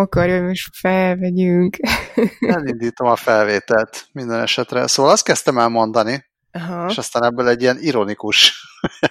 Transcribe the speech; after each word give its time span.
akarja, 0.00 0.38
hogy 0.38 0.46
most 0.46 0.68
felvegyünk. 0.76 1.76
Elindítom 2.40 3.06
a 3.06 3.16
felvételt 3.16 4.06
minden 4.12 4.40
esetre. 4.40 4.86
Szóval 4.86 5.12
azt 5.12 5.24
kezdtem 5.24 5.58
el 5.58 5.68
mondani, 5.68 6.24
Aha. 6.52 6.86
és 6.88 6.98
aztán 6.98 7.24
ebből 7.24 7.48
egy 7.48 7.62
ilyen 7.62 7.78
ironikus, 7.80 8.66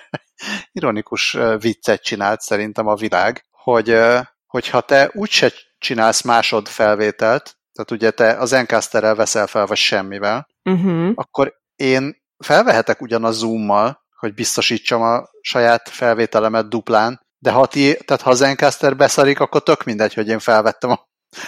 ironikus 0.71 1.38
viccet 1.59 2.04
csinált 2.04 2.41
szerintem 2.41 2.88
a 2.88 2.96
világ, 2.96 3.46
hogy 3.52 3.97
hogyha 4.46 4.81
te 4.81 5.09
úgyse 5.13 5.52
csinálsz 5.78 6.21
másod 6.21 6.67
felvételt, 6.67 7.55
tehát 7.73 7.91
ugye 7.91 8.11
te 8.11 8.38
az 8.38 8.54
Encasterrel 8.54 9.16
veszel 9.16 9.48
fel, 9.48 9.66
vagy 9.66 9.77
semmivel, 9.77 10.48
uh-huh. 10.63 11.11
akkor 11.16 11.54
én 11.75 12.16
felvehetek 12.38 13.02
ugyan 13.02 13.23
a 13.23 13.32
Zoom-mal, 13.32 14.02
hogy 14.16 14.34
biztosítsam 14.34 15.02
a 15.02 15.23
saját 15.41 15.89
felvételemet 15.89 16.70
duplán, 16.70 17.21
de 17.42 17.52
ha, 17.52 17.66
ti, 17.66 17.98
tehát 18.05 18.21
ha 18.21 18.30
az 18.30 18.42
Encaster 18.42 18.96
beszarik, 18.96 19.39
akkor 19.39 19.64
tök 19.64 19.84
mindegy, 19.84 20.14
hogy 20.14 20.28
én 20.28 20.40
felvettem 20.40 20.90
a, 20.90 21.00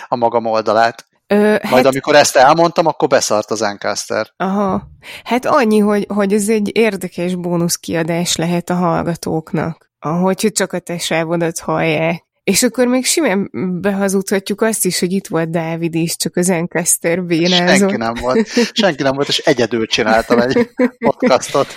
a 0.08 0.16
magam 0.16 0.46
oldalát. 0.46 1.06
Ö, 1.28 1.36
Majd 1.50 1.64
hát... 1.64 1.86
amikor 1.86 2.16
ezt 2.16 2.36
elmondtam, 2.36 2.86
akkor 2.86 3.08
beszart 3.08 3.52
az 3.52 3.62
Encaster. 3.62 4.34
Aha. 4.38 4.88
Hát 5.24 5.46
annyi, 5.46 5.80
hogy, 5.80 6.06
hogy 6.10 6.34
ez 6.34 6.50
egy 6.50 6.78
érdekes 6.78 7.36
bónusz 7.36 7.76
kiadás 7.76 8.36
lehet 8.36 8.70
a 8.70 8.76
hallgatóknak. 8.76 9.92
Ahogy 10.00 10.50
csak 10.54 10.74
a 10.74 10.80
te 10.80 10.98
sávodat 10.98 11.60
hallják. 11.60 12.24
És 12.44 12.64
akkor 12.64 12.88
még 12.88 13.06
simán 13.06 13.50
behazudhatjuk 13.82 14.62
azt 14.62 14.86
is, 14.86 15.00
hogy 15.00 15.12
itt 15.12 15.28
volt 15.28 15.50
Dávid 15.50 15.96
is, 15.96 16.16
csak 16.16 16.36
az 16.36 16.50
Encaster 16.50 17.24
bénázott. 17.24 17.78
Senki 17.78 17.98
nem 17.98 18.14
volt. 18.14 18.48
Senki 18.72 19.04
nem 19.04 19.14
volt, 19.14 19.28
és 19.28 19.38
egyedül 19.38 19.88
csináltam 19.88 20.40
egy 20.40 20.70
podcastot. 21.06 21.68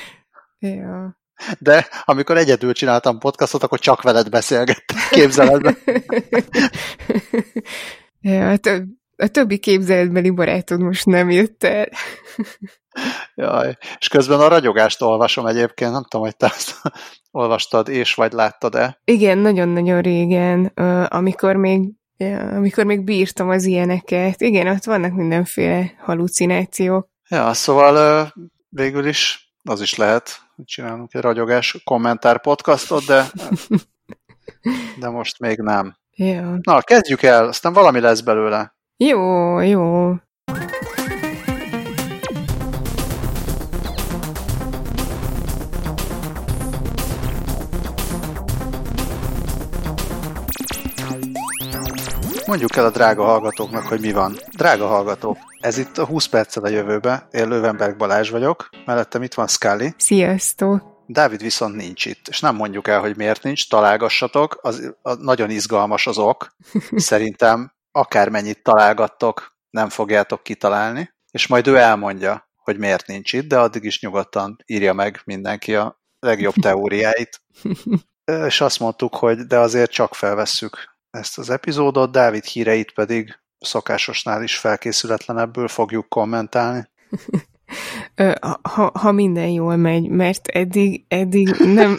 Ja. 0.59 1.25
De 1.59 1.89
amikor 2.05 2.37
egyedül 2.37 2.73
csináltam 2.73 3.19
podcastot, 3.19 3.63
akkor 3.63 3.79
csak 3.79 4.03
veled 4.03 4.29
beszélgettem 4.29 4.97
képzeletben. 5.11 5.77
ja, 8.21 8.51
a, 8.51 8.57
több, 8.57 8.85
a 9.17 9.27
többi 9.27 9.59
képzeletbeli 9.59 10.31
barátod 10.31 10.81
most 10.81 11.07
nem 11.07 11.31
jött 11.31 11.65
el. 11.65 11.89
Jaj, 13.35 13.77
és 13.99 14.09
közben 14.09 14.41
a 14.41 14.49
ragyogást 14.49 15.03
olvasom 15.03 15.47
egyébként, 15.47 15.93
nem 15.93 16.03
tudom, 16.03 16.27
hogy 16.27 16.37
te 16.37 16.47
azt 16.47 16.81
olvastad 17.31 17.89
és 17.89 18.15
vagy 18.15 18.33
láttad-e. 18.33 19.01
Igen, 19.05 19.39
nagyon-nagyon 19.39 20.01
régen, 20.01 20.65
amikor 21.09 21.57
még 21.57 21.95
Ja, 22.19 22.39
amikor 22.39 22.85
még 22.85 23.05
bírtam 23.05 23.49
az 23.49 23.65
ilyeneket. 23.65 24.41
Igen, 24.41 24.67
ott 24.67 24.85
vannak 24.85 25.13
mindenféle 25.13 25.93
halucinációk. 25.99 27.09
Ja, 27.29 27.53
szóval 27.53 28.33
végül 28.69 29.07
is 29.07 29.53
az 29.63 29.81
is 29.81 29.95
lehet, 29.95 30.41
csinálunk 30.65 31.15
egy 31.15 31.21
ragyogás 31.21 31.81
kommentár 31.85 32.41
podcastot, 32.41 33.07
de, 33.07 33.27
de 35.01 35.09
most 35.09 35.39
még 35.39 35.59
nem. 35.59 35.97
Ja. 36.11 36.59
Na, 36.63 36.81
kezdjük 36.81 37.23
el, 37.23 37.47
aztán 37.47 37.73
valami 37.73 38.01
lesz 38.01 38.21
belőle. 38.21 38.75
Jó, 38.97 39.61
jó. 39.61 40.15
Mondjuk 52.47 52.77
el 52.77 52.85
a 52.85 52.91
drága 52.91 53.25
hallgatóknak, 53.25 53.83
hogy 53.83 54.01
mi 54.01 54.13
van. 54.13 54.37
Drága 54.57 54.87
hallgatók, 54.87 55.39
ez 55.61 55.79
itt 55.79 55.99
a 55.99 56.05
20 56.07 56.27
perccel 56.27 56.63
a 56.65 56.69
jövőbe. 56.69 57.29
Én 57.31 57.49
Lövenberg 57.49 57.97
Balázs 57.97 58.31
vagyok, 58.31 58.69
mellettem 58.85 59.23
itt 59.23 59.35
van 59.35 59.47
Scully. 59.47 59.95
Sziasztok! 59.97 60.83
Dávid 61.07 61.41
viszont 61.43 61.75
nincs 61.75 62.05
itt, 62.05 62.29
és 62.29 62.41
nem 62.41 62.55
mondjuk 62.55 62.89
el, 62.89 63.01
hogy 63.01 63.17
miért 63.17 63.43
nincs, 63.43 63.69
találgassatok, 63.69 64.59
az, 64.63 64.95
az 65.03 65.17
nagyon 65.19 65.51
izgalmas 65.51 66.07
az 66.07 66.19
ok. 66.19 66.57
Szerintem 66.97 67.73
akármennyit 67.91 68.63
találgattok, 68.63 69.57
nem 69.71 69.89
fogjátok 69.89 70.43
kitalálni, 70.43 71.15
és 71.31 71.47
majd 71.47 71.67
ő 71.67 71.77
elmondja, 71.77 72.51
hogy 72.57 72.79
miért 72.79 73.07
nincs 73.07 73.33
itt, 73.33 73.49
de 73.49 73.59
addig 73.59 73.85
is 73.85 74.01
nyugodtan 74.01 74.57
írja 74.67 74.93
meg 74.93 75.21
mindenki 75.25 75.75
a 75.75 76.01
legjobb 76.19 76.55
teóriáit. 76.55 77.43
és 78.47 78.61
azt 78.61 78.81
mondtuk, 78.81 79.15
hogy 79.15 79.39
de 79.39 79.59
azért 79.59 79.91
csak 79.91 80.15
felvesszük 80.15 80.96
ezt 81.17 81.39
az 81.39 81.51
epizódot, 81.51 82.13
Dávid 82.13 82.45
híreit 82.45 82.93
pedig 82.93 83.39
szokásosnál 83.59 84.43
is 84.43 84.59
felkészületlenebből 84.59 85.69
fogjuk 85.69 86.09
kommentálni. 86.09 86.89
ha, 88.63 88.91
ha 88.95 89.13
minden 89.13 89.49
jól 89.49 89.77
megy, 89.77 90.09
mert 90.09 90.47
eddig, 90.47 91.05
eddig 91.09 91.49
nem, 91.49 91.99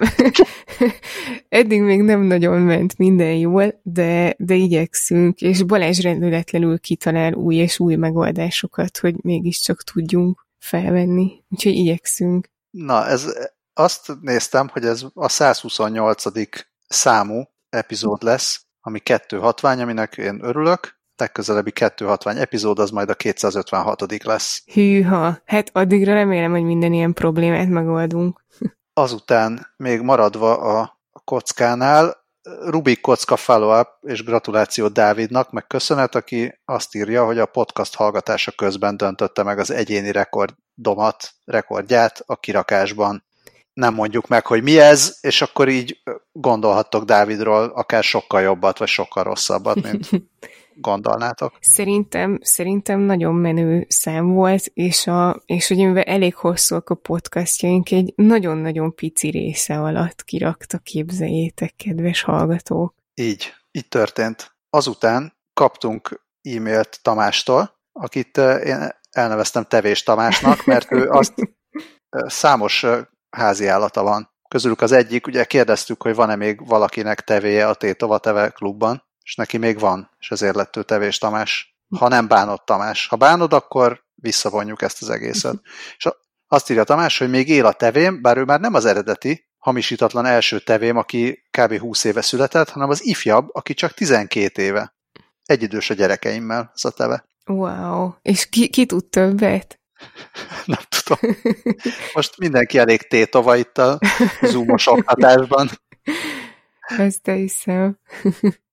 eddig 1.49 1.81
még 1.81 2.01
nem 2.01 2.21
nagyon 2.21 2.61
ment 2.61 2.97
minden 2.97 3.33
jól, 3.33 3.79
de, 3.83 4.35
de 4.37 4.53
igyekszünk, 4.53 5.41
és 5.41 5.63
Balázs 5.63 5.99
rendületlenül 5.99 6.79
kitalál 6.79 7.33
új 7.33 7.55
és 7.55 7.79
új 7.79 7.95
megoldásokat, 7.95 8.97
hogy 8.97 9.15
mégiscsak 9.23 9.83
tudjunk 9.83 10.47
felvenni, 10.59 11.43
úgyhogy 11.49 11.73
igyekszünk. 11.73 12.49
Na, 12.69 13.05
ez, 13.05 13.33
azt 13.73 14.11
néztem, 14.21 14.67
hogy 14.67 14.85
ez 14.85 15.05
a 15.13 15.29
128. 15.29 16.23
számú 16.87 17.43
epizód 17.69 18.23
lesz, 18.23 18.66
ami 18.87 18.99
260, 18.99 19.79
aminek 19.79 20.17
én 20.17 20.39
örülök, 20.43 20.99
legközelebbi 21.15 21.71
260 21.71 22.37
epizód 22.37 22.79
az 22.79 22.89
majd 22.89 23.09
a 23.09 23.15
256 23.15 24.23
lesz. 24.23 24.63
Hűha, 24.73 25.37
hát 25.45 25.69
addigra 25.73 26.13
remélem, 26.13 26.51
hogy 26.51 26.63
minden 26.63 26.93
ilyen 26.93 27.13
problémát 27.13 27.69
megoldunk. 27.69 28.45
Azután 28.93 29.67
még 29.77 30.01
maradva 30.01 30.79
a 30.79 30.99
kockánál, 31.23 32.25
Rubik 32.61 33.01
kocka 33.01 33.35
follow-up, 33.35 33.87
és 34.01 34.23
gratuláció 34.23 34.87
Dávidnak, 34.87 35.51
meg 35.51 35.67
köszönet, 35.67 36.15
aki 36.15 36.59
azt 36.65 36.95
írja, 36.95 37.25
hogy 37.25 37.39
a 37.39 37.45
podcast 37.45 37.95
hallgatása 37.95 38.51
közben 38.51 38.97
döntötte 38.97 39.43
meg 39.43 39.59
az 39.59 39.71
egyéni 39.71 40.11
rekordomat, 40.11 41.33
rekordját 41.45 42.23
a 42.25 42.35
kirakásban 42.35 43.26
nem 43.77 43.93
mondjuk 43.93 44.27
meg, 44.27 44.45
hogy 44.45 44.63
mi 44.63 44.79
ez, 44.79 45.17
és 45.21 45.41
akkor 45.41 45.69
így 45.69 46.01
gondolhattok 46.31 47.03
Dávidról 47.03 47.63
akár 47.63 48.03
sokkal 48.03 48.41
jobbat, 48.41 48.77
vagy 48.77 48.87
sokkal 48.87 49.23
rosszabbat, 49.23 49.81
mint 49.81 50.09
gondolnátok. 50.89 51.57
Szerintem, 51.59 52.39
szerintem 52.41 52.99
nagyon 52.99 53.35
menő 53.35 53.85
szám 53.89 54.27
volt, 54.27 54.65
és, 54.73 55.07
a, 55.07 55.41
és 55.45 55.67
hogy 55.67 55.77
mivel 55.77 56.03
elég 56.03 56.35
hosszúak 56.35 56.89
a 56.89 56.95
podcastjaink, 56.95 57.91
egy 57.91 58.13
nagyon-nagyon 58.15 58.95
pici 58.95 59.29
része 59.29 59.79
alatt 59.79 60.23
kirakta, 60.23 60.77
képzeljétek, 60.77 61.73
kedves 61.75 62.21
hallgatók. 62.21 62.95
Így, 63.13 63.53
így 63.71 63.87
történt. 63.87 64.55
Azután 64.69 65.33
kaptunk 65.53 66.21
e-mailt 66.41 66.99
Tamástól, 67.01 67.79
akit 67.91 68.37
én 68.37 68.89
elneveztem 69.11 69.63
Tevés 69.63 70.03
Tamásnak, 70.03 70.65
mert 70.65 70.91
ő 70.91 71.09
azt 71.09 71.33
számos 72.41 72.85
házi 73.37 73.67
állata 73.67 74.03
van. 74.03 74.29
Közülük 74.47 74.81
az 74.81 74.91
egyik, 74.91 75.27
ugye 75.27 75.43
kérdeztük, 75.43 76.01
hogy 76.01 76.15
van-e 76.15 76.35
még 76.35 76.67
valakinek 76.67 77.21
tevéje 77.21 77.67
a 77.67 77.73
Tétova 77.73 78.17
Teve 78.17 78.49
klubban, 78.49 79.03
és 79.23 79.35
neki 79.35 79.57
még 79.57 79.79
van, 79.79 80.09
és 80.19 80.31
ezért 80.31 80.55
lett 80.55 80.75
ő 80.75 80.83
Tevés 80.83 81.17
Tamás. 81.17 81.77
Ha 81.97 82.07
nem 82.07 82.27
bánod 82.27 82.63
Tamás. 82.63 83.07
Ha 83.07 83.15
bánod, 83.15 83.53
akkor 83.53 84.03
visszavonjuk 84.15 84.81
ezt 84.81 85.01
az 85.01 85.09
egészet. 85.09 85.55
És 85.97 86.07
azt 86.47 86.69
írja 86.69 86.83
Tamás, 86.83 87.17
hogy 87.17 87.29
még 87.29 87.49
él 87.49 87.65
a 87.65 87.73
tevém, 87.73 88.21
bár 88.21 88.37
ő 88.37 88.43
már 88.43 88.59
nem 88.59 88.73
az 88.73 88.85
eredeti, 88.85 89.47
hamisítatlan 89.57 90.25
első 90.25 90.59
tevém, 90.59 90.97
aki 90.97 91.43
kb. 91.51 91.77
20 91.79 92.03
éve 92.03 92.21
született, 92.21 92.69
hanem 92.69 92.89
az 92.89 93.05
ifjabb, 93.05 93.47
aki 93.51 93.73
csak 93.73 93.93
12 93.93 94.61
éve. 94.61 94.95
Egyidős 95.45 95.89
a 95.89 95.93
gyerekeimmel, 95.93 96.71
ez 96.73 96.85
a 96.85 96.91
teve. 96.91 97.25
Wow. 97.45 98.11
És 98.21 98.49
ki, 98.49 98.69
ki 98.69 98.85
tud 98.85 99.05
többet? 99.05 99.79
nem 100.65 100.79
tudom. 100.89 101.35
Most 102.13 102.37
mindenki 102.37 102.77
elég 102.77 103.07
tétova 103.07 103.55
itt 103.55 103.77
a 103.77 103.99
zoomos 104.41 104.87
oktatásban. 104.87 105.69
Ezt 106.97 107.21
te 107.21 107.33
hiszem. 107.33 107.99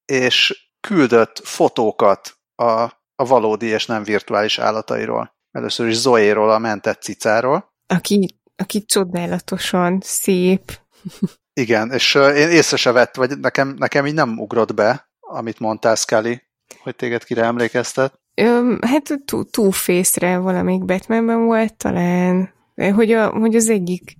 és 0.04 0.68
küldött 0.80 1.40
fotókat 1.44 2.38
a, 2.54 2.82
a 3.14 3.24
valódi 3.26 3.66
és 3.66 3.86
nem 3.86 4.02
virtuális 4.02 4.58
állatairól. 4.58 5.34
Először 5.50 5.88
is 5.88 5.96
Zoéról, 5.96 6.50
a 6.50 6.58
mentett 6.58 7.02
cicáról. 7.02 7.72
Aki, 7.86 8.38
aki 8.56 8.84
csodálatosan 8.84 10.00
szép. 10.02 10.80
Igen, 11.52 11.92
és 11.92 12.14
én 12.14 12.48
észre 12.48 12.76
se 12.76 12.92
vett, 12.92 13.14
vagy 13.14 13.38
nekem, 13.38 13.68
nekem 13.68 14.06
így 14.06 14.14
nem 14.14 14.38
ugrott 14.38 14.74
be, 14.74 15.10
amit 15.20 15.58
mondtál, 15.58 15.94
Scully, 15.94 16.42
hogy 16.78 16.96
téged 16.96 17.24
kire 17.24 17.44
emlékeztet. 17.44 18.20
Öm, 18.34 18.78
hát 18.80 19.20
Two-Face-re 19.50 20.38
valamelyik 20.38 20.84
Batmanben 20.84 21.44
volt 21.44 21.74
talán, 21.74 22.52
hogy, 22.94 23.12
a, 23.12 23.28
hogy 23.28 23.54
az 23.54 23.68
egyik, 23.68 24.16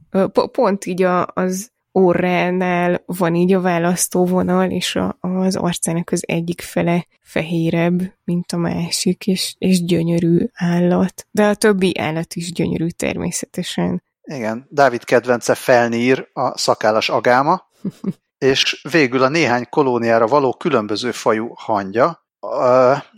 pont 0.52 0.84
így 0.84 1.02
a, 1.02 1.26
az 1.34 1.72
orránál 1.92 3.02
van 3.06 3.34
így 3.34 3.52
a 3.52 3.60
választóvonal, 3.60 4.70
és 4.70 4.96
a, 4.96 5.16
az 5.20 5.56
arcának 5.56 6.10
az 6.10 6.22
egyik 6.26 6.60
fele 6.60 7.06
fehérebb, 7.20 8.00
mint 8.24 8.52
a 8.52 8.56
másik, 8.56 9.26
és, 9.26 9.54
és 9.58 9.84
gyönyörű 9.84 10.46
állat. 10.52 11.26
De 11.30 11.46
a 11.46 11.54
többi 11.54 11.98
állat 11.98 12.34
is 12.34 12.52
gyönyörű 12.52 12.88
természetesen. 12.88 14.02
Igen, 14.22 14.66
Dávid 14.70 15.04
kedvence 15.04 15.54
felnír 15.54 16.28
a 16.32 16.58
szakállas 16.58 17.08
agáma, 17.08 17.68
és 18.38 18.86
végül 18.90 19.22
a 19.22 19.28
néhány 19.28 19.66
kolóniára 19.70 20.26
való 20.26 20.54
különböző 20.54 21.10
fajú 21.10 21.52
hangya, 21.54 22.23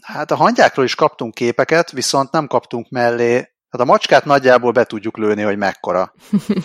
hát 0.02 0.31
a 0.31 0.37
hangyákról 0.37 0.84
is 0.84 0.94
kaptunk 0.94 1.34
képeket, 1.34 1.90
viszont 1.90 2.31
nem 2.31 2.46
kaptunk 2.46 2.88
mellé, 2.88 3.34
tehát 3.70 3.88
a 3.88 3.93
macskát 3.93 4.25
nagyjából 4.25 4.73
be 4.73 4.84
tudjuk 4.84 5.17
lőni, 5.17 5.43
hogy 5.43 5.56
mekkora. 5.56 6.12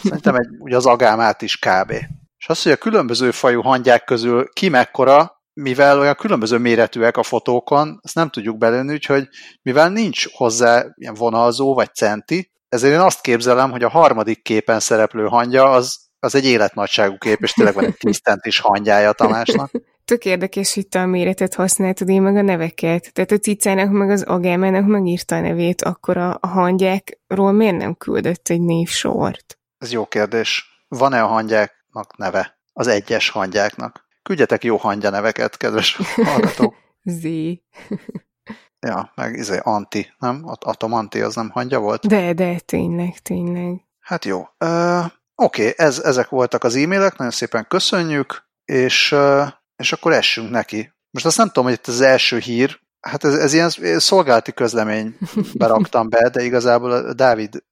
Szerintem 0.04 0.36
egy, 0.36 0.48
ugye 0.60 0.76
az 0.76 0.86
agámát 0.86 1.42
is 1.42 1.58
kb. 1.58 1.92
És 2.38 2.48
az, 2.48 2.64
hogy 2.64 2.72
a 2.72 2.78
különböző 2.78 3.32
fajú 3.32 3.62
hangyák 3.62 4.04
közül 4.04 4.50
ki 4.54 4.70
mekkora, 4.70 5.42
mivel 5.54 6.00
olyan 6.00 6.16
különböző 6.16 6.58
méretűek 6.58 7.18
a 7.18 7.24
fotókon, 7.24 8.00
ezt 8.02 8.16
nem 8.16 8.30
tudjuk 8.30 8.58
belőni, 8.58 8.94
úgyhogy 8.94 9.28
mivel 9.62 9.90
nincs 9.90 10.28
hozzá 10.34 10.86
ilyen 10.96 11.14
vonalzó 11.14 11.74
vagy 11.74 11.94
centi, 11.94 12.52
ezért 12.70 12.94
én 12.94 13.00
azt 13.00 13.22
képzelem, 13.22 13.72
hogy 13.72 13.84
a 13.84 13.90
harmadik 13.90 14.42
képen 14.42 14.80
szereplő 14.80 15.26
hangya 15.26 15.72
az, 15.72 16.00
az 16.20 16.36
egy 16.36 16.46
életnagyságú 16.46 17.18
kép, 17.18 17.42
és 17.42 17.52
tényleg 17.52 17.74
van 17.74 17.84
egy 17.84 17.98
10 18.06 18.20
centis 18.20 18.60
hangyája 18.60 19.12
Tamásnak. 19.12 19.72
Tök 20.12 20.26
érdekes, 20.26 20.74
hogy 20.74 20.88
te 20.88 21.02
a 21.02 21.06
méretet 21.06 21.54
használtad, 21.54 22.10
én 22.10 22.22
meg 22.22 22.36
a 22.36 22.42
neveket. 22.42 23.14
Tehát 23.14 23.32
a 23.32 23.38
cicának 23.38 23.92
meg 23.92 24.10
az 24.10 24.24
agámának 24.24 24.86
megírta 24.86 25.36
a 25.36 25.40
nevét, 25.40 25.82
akkor 25.82 26.18
a, 26.18 26.40
hangyákról 26.42 27.52
miért 27.52 27.78
nem 27.78 27.96
küldött 27.96 28.48
egy 28.48 28.62
névsort? 28.62 29.60
Ez 29.78 29.92
jó 29.92 30.06
kérdés. 30.06 30.84
Van-e 30.88 31.24
a 31.24 31.28
hangyáknak 31.28 32.18
neve? 32.18 32.60
Az 32.74 32.88
egyes 32.88 33.30
hangyáknak? 33.30 34.08
Küldjetek 34.24 34.64
jó 34.64 34.78
hangya 34.78 35.10
neveket, 35.10 35.58
kedves 35.58 35.96
hallgatók. 36.26 36.76
Z. 37.04 37.24
ja, 38.88 39.12
meg 39.16 39.36
izé, 39.36 39.60
Anti, 39.64 40.14
nem? 40.20 40.44
Atom 40.46 40.94
Anti 40.94 41.22
az 41.22 41.36
nem 41.36 41.50
hangya 41.50 41.80
volt? 41.80 42.08
De, 42.08 42.34
de, 42.34 42.60
tényleg, 42.60 43.20
tényleg. 43.20 43.82
Hát 44.00 44.26
jó. 44.26 44.40
Uh, 44.40 45.06
Oké, 45.36 45.70
okay, 45.70 45.74
ez, 45.76 46.00
ezek 46.00 46.30
voltak 46.30 46.64
az 46.64 46.76
e-mailek, 46.76 47.18
nagyon 47.18 47.34
szépen 47.34 47.66
köszönjük, 47.68 48.50
és, 48.66 49.12
uh, 49.12 49.48
és 49.82 49.92
akkor 49.92 50.14
essünk 50.14 50.50
neki. 50.50 50.94
Most 51.12 51.26
azt 51.26 51.38
nem 51.38 51.48
tudom, 51.48 51.64
hogy 51.64 51.74
itt 51.74 51.88
az 51.88 52.02
első 52.02 52.38
hír, 52.38 52.80
hát 53.02 53.24
ez, 53.24 53.34
ez 53.34 53.54
ilyen 53.54 53.70
szolgálati 54.00 54.54
közlemény 54.54 55.18
beraktam 55.54 56.10
be, 56.10 56.30
de 56.30 56.44
igazából 56.44 57.14
Dávid, 57.14 57.64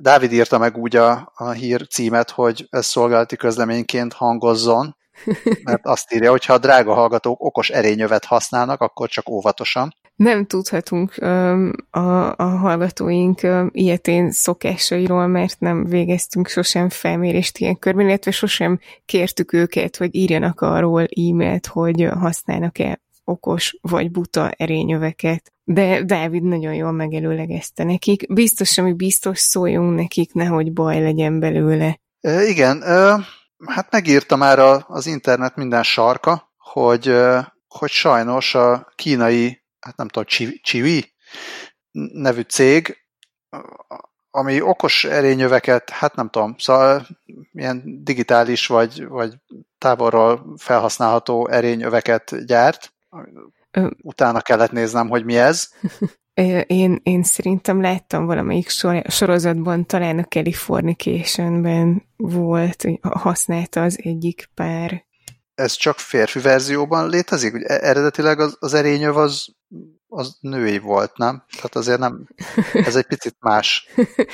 Dávid 0.00 0.32
írta 0.32 0.58
meg 0.58 0.76
úgy 0.76 0.96
a, 0.96 1.32
a 1.34 1.50
hír 1.50 1.88
címet, 1.88 2.30
hogy 2.30 2.66
ez 2.70 2.86
szolgálati 2.86 3.36
közleményként 3.36 4.12
hangozzon, 4.12 4.96
mert 5.62 5.86
azt 5.86 6.12
írja, 6.12 6.30
hogy 6.30 6.44
ha 6.44 6.52
a 6.52 6.58
drága 6.58 6.94
hallgatók 6.94 7.42
okos 7.44 7.68
erényövet 7.68 8.24
használnak, 8.24 8.80
akkor 8.80 9.08
csak 9.08 9.28
óvatosan. 9.28 9.94
Nem 10.18 10.46
tudhatunk 10.46 11.16
a, 11.90 12.36
a 12.36 12.44
hallgatóink 12.44 13.40
ilyetén 13.70 14.30
szokásairól, 14.30 15.26
mert 15.26 15.60
nem 15.60 15.84
végeztünk 15.84 16.48
sosem 16.48 16.88
felmérést 16.88 17.58
ilyen 17.58 17.78
körben, 17.78 18.06
illetve 18.06 18.30
sosem 18.30 18.80
kértük 19.04 19.52
őket, 19.52 19.96
hogy 19.96 20.14
írjanak 20.14 20.60
arról 20.60 21.02
e-mailt, 21.02 21.66
hogy 21.66 22.08
használnak-e 22.18 23.00
okos 23.24 23.76
vagy 23.80 24.10
buta 24.10 24.50
erényöveket. 24.50 25.52
De 25.64 26.02
Dávid 26.02 26.42
nagyon 26.42 26.74
jól 26.74 26.92
megelőlegezte 26.92 27.84
nekik. 27.84 28.34
Biztos, 28.34 28.78
ami 28.78 28.92
biztos 28.92 29.38
szóljunk 29.38 29.94
nekik, 29.94 30.32
nehogy 30.32 30.72
baj 30.72 31.02
legyen 31.02 31.40
belőle. 31.40 32.00
E, 32.20 32.44
igen, 32.44 32.82
e, 32.82 33.18
hát 33.66 33.90
megírta 33.90 34.36
már 34.36 34.58
a, 34.58 34.84
az 34.88 35.06
internet 35.06 35.56
minden 35.56 35.82
sarka, 35.82 36.52
hogy, 36.56 37.14
hogy 37.68 37.90
sajnos 37.90 38.54
a 38.54 38.92
kínai, 38.94 39.66
hát 39.80 39.96
nem 39.96 40.08
tudom, 40.08 40.24
Chiwi 40.62 41.12
nevű 42.12 42.40
cég, 42.40 42.96
ami 44.30 44.60
okos 44.60 45.04
erényöveket, 45.04 45.90
hát 45.90 46.14
nem 46.14 46.28
tudom, 46.28 46.54
szóval 46.58 47.06
ilyen 47.52 47.82
digitális 48.04 48.66
vagy, 48.66 49.06
vagy 49.06 49.34
távolról 49.78 50.54
felhasználható 50.56 51.48
erényöveket 51.48 52.44
gyárt. 52.46 52.92
Utána 54.02 54.40
kellett 54.40 54.72
néznem, 54.72 55.08
hogy 55.08 55.24
mi 55.24 55.36
ez. 55.36 55.68
Én, 56.66 57.00
én 57.02 57.22
szerintem 57.22 57.80
láttam 57.80 58.26
valamelyik 58.26 58.68
sorozatban, 59.08 59.86
talán 59.86 60.18
a 60.18 60.24
Californication-ben 60.24 62.02
volt, 62.16 62.84
használta 63.00 63.82
az 63.82 63.98
egyik 64.02 64.50
pár. 64.54 65.06
Ez 65.58 65.72
csak 65.72 65.98
férfi 65.98 66.40
verzióban 66.40 67.08
létezik? 67.08 67.54
Ugye 67.54 67.66
eredetileg 67.66 68.40
az, 68.40 68.56
az 68.60 68.74
erényöv 68.74 69.16
az, 69.16 69.46
az 70.08 70.36
női 70.40 70.78
volt, 70.78 71.16
nem? 71.16 71.44
Tehát 71.54 71.76
azért 71.76 71.98
nem, 71.98 72.28
ez 72.72 72.96
egy 72.96 73.06
picit 73.06 73.36
más. 73.40 73.88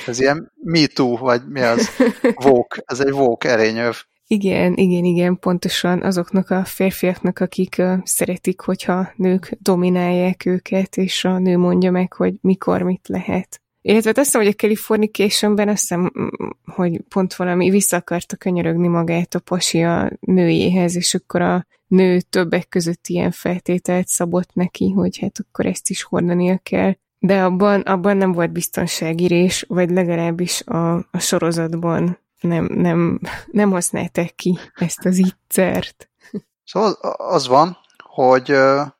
Ez 0.07 0.19
ilyen 0.19 0.51
Me 0.63 0.85
Too, 0.85 1.17
vagy 1.17 1.41
mi 1.47 1.61
az? 1.61 1.89
Vók, 2.35 2.77
ez 2.85 2.99
egy 2.99 3.11
vók 3.11 3.43
erényöv. 3.43 3.95
Igen, 4.27 4.73
igen, 4.73 5.03
igen, 5.03 5.39
pontosan 5.39 6.01
azoknak 6.01 6.49
a 6.49 6.65
férfiaknak, 6.65 7.39
akik 7.39 7.75
uh, 7.77 7.97
szeretik, 8.03 8.61
hogyha 8.61 9.11
nők 9.15 9.57
dominálják 9.59 10.45
őket, 10.45 10.97
és 10.97 11.25
a 11.25 11.37
nő 11.37 11.57
mondja 11.57 11.91
meg, 11.91 12.13
hogy 12.13 12.33
mikor 12.41 12.81
mit 12.81 13.07
lehet. 13.07 13.61
Illetve 13.87 14.09
azt 14.09 14.19
hiszem, 14.19 14.41
hogy 14.41 14.49
a 14.49 14.61
Californication-ben 14.61 15.67
azt 15.67 15.79
hiszem, 15.79 16.11
hogy 16.65 17.01
pont 17.09 17.35
valami 17.35 17.69
vissza 17.69 17.97
akarta 17.97 18.35
könyörögni 18.35 18.87
magát 18.87 19.35
a 19.35 19.39
pasi 19.39 19.83
a 19.83 20.11
nőjéhez, 20.19 20.95
és 20.95 21.13
akkor 21.13 21.41
a 21.41 21.65
nő 21.87 22.19
többek 22.21 22.67
között 22.69 23.07
ilyen 23.07 23.31
feltételt 23.31 24.07
szabott 24.07 24.53
neki, 24.53 24.91
hogy 24.91 25.17
hát 25.17 25.39
akkor 25.39 25.65
ezt 25.65 25.89
is 25.89 26.03
hordania 26.03 26.59
kell. 26.63 26.93
De 27.19 27.43
abban, 27.43 27.81
abban 27.81 28.17
nem 28.17 28.31
volt 28.31 28.51
biztonságirés, 28.51 29.65
vagy 29.67 29.89
legalábbis 29.89 30.61
a, 30.61 30.95
a 30.95 31.19
sorozatban 31.19 32.19
nem, 32.41 32.65
nem, 32.73 33.19
nem 33.51 33.71
használták 33.71 34.35
ki 34.35 34.57
ezt 34.75 35.05
az 35.05 35.17
ittszert. 35.17 36.09
Szóval 36.63 36.91
az 37.17 37.47
van, 37.47 37.77
hogy, 37.97 38.55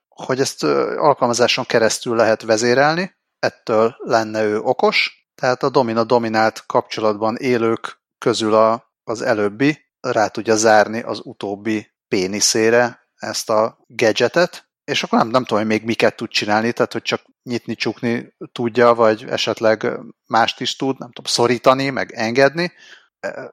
hogy 0.10 0.40
ezt 0.40 0.64
alkalmazáson 0.98 1.66
keresztül 1.66 2.16
lehet 2.16 2.42
vezérelni, 2.42 3.15
ettől 3.40 3.96
lenne 3.98 4.44
ő 4.44 4.60
okos, 4.60 5.28
tehát 5.36 5.64
a 5.64 5.70
domina-dominált 5.70 6.64
kapcsolatban 6.66 7.36
élők 7.36 8.02
közül 8.18 8.54
a, 8.54 8.94
az 9.04 9.22
előbbi 9.22 9.86
rá 10.00 10.28
tudja 10.28 10.56
zárni 10.56 11.02
az 11.02 11.22
utóbbi 11.24 11.94
péniszére 12.08 13.10
ezt 13.16 13.50
a 13.50 13.78
gadgetet, 13.88 14.70
és 14.84 15.04
akkor 15.04 15.20
nem, 15.20 15.28
nem 15.28 15.44
tudom, 15.44 15.64
hogy 15.64 15.72
még 15.72 15.84
miket 15.86 16.16
tud 16.16 16.30
csinálni, 16.30 16.72
tehát 16.72 16.94
hogy 16.94 17.02
csak 17.02 17.22
nyitni, 17.44 17.76
csukni 17.76 18.36
tudja, 18.52 18.94
vagy 18.94 19.26
esetleg 19.30 20.00
mást 20.28 20.62
is 20.62 20.76
tud, 20.76 21.00
nem 21.00 21.12
tudom, 21.12 21.32
szorítani, 21.32 21.90
meg 21.90 22.12
engedni, 22.12 22.72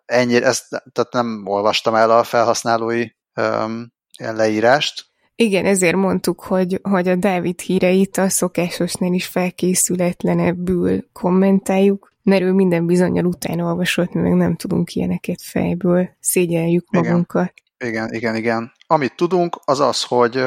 ennyire, 0.05 0.47
ezt 0.47 0.69
tehát 0.69 1.13
nem 1.13 1.43
olvastam 1.47 1.95
el 1.95 2.11
a 2.11 2.25
felhasználói 2.25 3.09
um, 3.35 3.93
leírást. 4.17 5.11
Igen, 5.35 5.65
ezért 5.65 5.97
mondtuk, 5.97 6.41
hogy, 6.41 6.81
hogy 6.83 7.09
a 7.09 7.15
Dávid 7.15 7.61
híreit 7.61 8.17
a 8.17 8.29
szokásosnál 8.29 9.13
is 9.13 9.27
felkészületlenebbül 9.27 11.07
kommentáljuk, 11.13 12.13
mert 12.23 12.43
ő 12.43 12.53
minden 12.53 12.87
bizonyal 12.87 13.25
utána 13.25 13.65
olvasott, 13.65 14.13
mi 14.13 14.21
meg 14.21 14.35
nem 14.35 14.57
tudunk 14.57 14.95
ilyeneket 14.95 15.43
fejből, 15.43 16.09
szégyeljük 16.21 16.91
magunkat. 16.91 17.53
Igen, 17.79 17.93
igen, 17.93 18.15
igen. 18.15 18.37
igen. 18.37 18.73
Amit 18.87 19.17
tudunk, 19.17 19.61
az 19.65 19.81
az, 19.81 20.03
hogy 20.03 20.45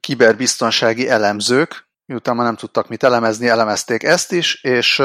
kiberbiztonsági 0.00 1.08
elemzők, 1.08 1.88
miután 2.06 2.36
már 2.36 2.44
nem 2.46 2.56
tudtak 2.56 2.88
mit 2.88 3.02
elemezni, 3.02 3.48
elemezték 3.48 4.02
ezt 4.02 4.32
is, 4.32 4.62
és, 4.62 5.02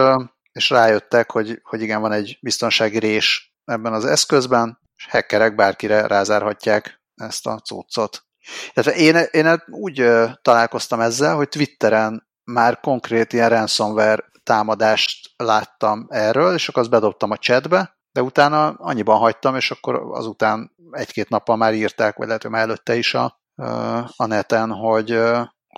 és 0.52 0.70
rájöttek, 0.70 1.32
hogy, 1.32 1.62
hogy 1.64 1.82
igen, 1.82 2.02
van 2.02 2.12
egy 2.12 2.38
biztonsági 2.42 3.00
rés 3.00 3.56
ebben 3.66 3.94
az 3.94 4.06
eszközben, 4.06 4.80
és 4.96 5.08
hackerek 5.10 5.56
bárkire 5.56 6.08
rázárhatják 6.08 7.02
ezt 7.16 7.48
a 7.48 7.60
cuccot. 7.60 8.27
Én, 8.96 9.16
én 9.32 9.64
úgy 9.68 10.12
találkoztam 10.42 11.00
ezzel, 11.00 11.36
hogy 11.36 11.50
Twitteren 11.50 12.28
már 12.44 12.80
konkrét 12.80 13.34
ilyen 13.34 13.50
ransomware 13.50 14.24
támadást 14.44 15.30
láttam 15.38 16.08
erről, 16.10 16.54
és 16.54 16.68
akkor 16.68 16.82
azt 16.82 16.92
bedobtam 16.92 17.32
a 17.32 17.38
chatbe, 17.38 17.98
de 18.12 18.22
utána 18.22 18.68
annyiban 18.68 19.18
hagytam, 19.18 19.56
és 19.56 19.72
akkor 19.72 19.96
azután 20.12 20.72
egy-két 20.92 21.30
nappal 21.30 21.56
már 21.56 21.74
írták, 21.74 22.18
vagy 22.18 22.28
lehet, 22.28 22.42
hogy 22.42 22.52
már 22.52 22.62
előtte 22.62 22.96
is 22.96 23.14
a, 23.14 23.42
a 24.16 24.26
neten, 24.26 24.72
hogy, 24.72 25.20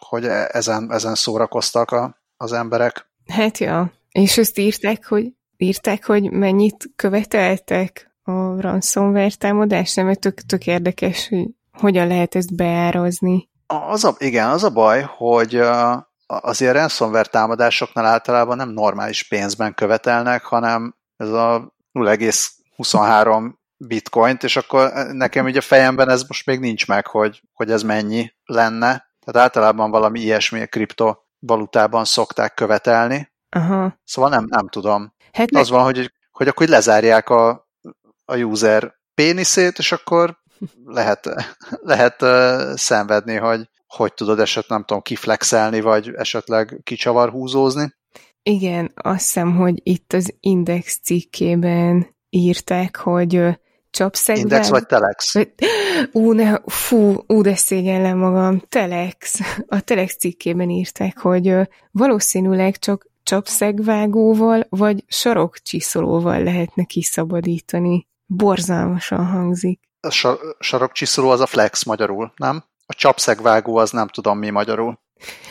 hogy 0.06 0.26
ezen, 0.26 0.92
ezen 0.92 1.16
szórakoztak 1.16 1.92
a, 1.92 2.18
az 2.38 2.54
emberek. 2.54 3.12
Hát 3.28 3.58
ja, 3.58 3.92
és 4.12 4.38
ezt 4.38 4.58
írták, 4.58 5.06
hogy 5.06 5.34
írták, 5.58 6.06
hogy 6.06 6.32
mennyit 6.32 6.90
követeltek 6.96 8.16
a 8.24 8.62
ransomware 8.62 9.36
támadás, 9.38 9.94
nem? 9.94 10.14
Tök, 10.14 10.42
tök 10.42 10.68
érdekes, 10.68 11.28
hogy 11.28 11.48
hogyan 11.80 12.08
lehet 12.08 12.36
ezt 12.36 12.56
beárazni. 12.56 13.50
Az 13.68 14.04
a, 14.04 14.16
igen, 14.18 14.50
az 14.50 14.64
a 14.64 14.70
baj, 14.70 15.02
hogy 15.18 15.62
azért 16.28 16.74
ransomware 16.74 17.30
támadásoknál 17.30 18.06
általában 18.06 18.58
nem 18.58 18.70
normális 18.70 19.28
pénzben 19.28 19.74
követelnek, 19.74 20.44
hanem 20.44 20.96
ez 21.18 21.30
a 21.30 21.74
0,23 21.94 23.52
bitcoint, 23.78 24.44
és 24.44 24.56
akkor 24.56 24.92
nekem 25.12 25.46
ugye 25.46 25.58
a 25.58 25.62
fejemben 25.62 26.10
ez 26.10 26.24
most 26.28 26.46
még 26.46 26.60
nincs 26.60 26.88
meg, 26.88 27.08
hogy, 27.08 27.42
hogy 27.54 27.72
ez 27.72 27.84
mennyi 27.84 28.34
lenne. 28.46 29.08
Tehát 29.26 29.48
általában 29.48 29.92
valami 29.92 30.20
ilyesmi 30.20 30.66
kriptovalutában 30.66 32.06
szokták 32.06 32.54
követelni. 32.54 33.32
Aha. 33.50 34.00
Szóval 34.04 34.30
nem, 34.30 34.46
nem 34.48 34.68
tudom. 34.68 35.14
Hát 35.32 35.56
az 35.56 35.70
van, 35.70 35.84
hogy, 35.84 36.14
hogy 36.32 36.48
akkor 36.48 36.68
lezárják 36.68 37.30
a, 37.30 37.68
a 38.26 38.36
user 38.36 38.94
péniszét, 39.14 39.78
és 39.78 39.92
akkor 39.92 40.38
lehet, 40.86 41.30
lehet 41.84 42.26
szenvedni, 42.78 43.36
hogy 43.36 43.70
hogy 43.88 44.14
tudod 44.14 44.40
esetleg, 44.40 44.70
nem 44.70 44.88
tudom, 44.88 45.02
kiflexelni, 45.02 45.82
vagy 45.82 46.12
esetleg 46.16 46.80
kicsavar 46.84 47.30
húzózni. 47.30 47.94
Igen, 48.44 48.92
azt 48.96 49.20
hiszem, 49.26 49.56
hogy 49.56 49.80
itt 49.84 50.14
az 50.14 50.34
Index 50.40 51.00
cikkében 51.04 52.16
írták, 52.30 52.96
hogy 52.96 53.42
csapszegben... 53.90 54.44
Index 54.44 54.70
vagy 54.70 54.86
Telex? 54.86 55.36
Ú, 56.12 56.32
ne, 56.32 56.58
fú, 56.66 57.24
ú, 57.28 57.42
de 57.42 57.56
szégyellem 57.56 58.18
magam. 58.18 58.62
Telex. 58.70 59.40
A 59.68 59.82
Telex 59.82 60.16
cikkében 60.18 60.70
írták, 60.70 61.18
hogy 61.18 61.56
valószínűleg 61.92 62.78
csak 62.78 63.08
csapszegvágóval 63.24 64.66
vagy 64.70 65.04
sarokcsiszolóval 65.08 66.44
lehetne 66.44 66.84
kiszabadítani. 66.84 68.08
Borzalmasan 68.26 69.26
hangzik. 69.26 69.89
A 70.02 70.10
sar- 70.10 70.42
sarokcsiszoló 70.60 71.30
az 71.30 71.40
a 71.40 71.46
flex 71.46 71.84
magyarul, 71.84 72.34
nem? 72.36 72.64
A 72.86 72.94
csapszegvágó 72.94 73.78
az 73.78 73.92
nem 73.92 74.08
tudom 74.08 74.38
mi 74.38 74.50
magyarul. 74.50 75.00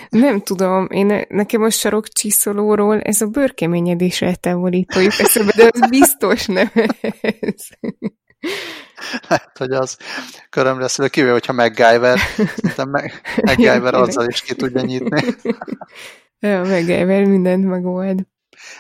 Nem 0.09 0.41
tudom, 0.41 0.87
én 0.91 1.25
nekem 1.29 1.63
a 1.63 1.71
sarokcsiszolóról 1.71 3.01
ez 3.01 3.21
a 3.21 3.27
bőrkeményedés 3.27 4.23
eltávolító 4.23 5.01
jut 5.01 5.21
eszembe, 5.21 5.53
de 5.57 5.71
az 5.73 5.89
biztos 5.89 6.47
nem 6.47 6.71
ez. 7.11 7.67
Hát, 9.29 9.59
hogy 9.59 9.73
az 9.73 9.97
köröm 10.51 10.81
lesz, 10.81 10.97
hogy 10.97 11.11
kivéve, 11.11 11.33
hogyha 11.33 11.53
MacGyver, 11.53 12.19
szerintem 12.57 12.91
MacGyver 13.43 13.95
azzal 13.95 14.27
is 14.29 14.41
ki 14.41 14.55
tudja 14.55 14.81
nyitni. 14.81 15.25
Ja, 16.41 16.61
MacGyver 16.61 17.25
mindent 17.25 17.65
megold. 17.65 18.21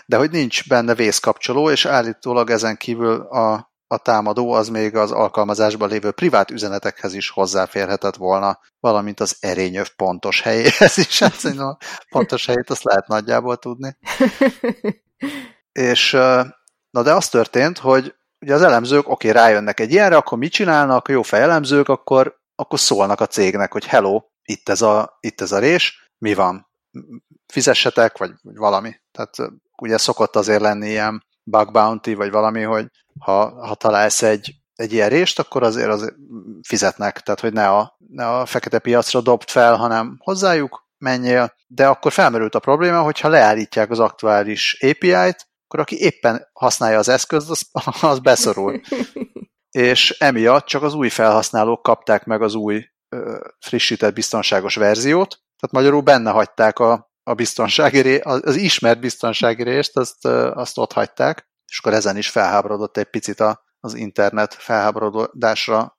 De 0.07 0.17
hogy 0.17 0.31
nincs 0.31 0.69
benne 0.69 0.95
vészkapcsoló, 0.95 1.71
és 1.71 1.85
állítólag 1.85 2.51
ezen 2.51 2.77
kívül 2.77 3.21
a, 3.21 3.73
a 3.91 3.99
támadó 3.99 4.53
az 4.53 4.69
még 4.69 4.97
az 4.97 5.13
alkalmazásban 5.13 5.89
lévő 5.89 6.11
privát 6.11 6.51
üzenetekhez 6.51 7.15
is 7.15 7.31
hozzáférhetett 7.31 8.17
volna, 8.17 8.59
valamint 8.81 9.21
az 9.21 9.37
erényöv 9.41 9.89
pontos 9.97 10.41
helyéhez 10.41 10.99
is. 10.99 11.19
Hát 11.19 11.45
a 11.45 11.79
pontos 12.09 12.47
helyét 12.47 12.71
azt 12.71 12.85
lehet 12.85 13.07
nagyjából 13.07 13.57
tudni. 13.57 13.97
és 15.73 16.11
na 16.91 17.03
de 17.03 17.13
az 17.15 17.29
történt, 17.29 17.79
hogy 17.79 18.15
ugye 18.41 18.55
az 18.55 18.63
elemzők, 18.63 19.09
oké, 19.09 19.29
okay, 19.29 19.43
rájönnek 19.43 19.81
egy 19.81 19.93
ilyenre, 19.93 20.17
akkor 20.17 20.39
mit 20.39 20.53
csinálnak, 20.53 21.09
jó 21.09 21.23
fej 21.23 21.43
elemzők, 21.43 21.89
akkor, 21.89 22.41
akkor 22.55 22.79
szólnak 22.81 23.21
a 23.21 23.27
cégnek, 23.27 23.73
hogy 23.73 23.85
hello, 23.85 24.23
itt 24.43 24.69
ez 24.69 24.83
a, 24.83 25.19
itt 25.21 25.41
ez 25.41 25.53
a 25.53 25.59
rés, 25.59 26.13
mi 26.19 26.35
van? 26.35 26.69
Fizessetek, 27.47 28.19
vagy, 28.19 28.33
vagy 28.43 28.57
valami. 28.57 28.95
Tehát 29.13 29.53
ugye 29.77 29.99
szokott 29.99 30.37
azért 30.37 30.61
lenni 30.61 30.89
ilyen 30.89 31.27
bug 31.51 31.73
bounty, 31.73 32.15
vagy 32.15 32.31
valami, 32.31 32.63
hogy 32.63 32.87
ha, 33.19 33.67
ha 33.67 33.75
találsz 33.75 34.23
egy, 34.23 34.55
egy 34.75 34.93
ilyen 34.93 35.09
rést, 35.09 35.39
akkor 35.39 35.63
azért, 35.63 35.89
azért 35.89 36.15
fizetnek, 36.63 37.21
tehát 37.21 37.41
hogy 37.41 37.53
ne 37.53 37.69
a, 37.69 37.97
ne 38.09 38.29
a 38.29 38.47
fekete 38.47 38.79
piacra 38.79 39.21
dobd 39.21 39.49
fel, 39.49 39.77
hanem 39.77 40.17
hozzájuk 40.19 40.87
menjél, 40.99 41.55
de 41.67 41.87
akkor 41.87 42.13
felmerült 42.13 42.55
a 42.55 42.59
probléma, 42.59 43.03
hogyha 43.03 43.29
leállítják 43.29 43.91
az 43.91 43.99
aktuális 43.99 44.79
API-t, 44.81 45.49
akkor 45.65 45.81
aki 45.81 46.01
éppen 46.01 46.49
használja 46.53 46.99
az 46.99 47.09
eszközt, 47.09 47.51
az, 47.51 47.69
az 48.11 48.19
beszorul. 48.19 48.81
És 49.71 50.11
emiatt 50.11 50.67
csak 50.67 50.83
az 50.83 50.95
új 50.95 51.09
felhasználók 51.09 51.83
kapták 51.83 52.25
meg 52.25 52.43
az 52.43 52.55
új 52.55 52.85
ö, 53.09 53.47
frissített 53.59 54.15
biztonságos 54.15 54.75
verziót, 54.75 55.29
tehát 55.29 55.75
magyarul 55.75 56.01
benne 56.01 56.31
hagyták 56.31 56.79
a, 56.79 57.08
a 57.29 57.35
biztonsági 57.35 58.17
az, 58.17 58.57
ismert 58.57 59.01
biztonsági 59.01 59.63
részt, 59.63 59.97
azt, 59.97 60.25
azt 60.55 60.79
ott 60.79 60.93
hagyták, 60.93 61.49
és 61.67 61.79
akkor 61.79 61.93
ezen 61.93 62.17
is 62.17 62.29
felháborodott 62.29 62.97
egy 62.97 63.11
picit 63.11 63.45
az 63.81 63.95
internet 63.95 64.55
felháborodásra 64.55 65.97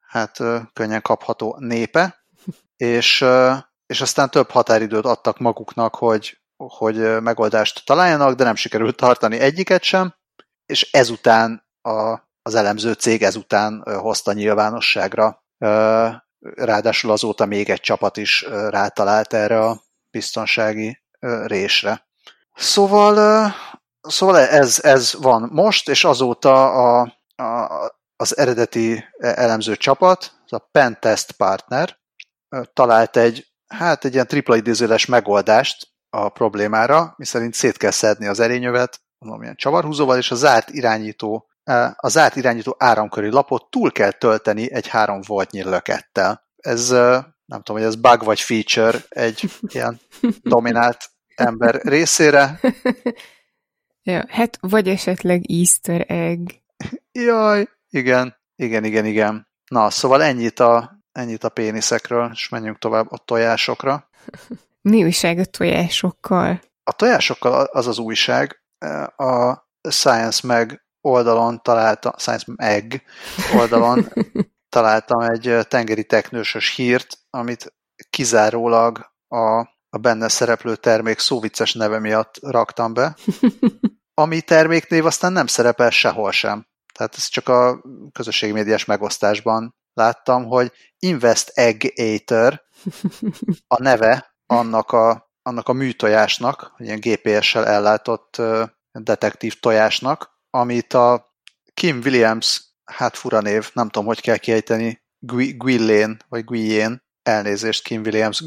hát 0.00 0.38
könnyen 0.72 1.02
kapható 1.02 1.56
népe, 1.58 2.24
és, 2.76 3.24
és 3.86 4.00
aztán 4.00 4.30
több 4.30 4.50
határidőt 4.50 5.04
adtak 5.04 5.38
maguknak, 5.38 5.94
hogy 5.94 6.40
hogy 6.56 7.22
megoldást 7.22 7.86
találjanak, 7.86 8.34
de 8.34 8.44
nem 8.44 8.54
sikerült 8.54 8.96
tartani 8.96 9.38
egyiket 9.38 9.82
sem, 9.82 10.14
és 10.66 10.90
ezután 10.92 11.66
a, 11.80 12.18
az 12.42 12.54
elemző 12.54 12.92
cég 12.92 13.22
ezután 13.22 13.82
hozta 13.84 14.32
nyilvánosságra. 14.32 15.44
Ráadásul 16.38 17.10
azóta 17.10 17.46
még 17.46 17.70
egy 17.70 17.80
csapat 17.80 18.16
is 18.16 18.42
rátalált 18.48 19.32
erre 19.32 19.60
a 19.60 19.82
biztonsági 20.12 21.02
résre. 21.46 22.06
Szóval, 22.54 23.54
szóval 24.00 24.38
ez, 24.38 24.78
ez 24.82 25.14
van 25.20 25.48
most, 25.52 25.88
és 25.88 26.04
azóta 26.04 26.72
a, 26.72 27.16
a, 27.36 27.68
az 28.16 28.36
eredeti 28.36 29.04
elemző 29.18 29.76
csapat, 29.76 30.32
a 30.46 30.58
Pentest 30.58 31.32
Partner 31.32 32.00
talált 32.72 33.16
egy, 33.16 33.46
hát 33.66 34.04
egy 34.04 34.14
ilyen 34.14 34.26
tripla 34.26 34.56
idézőles 34.56 35.06
megoldást 35.06 35.88
a 36.10 36.28
problémára, 36.28 37.14
miszerint 37.16 37.54
szét 37.54 37.76
kell 37.76 37.90
szedni 37.90 38.26
az 38.26 38.40
erényövet, 38.40 39.00
valamilyen 39.18 39.56
csavarhúzóval, 39.56 40.18
és 40.18 40.30
a 40.30 40.34
zárt 40.34 40.70
irányító 40.70 41.48
e, 41.64 41.94
a 41.96 42.08
zárt 42.08 42.36
irányító 42.36 42.76
áramköri 42.78 43.30
lapot 43.30 43.70
túl 43.70 43.92
kell 43.92 44.10
tölteni 44.10 44.72
egy 44.72 44.88
3 44.88 45.20
voltnyi 45.26 45.62
lökettel. 45.62 46.44
Ez 46.56 46.90
e, 46.90 47.34
nem 47.52 47.62
tudom, 47.62 47.80
hogy 47.82 47.90
ez 47.90 47.96
bug 48.00 48.24
vagy 48.24 48.40
feature 48.40 48.98
egy 49.08 49.50
ilyen 49.68 50.00
dominált 50.42 51.10
ember 51.34 51.80
részére. 51.82 52.60
Ja, 54.04 54.24
hát 54.28 54.58
vagy 54.60 54.88
esetleg 54.88 55.50
easter 55.50 56.04
egg. 56.08 56.50
Jaj, 57.12 57.68
igen, 57.90 58.36
igen, 58.56 58.84
igen, 58.84 59.06
igen. 59.06 59.48
Na, 59.70 59.90
szóval 59.90 60.22
ennyit 60.22 60.60
a, 60.60 60.98
ennyit 61.12 61.44
a 61.44 61.48
péniszekről, 61.48 62.30
és 62.32 62.48
menjünk 62.48 62.78
tovább 62.78 63.12
a 63.12 63.18
tojásokra. 63.18 64.08
Mi 64.90 65.04
újság 65.04 65.38
a 65.38 65.44
tojásokkal? 65.44 66.60
A 66.84 66.92
tojásokkal 66.92 67.64
az 67.64 67.86
az 67.86 67.98
újság, 67.98 68.62
a 69.16 69.56
Science 69.90 70.46
Mag 70.46 70.82
oldalon 71.00 71.62
találtam, 71.62 72.12
Science 72.16 72.52
Mag 72.56 73.02
oldalon 73.60 74.12
találtam 74.72 75.20
egy 75.20 75.66
tengeri 75.68 76.04
teknősös 76.04 76.74
hírt, 76.74 77.18
amit 77.30 77.74
kizárólag 78.10 79.12
a, 79.28 79.58
a 79.88 79.98
benne 80.00 80.28
szereplő 80.28 80.76
termék 80.76 81.18
szóvicces 81.18 81.72
neve 81.72 81.98
miatt 81.98 82.38
raktam 82.40 82.94
be, 82.94 83.16
ami 84.22 84.40
terméknév 84.40 85.06
aztán 85.06 85.32
nem 85.32 85.46
szerepel 85.46 85.90
sehol 85.90 86.32
sem. 86.32 86.66
Tehát 86.94 87.14
ez 87.16 87.28
csak 87.28 87.48
a 87.48 87.82
közösségi 88.12 88.52
médiás 88.52 88.84
megosztásban 88.84 89.74
láttam, 89.94 90.44
hogy 90.44 90.72
Invest 90.98 91.48
Egg 91.48 91.92
Eater 91.94 92.62
a 93.66 93.82
neve 93.82 94.34
annak 94.46 94.90
a, 94.92 95.30
annak 95.42 95.68
a 95.68 95.72
műtojásnak, 95.72 96.74
ilyen 96.78 97.00
GPS-sel 97.00 97.66
ellátott 97.66 98.42
detektív 98.92 99.60
tojásnak, 99.60 100.30
amit 100.50 100.92
a 100.92 101.34
Kim 101.74 102.00
Williams, 102.04 102.71
hát 102.92 103.16
fura 103.16 103.40
név, 103.40 103.70
nem 103.72 103.88
tudom, 103.88 104.06
hogy 104.06 104.20
kell 104.20 104.36
kiejteni, 104.36 105.02
Guillén, 105.56 106.16
vagy 106.28 106.44
Guillén, 106.44 107.02
elnézést 107.22 107.84
Kim 107.84 108.00
Williams 108.00 108.44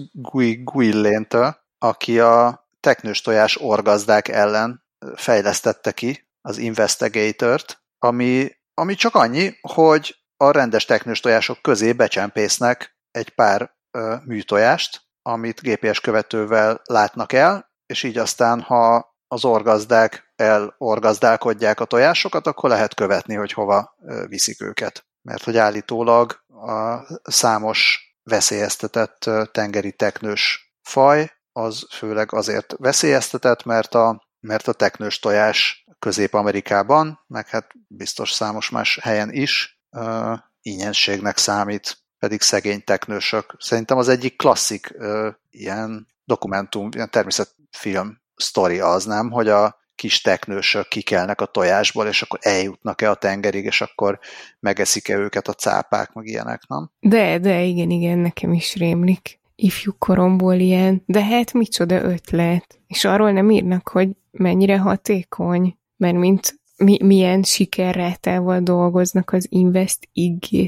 Guilléntől, 0.64 1.58
aki 1.78 2.20
a 2.20 2.68
teknős 2.80 3.22
tojás 3.22 3.58
orgazdák 3.62 4.28
ellen 4.28 4.84
fejlesztette 5.16 5.92
ki 5.92 6.28
az 6.42 6.58
Investigator-t, 6.58 7.84
ami, 8.00 8.52
ami 8.74 8.96
csak 8.96 9.16
annyi, 9.16 9.58
hogy 9.62 10.16
a 10.38 10.52
rendes 10.52 10.86
teknős 10.86 11.20
tojások 11.20 11.62
közé 11.62 11.94
becsempésznek 11.94 12.98
egy 13.12 13.30
pár 13.30 13.76
ö, 13.92 14.16
műtojást, 14.26 15.02
amit 15.22 15.62
GPS 15.62 16.00
követővel 16.00 16.82
látnak 16.84 17.34
el, 17.34 17.72
és 17.86 18.04
így 18.04 18.18
aztán, 18.18 18.62
ha 18.62 19.16
az 19.28 19.46
orgazdák 19.46 20.25
elorgazdálkodják 20.36 21.80
a 21.80 21.86
tojásokat, 21.86 22.48
akkor 22.48 22.70
lehet 22.70 22.94
követni, 22.94 23.36
hogy 23.36 23.52
hova 23.52 23.96
viszik 24.28 24.62
őket. 24.62 25.06
Mert 25.22 25.44
hogy 25.44 25.58
állítólag 25.58 26.44
a 26.48 27.00
számos 27.24 28.00
veszélyeztetett 28.24 29.30
tengeri 29.52 29.92
teknős 29.92 30.74
faj, 30.82 31.32
az 31.52 31.88
főleg 31.90 32.34
azért 32.34 32.76
veszélyeztetett, 32.78 33.64
mert 33.64 33.96
a, 33.96 34.28
mert 34.40 34.68
a 34.68 34.74
teknős 34.74 35.20
tojás 35.20 35.86
Közép-Amerikában, 36.00 37.20
meg 37.28 37.48
hát 37.48 37.72
biztos 37.88 38.32
számos 38.32 38.70
más 38.70 39.00
helyen 39.02 39.32
is 39.32 39.82
uh, 39.90 40.38
ingyenségnek 40.62 41.38
számít 41.38 41.98
pedig 42.20 42.42
szegény 42.42 42.84
teknősök. 42.84 43.56
Szerintem 43.60 43.98
az 43.98 44.08
egyik 44.08 44.38
klasszik 44.38 44.94
uh, 44.98 45.28
ilyen 45.50 46.08
dokumentum, 46.24 46.90
ilyen 46.94 47.10
természetfilm 47.10 48.22
sztori 48.36 48.80
az, 48.80 49.06
nem? 49.06 49.32
Hogy 49.32 49.50
a 49.50 49.85
kis 49.96 50.22
teknősök 50.22 50.88
kikelnek 50.88 51.42
a 51.42 51.46
tojásból, 51.46 52.08
és 52.08 52.22
akkor 52.22 52.40
eljutnak-e 52.42 53.10
a 53.10 53.16
tengerig, 53.16 53.66
és 53.66 53.82
akkor 53.82 54.20
megeszik-e 54.60 55.18
őket 55.18 55.48
a 55.48 55.54
cápák, 55.54 56.14
meg 56.14 56.26
ilyenek, 56.26 56.62
nem? 56.68 56.92
De, 57.00 57.40
de, 57.40 57.62
igen, 57.62 57.90
igen, 57.90 58.18
nekem 58.18 58.54
is 58.54 58.76
rémlik 58.76 59.40
ifjú 59.56 59.92
koromból 59.98 60.54
ilyen, 60.54 61.04
de 61.06 61.24
hát 61.24 61.54
micsoda 61.54 62.02
ötlet. 62.02 62.80
És 62.88 63.06
arról 63.06 63.32
nem 63.32 63.50
írnak, 63.50 63.88
hogy 63.88 64.10
mennyire 64.32 64.78
hatékony, 64.78 65.78
mert 65.98 66.16
mint 66.16 66.60
mi, 66.78 67.04
milyen 67.04 67.44
sikerrátával 67.44 68.60
dolgoznak 68.60 69.32
az 69.32 69.48
Invest 69.50 70.10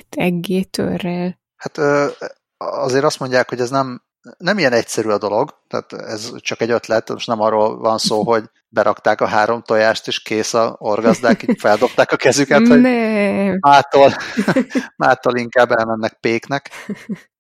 eggétörrel. 0.09 1.39
Hát 1.55 1.77
ö, 1.77 2.07
azért 2.57 3.03
azt 3.03 3.19
mondják, 3.19 3.49
hogy 3.49 3.59
ez 3.59 3.69
nem, 3.69 4.01
nem 4.37 4.57
ilyen 4.57 4.73
egyszerű 4.73 5.09
a 5.09 5.17
dolog, 5.17 5.59
tehát 5.67 5.93
ez 5.93 6.31
csak 6.37 6.61
egy 6.61 6.71
ötlet, 6.71 7.09
most 7.09 7.27
nem 7.27 7.41
arról 7.41 7.77
van 7.77 7.97
szó, 7.97 8.23
hogy 8.23 8.43
berakták 8.69 9.21
a 9.21 9.27
három 9.27 9.61
tojást, 9.61 10.07
és 10.07 10.21
kész 10.21 10.53
a 10.53 10.75
orgazdák, 10.79 11.43
így 11.47 11.59
feldobták 11.59 12.11
a 12.11 12.15
kezüket, 12.15 12.67
hogy 12.67 12.81
mától, 13.59 14.13
mától 14.95 15.37
inkább 15.37 15.71
elmennek 15.71 16.13
péknek. 16.13 16.69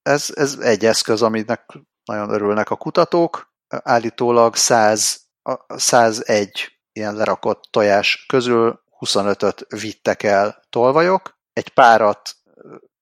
Ez, 0.01 0.29
ez 0.33 0.57
egy 0.61 0.85
eszköz, 0.85 1.21
aminek 1.21 1.79
nagyon 2.05 2.29
örülnek 2.29 2.69
a 2.69 2.75
kutatók. 2.75 3.53
Állítólag 3.67 4.55
100, 4.55 5.21
101 5.67 6.79
ilyen 6.91 7.15
lerakott 7.15 7.67
tojás 7.71 8.25
közül 8.27 8.81
25-öt 8.99 9.65
vittek 9.69 10.23
el 10.23 10.63
tolvajok, 10.69 11.37
egy 11.53 11.69
párat, 11.69 12.35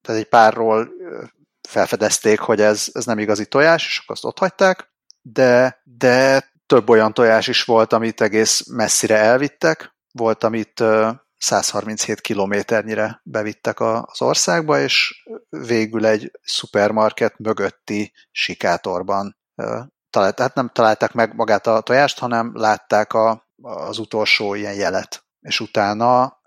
tehát 0.01 0.22
egy 0.22 0.30
párról 0.30 0.89
felfedezték, 1.65 2.39
hogy 2.39 2.62
ez, 2.62 2.88
ez 2.91 3.05
nem 3.05 3.19
igazi 3.19 3.45
tojás, 3.45 3.88
és 3.88 3.98
akkor 3.98 4.15
azt 4.15 4.25
ott 4.25 4.39
hagyták, 4.39 4.93
de, 5.22 5.81
de 5.84 6.50
több 6.65 6.89
olyan 6.89 7.13
tojás 7.13 7.48
is 7.48 7.63
volt, 7.63 7.93
amit 7.93 8.22
egész 8.22 8.67
messzire 8.67 9.17
elvittek, 9.17 9.95
volt, 10.12 10.43
amit 10.43 10.84
137 11.38 12.22
kilométernyire 12.22 13.22
bevittek 13.24 13.79
az 13.79 14.22
országba, 14.22 14.79
és 14.79 15.25
végül 15.50 16.05
egy 16.05 16.31
szupermarket 16.43 17.39
mögötti 17.39 18.13
sikátorban 18.31 19.38
talált, 20.10 20.39
hát 20.39 20.55
nem 20.55 20.69
találták 20.74 21.13
meg 21.13 21.36
magát 21.36 21.67
a 21.67 21.81
tojást, 21.81 22.19
hanem 22.19 22.51
látták 22.53 23.13
a, 23.13 23.48
az 23.62 23.98
utolsó 23.98 24.53
ilyen 24.53 24.74
jelet, 24.74 25.25
és 25.39 25.60
utána 25.60 26.38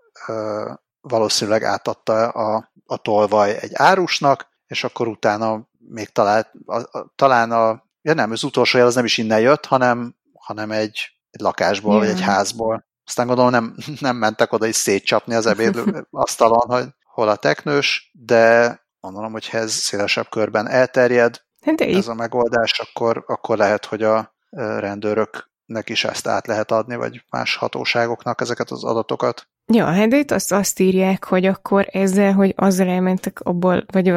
valószínűleg 1.01 1.63
átadta 1.63 2.29
a, 2.29 2.73
a 2.87 2.97
tolvaj 2.97 3.57
egy 3.61 3.71
árusnak, 3.75 4.48
és 4.69 4.85
akkor 4.85 5.09
utána 5.09 5.69
még 5.79 6.09
talált, 6.09 6.51
a, 6.67 6.99
a, 6.99 7.13
talán 7.17 7.53
a, 7.53 7.85
ja 8.03 8.15
nem, 8.15 8.31
az 8.31 8.43
utolsó 8.43 8.79
jel 8.79 8.87
az 8.87 8.95
nem 8.95 9.05
is 9.05 9.19
innen 9.19 9.41
jött, 9.41 9.67
hanem, 9.67 10.15
hanem 10.35 10.71
egy, 10.71 10.99
egy 11.31 11.41
lakásból, 11.41 11.95
yeah. 11.95 12.05
vagy 12.05 12.15
egy 12.15 12.23
házból. 12.23 12.87
Aztán 13.05 13.27
gondolom 13.27 13.51
nem, 13.51 13.75
nem 14.01 14.17
mentek 14.17 14.53
oda 14.53 14.67
is 14.67 14.77
szétcsapni 14.77 15.35
az 15.35 15.47
ebéd 15.47 15.83
asztalon, 16.11 16.67
hogy 16.69 16.87
hol 17.03 17.29
a 17.29 17.37
teknős, 17.37 18.11
de 18.13 18.81
gondolom, 19.01 19.33
hogy 19.33 19.49
ez 19.53 19.73
szélesebb 19.73 20.29
körben 20.29 20.69
elterjed, 20.69 21.41
hát 21.61 21.81
ez 21.81 22.09
a 22.09 22.15
megoldás, 22.15 22.79
akkor, 22.79 23.25
akkor 23.27 23.57
lehet, 23.57 23.85
hogy 23.85 24.03
a 24.03 24.37
rendőröknek 24.57 25.89
is 25.89 26.05
ezt 26.05 26.27
át 26.27 26.47
lehet 26.47 26.71
adni, 26.71 26.97
vagy 26.97 27.25
más 27.31 27.57
hatóságoknak 27.57 28.41
ezeket 28.41 28.71
az 28.71 28.85
adatokat. 28.85 29.49
Ja, 29.73 29.85
hát 29.85 30.13
itt 30.13 30.31
azt, 30.31 30.53
azt 30.53 30.81
írják, 30.81 31.25
hogy 31.25 31.47
akkor 31.47 31.87
ezzel, 31.91 32.33
hogy 32.33 32.53
azzal 32.57 32.89
elmentek 32.89 33.41
abból, 33.41 33.85
vagy 33.93 34.13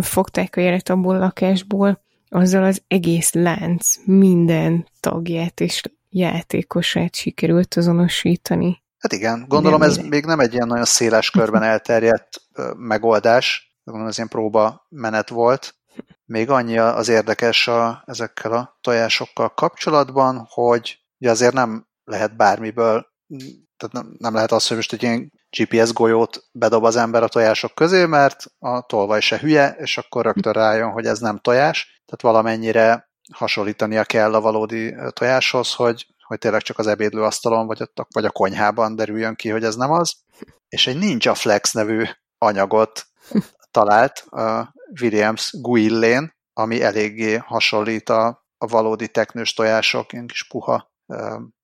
fogták 0.00 0.56
a 0.56 0.60
jelet 0.60 0.88
abból 0.88 1.14
a 1.14 1.18
lakásból, 1.18 2.02
azzal 2.28 2.64
az 2.64 2.82
egész 2.88 3.32
lánc 3.32 3.94
minden 4.04 4.86
tagját 5.00 5.60
és 5.60 5.82
játékosát 6.10 7.14
sikerült 7.14 7.74
azonosítani. 7.74 8.82
Hát 8.98 9.12
igen, 9.12 9.44
gondolom 9.48 9.82
ez 9.82 9.96
még 9.96 10.24
nem 10.24 10.40
egy 10.40 10.52
ilyen 10.52 10.66
nagyon 10.66 10.84
széles 10.84 11.30
körben 11.30 11.62
elterjedt 11.72 12.42
megoldás, 12.76 13.76
gondolom 13.84 14.08
ez 14.08 14.16
ilyen 14.16 14.28
próba 14.28 14.86
menet 14.88 15.28
volt. 15.28 15.74
Még 16.24 16.50
annyi 16.50 16.78
az 16.78 17.08
érdekes 17.08 17.68
a, 17.68 18.02
ezekkel 18.06 18.52
a 18.52 18.78
tojásokkal 18.80 19.54
kapcsolatban, 19.54 20.46
hogy 20.50 20.98
ugye 21.18 21.30
azért 21.30 21.52
nem 21.54 21.86
lehet 22.04 22.36
bármiből 22.36 23.06
tehát 23.76 23.94
nem, 23.94 24.14
nem 24.18 24.34
lehet 24.34 24.52
az, 24.52 24.66
hogy 24.66 24.76
most 24.76 24.92
egy 24.92 25.02
ilyen 25.02 25.32
GPS 25.56 25.92
golyót 25.92 26.44
bedob 26.52 26.84
az 26.84 26.96
ember 26.96 27.22
a 27.22 27.28
tojások 27.28 27.74
közé, 27.74 28.04
mert 28.04 28.44
a 28.58 28.80
tolvaj 28.80 29.20
se 29.20 29.38
hülye, 29.38 29.76
és 29.78 29.98
akkor 29.98 30.24
rögtön 30.24 30.52
rájön, 30.52 30.90
hogy 30.90 31.06
ez 31.06 31.18
nem 31.18 31.38
tojás. 31.38 32.02
Tehát 32.06 32.34
valamennyire 32.34 33.10
hasonlítania 33.32 34.04
kell 34.04 34.34
a 34.34 34.40
valódi 34.40 34.94
tojáshoz, 35.08 35.74
hogy, 35.74 36.06
hogy 36.22 36.38
tényleg 36.38 36.62
csak 36.62 36.78
az 36.78 36.86
ebédlőasztalon 36.86 37.66
vagy, 37.66 37.82
ott, 37.82 38.06
vagy 38.10 38.24
a 38.24 38.30
konyhában 38.30 38.96
derüljön 38.96 39.34
ki, 39.34 39.48
hogy 39.48 39.64
ez 39.64 39.76
nem 39.76 39.90
az. 39.90 40.14
És 40.68 40.86
egy 40.86 40.98
Ninja 40.98 41.34
Flex 41.34 41.72
nevű 41.72 42.04
anyagot 42.38 43.06
talált 43.70 44.18
a 44.18 44.74
Williams 45.00 45.50
Guillén, 45.60 46.34
ami 46.52 46.82
eléggé 46.82 47.36
hasonlít 47.36 48.08
a, 48.08 48.44
a 48.58 48.66
valódi 48.66 49.08
teknős 49.08 49.54
tojások, 49.54 50.12
ilyen 50.12 50.26
kis 50.26 50.46
puha 50.46 50.90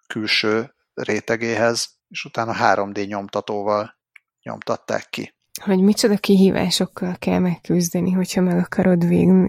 külső 0.06 0.74
rétegéhez, 0.94 1.88
és 2.12 2.24
utána 2.24 2.54
3D 2.60 3.06
nyomtatóval 3.06 3.98
nyomtatták 4.42 5.06
ki. 5.10 5.34
Hogy 5.62 5.78
micsoda 5.78 6.16
kihívásokkal 6.16 7.16
kell 7.18 7.38
megküzdeni, 7.38 8.10
hogyha 8.10 8.40
meg 8.40 8.58
akarod 8.58 9.06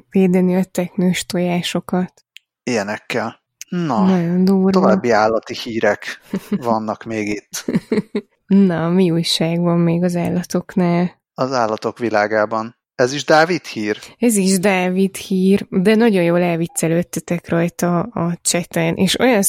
védeni 0.10 0.56
a 0.56 0.63
teknős 0.63 1.26
tojásokat. 1.26 2.26
Ilyenekkel. 2.63 3.41
Na, 3.69 4.06
Nagyon 4.06 4.45
durva. 4.45 4.69
további 4.69 5.10
állati 5.10 5.56
hírek 5.63 6.06
vannak 6.49 7.04
még 7.04 7.28
itt. 7.28 7.65
Na, 8.67 8.89
mi 8.89 9.12
újság 9.12 9.60
van 9.60 9.80
még 9.80 10.04
az 10.04 10.15
állatoknál? 10.15 11.21
Az 11.34 11.52
állatok 11.52 11.97
világában. 11.97 12.76
Ez 12.95 13.13
is 13.13 13.26
Dávid 13.26 13.65
hír? 13.65 13.97
Ez 14.17 14.36
is 14.36 14.60
Dávid 14.60 15.15
hír, 15.15 15.67
de 15.69 15.95
nagyon 15.95 16.23
jól 16.23 16.41
elviccelődtetek 16.41 17.49
rajta 17.49 17.99
a 17.99 18.38
cseten, 18.41 18.95
és 18.95 19.19
olyan 19.19 19.41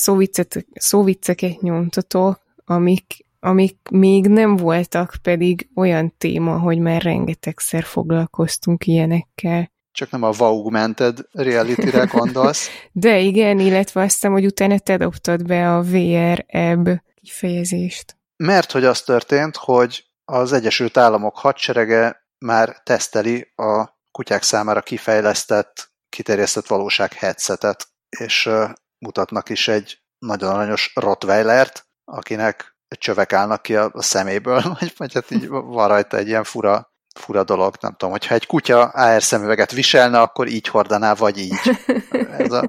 szóvicceket 0.73 1.61
nyomtatok, 1.61 2.44
amik, 2.65 3.27
amik 3.41 3.77
még 3.91 4.27
nem 4.27 4.57
voltak, 4.57 5.15
pedig 5.23 5.69
olyan 5.75 6.15
téma, 6.19 6.59
hogy 6.59 6.79
már 6.79 7.03
rengetegszer 7.03 7.83
foglalkoztunk 7.83 8.87
ilyenekkel. 8.87 9.73
Csak 9.93 10.11
nem 10.11 10.23
a 10.23 10.33
augmented 10.39 11.19
reality-re 11.33 12.05
gondolsz. 12.19 12.69
De 12.93 13.19
igen, 13.19 13.59
illetve 13.59 14.03
aztán, 14.03 14.33
hogy 14.33 14.45
utána 14.45 14.79
te 14.79 14.97
dobtad 14.97 15.47
be 15.47 15.75
a 15.75 15.83
VR 15.83 16.45
ebb 16.47 17.03
kifejezést. 17.15 18.17
Mert 18.37 18.73
hogy 18.73 18.85
az 18.85 19.03
történt, 19.03 19.57
hogy 19.57 20.05
az 20.25 20.53
Egyesült 20.53 20.97
Államok 20.97 21.37
hadserege 21.37 22.27
már 22.39 22.83
teszteli 22.83 23.53
a 23.57 23.95
kutyák 24.11 24.43
számára 24.43 24.81
kifejlesztett, 24.83 25.93
kiterjesztett 26.09 26.67
valóság 26.67 27.13
headsetet, 27.13 27.89
és 28.19 28.51
mutatnak 28.99 29.49
is 29.49 29.69
egy 29.69 29.99
nagyon 30.19 30.51
aranyos 30.51 30.93
Rottweilert, 30.95 31.87
akinek 32.05 32.77
csövek 32.89 33.33
állnak 33.33 33.63
ki 33.63 33.77
a, 33.77 33.91
szeméből, 33.95 34.63
vagy, 34.81 34.93
vagy 34.97 35.15
hát 35.15 35.31
így 35.31 35.49
van 35.49 35.89
rajta 35.89 36.17
egy 36.17 36.29
ilyen 36.29 36.45
fura, 36.45 36.93
fura 37.15 37.45
dolog, 37.45 37.75
nem 37.81 37.93
tudom, 37.93 38.11
hogyha 38.11 38.35
egy 38.35 38.47
kutya 38.47 38.83
AR 38.83 39.23
szemüveget 39.23 39.73
viselne, 39.73 40.21
akkor 40.21 40.49
így 40.49 40.69
hordaná, 40.69 41.15
vagy 41.15 41.39
így. 41.39 41.55
Ez 42.39 42.53
a... 42.53 42.69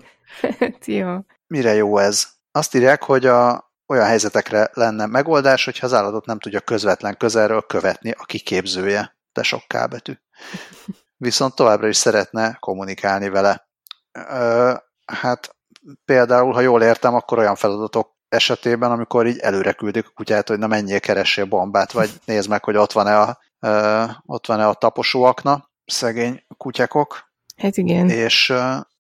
Hát 0.60 0.86
jó. 0.86 1.18
Mire 1.48 1.74
jó 1.74 1.98
ez? 1.98 2.28
Azt 2.52 2.76
írják, 2.76 3.04
hogy 3.04 3.26
a, 3.26 3.72
olyan 3.88 4.06
helyzetekre 4.06 4.70
lenne 4.74 5.06
megoldás, 5.06 5.66
hogyha 5.66 5.86
az 5.86 5.94
állatot 5.94 6.26
nem 6.26 6.40
tudja 6.40 6.60
közvetlen 6.60 7.18
közelről 7.18 7.62
követni 7.62 8.12
a 8.12 8.24
kiképzője 8.24 9.16
de 9.36 9.44
sok 9.44 9.68
kábetű. 9.68 10.14
Viszont 11.18 11.56
továbbra 11.56 11.88
is 11.88 11.98
szeretne 11.98 12.58
kommunikálni 12.60 13.30
vele. 13.30 13.68
Hát 15.06 15.56
például, 16.06 16.54
ha 16.54 16.62
jól 16.62 16.82
értem, 16.82 17.16
akkor 17.16 17.38
olyan 17.38 17.56
feladatok 17.56 18.15
esetében, 18.36 18.92
amikor 18.92 19.28
így 19.28 19.38
előre 19.38 19.72
küldik 19.72 20.08
a 20.08 20.12
kutyát, 20.14 20.48
hogy 20.48 20.60
na 20.60 20.68
menjél, 20.68 21.00
keressél 21.00 21.46
bombát, 21.46 21.92
vagy 21.92 22.10
nézd 22.26 22.50
meg, 22.50 22.64
hogy 22.64 22.76
ott 22.76 22.92
van-e 22.92 23.20
a, 23.20 23.40
ott 24.26 24.48
van-e 24.48 24.68
a 24.68 24.74
taposóakna, 24.74 25.70
szegény 25.86 26.44
kutyakok. 26.58 27.34
Hát 27.58 27.78
igen. 27.78 28.10
És, 28.10 28.54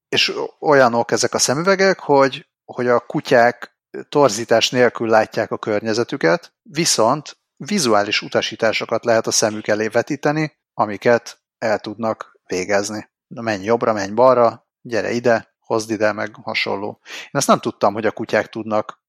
és 0.10 0.34
olyanok 0.60 1.12
ezek 1.12 1.34
a 1.34 1.40
szemüvegek, 1.40 2.00
hogy, 2.00 2.48
hogy 2.66 2.88
a 2.88 3.00
kutyák 3.00 3.78
torzítás 4.10 4.70
nélkül 4.70 5.10
látják 5.10 5.52
a 5.52 5.58
környezetüket, 5.58 6.54
viszont 6.62 7.38
vizuális 7.58 8.22
utasításokat 8.22 9.06
lehet 9.06 9.28
a 9.28 9.32
szemük 9.32 9.68
elé 9.68 9.88
vetíteni, 9.88 10.58
amiket 10.74 11.40
el 11.58 11.80
tudnak 11.80 12.40
végezni. 12.46 13.10
Menj 13.28 13.64
jobbra, 13.64 13.94
menj 13.94 14.14
balra, 14.14 14.68
gyere 14.82 15.12
ide, 15.12 15.56
hozd 15.60 15.92
ide, 15.92 16.12
meg 16.12 16.36
hasonló. 16.44 17.00
Én 17.04 17.30
ezt 17.32 17.48
nem 17.48 17.60
tudtam, 17.60 17.94
hogy 17.94 18.06
a 18.06 18.12
kutyák 18.12 18.48
tudnak 18.48 19.04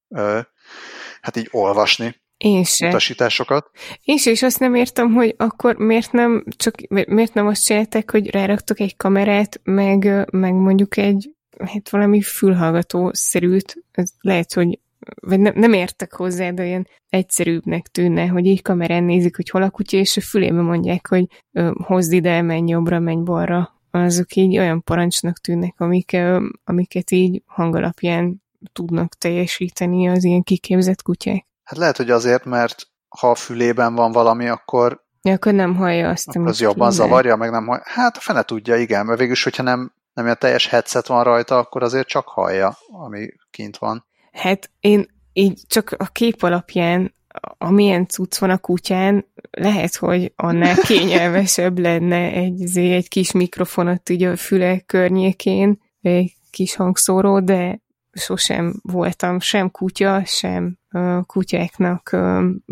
hát 1.21 1.35
így 1.35 1.47
olvasni 1.51 2.15
én 2.37 2.63
se. 2.63 2.87
utasításokat. 2.87 3.69
Én 4.03 4.17
se, 4.17 4.31
és 4.31 4.43
azt 4.43 4.59
nem 4.59 4.75
értem, 4.75 5.13
hogy 5.13 5.35
akkor 5.37 5.75
miért 5.75 6.11
nem, 6.11 6.43
csak 6.57 6.75
miért 6.89 7.33
nem 7.33 7.47
azt 7.47 7.63
csinálták, 7.63 8.11
hogy 8.11 8.29
ráraktok 8.29 8.79
egy 8.79 8.95
kamerát, 8.95 9.59
meg, 9.63 10.27
meg 10.31 10.53
mondjuk 10.53 10.97
egy 10.97 11.35
hát 11.65 11.89
valami 11.89 12.21
fülhallgató 12.21 13.09
szerűt, 13.13 13.83
ez 13.91 14.09
lehet, 14.21 14.53
hogy 14.53 14.79
vagy 15.21 15.39
ne, 15.39 15.51
nem 15.51 15.73
értek 15.73 16.13
hozzá, 16.13 16.51
de 16.51 16.63
olyan 16.63 16.87
egyszerűbbnek 17.09 17.87
tűnne, 17.87 18.27
hogy 18.27 18.45
így 18.45 18.61
kamerán 18.61 19.03
nézik, 19.03 19.35
hogy 19.35 19.49
hol 19.49 19.61
a 19.61 19.69
kutya, 19.69 19.97
és 19.97 20.17
a 20.17 20.21
fülébe 20.21 20.61
mondják, 20.61 21.07
hogy 21.07 21.25
ö, 21.51 21.71
hozd 21.83 22.13
ide, 22.13 22.41
menj 22.41 22.69
jobbra, 22.69 22.99
menj 22.99 23.23
balra. 23.23 23.75
Azok 23.91 24.35
így 24.35 24.57
olyan 24.57 24.83
parancsnak 24.83 25.37
tűnnek, 25.37 25.73
amik, 25.77 26.13
ö, 26.13 26.47
amiket 26.63 27.11
így 27.11 27.41
hangalapján 27.45 28.41
tudnak 28.73 29.13
teljesíteni 29.13 30.09
az 30.09 30.23
ilyen 30.23 30.43
kiképzett 30.43 31.01
kutyák. 31.01 31.45
Hát 31.63 31.77
lehet, 31.77 31.97
hogy 31.97 32.09
azért, 32.09 32.45
mert 32.45 32.87
ha 33.07 33.29
a 33.29 33.35
fülében 33.35 33.95
van 33.95 34.11
valami, 34.11 34.47
akkor 34.47 35.05
Ja, 35.21 35.33
akkor 35.33 35.53
nem 35.53 35.75
hallja 35.75 36.09
azt, 36.09 36.35
amit 36.35 36.49
Az 36.49 36.59
jobban 36.59 36.89
kéne. 36.89 37.03
zavarja, 37.03 37.35
meg 37.35 37.51
nem 37.51 37.65
hallja. 37.65 37.83
Hát 37.85 38.17
a 38.17 38.19
fene 38.19 38.41
tudja, 38.43 38.75
igen, 38.75 39.05
mert 39.05 39.17
végülis, 39.19 39.43
hogyha 39.43 39.63
nem, 39.63 39.93
nem 40.13 40.25
ilyen 40.25 40.37
teljes 40.39 40.67
headset 40.67 41.07
van 41.07 41.23
rajta, 41.23 41.57
akkor 41.57 41.83
azért 41.83 42.07
csak 42.07 42.27
hallja, 42.27 42.77
ami 42.87 43.27
kint 43.51 43.77
van. 43.77 44.05
Hát 44.31 44.69
én 44.79 45.05
így 45.33 45.61
csak 45.67 45.95
a 45.97 46.05
kép 46.05 46.43
alapján, 46.43 47.13
amilyen 47.57 48.07
cucc 48.07 48.37
van 48.37 48.49
a 48.49 48.57
kutyán, 48.57 49.25
lehet, 49.51 49.95
hogy 49.95 50.33
annál 50.35 50.75
kényelmesebb 50.87 51.79
lenne 51.79 52.31
egy, 52.31 52.77
egy 52.77 53.07
kis 53.07 53.31
mikrofonot 53.31 54.09
így 54.09 54.23
a 54.23 54.35
füle 54.35 54.79
környékén, 54.79 55.81
egy 56.01 56.33
kis 56.51 56.75
hangszóró, 56.75 57.39
de 57.39 57.79
sosem 58.17 58.79
voltam 58.83 59.39
sem 59.39 59.71
kutya, 59.71 60.25
sem 60.25 60.77
kutyáknak 61.25 62.15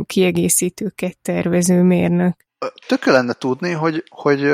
kiegészítőket 0.06 1.18
tervező 1.18 1.82
mérnök. 1.82 2.46
Tökő 2.88 3.12
lenne 3.12 3.34
tudni, 3.34 3.72
hogy, 3.72 4.04
hogy 4.10 4.54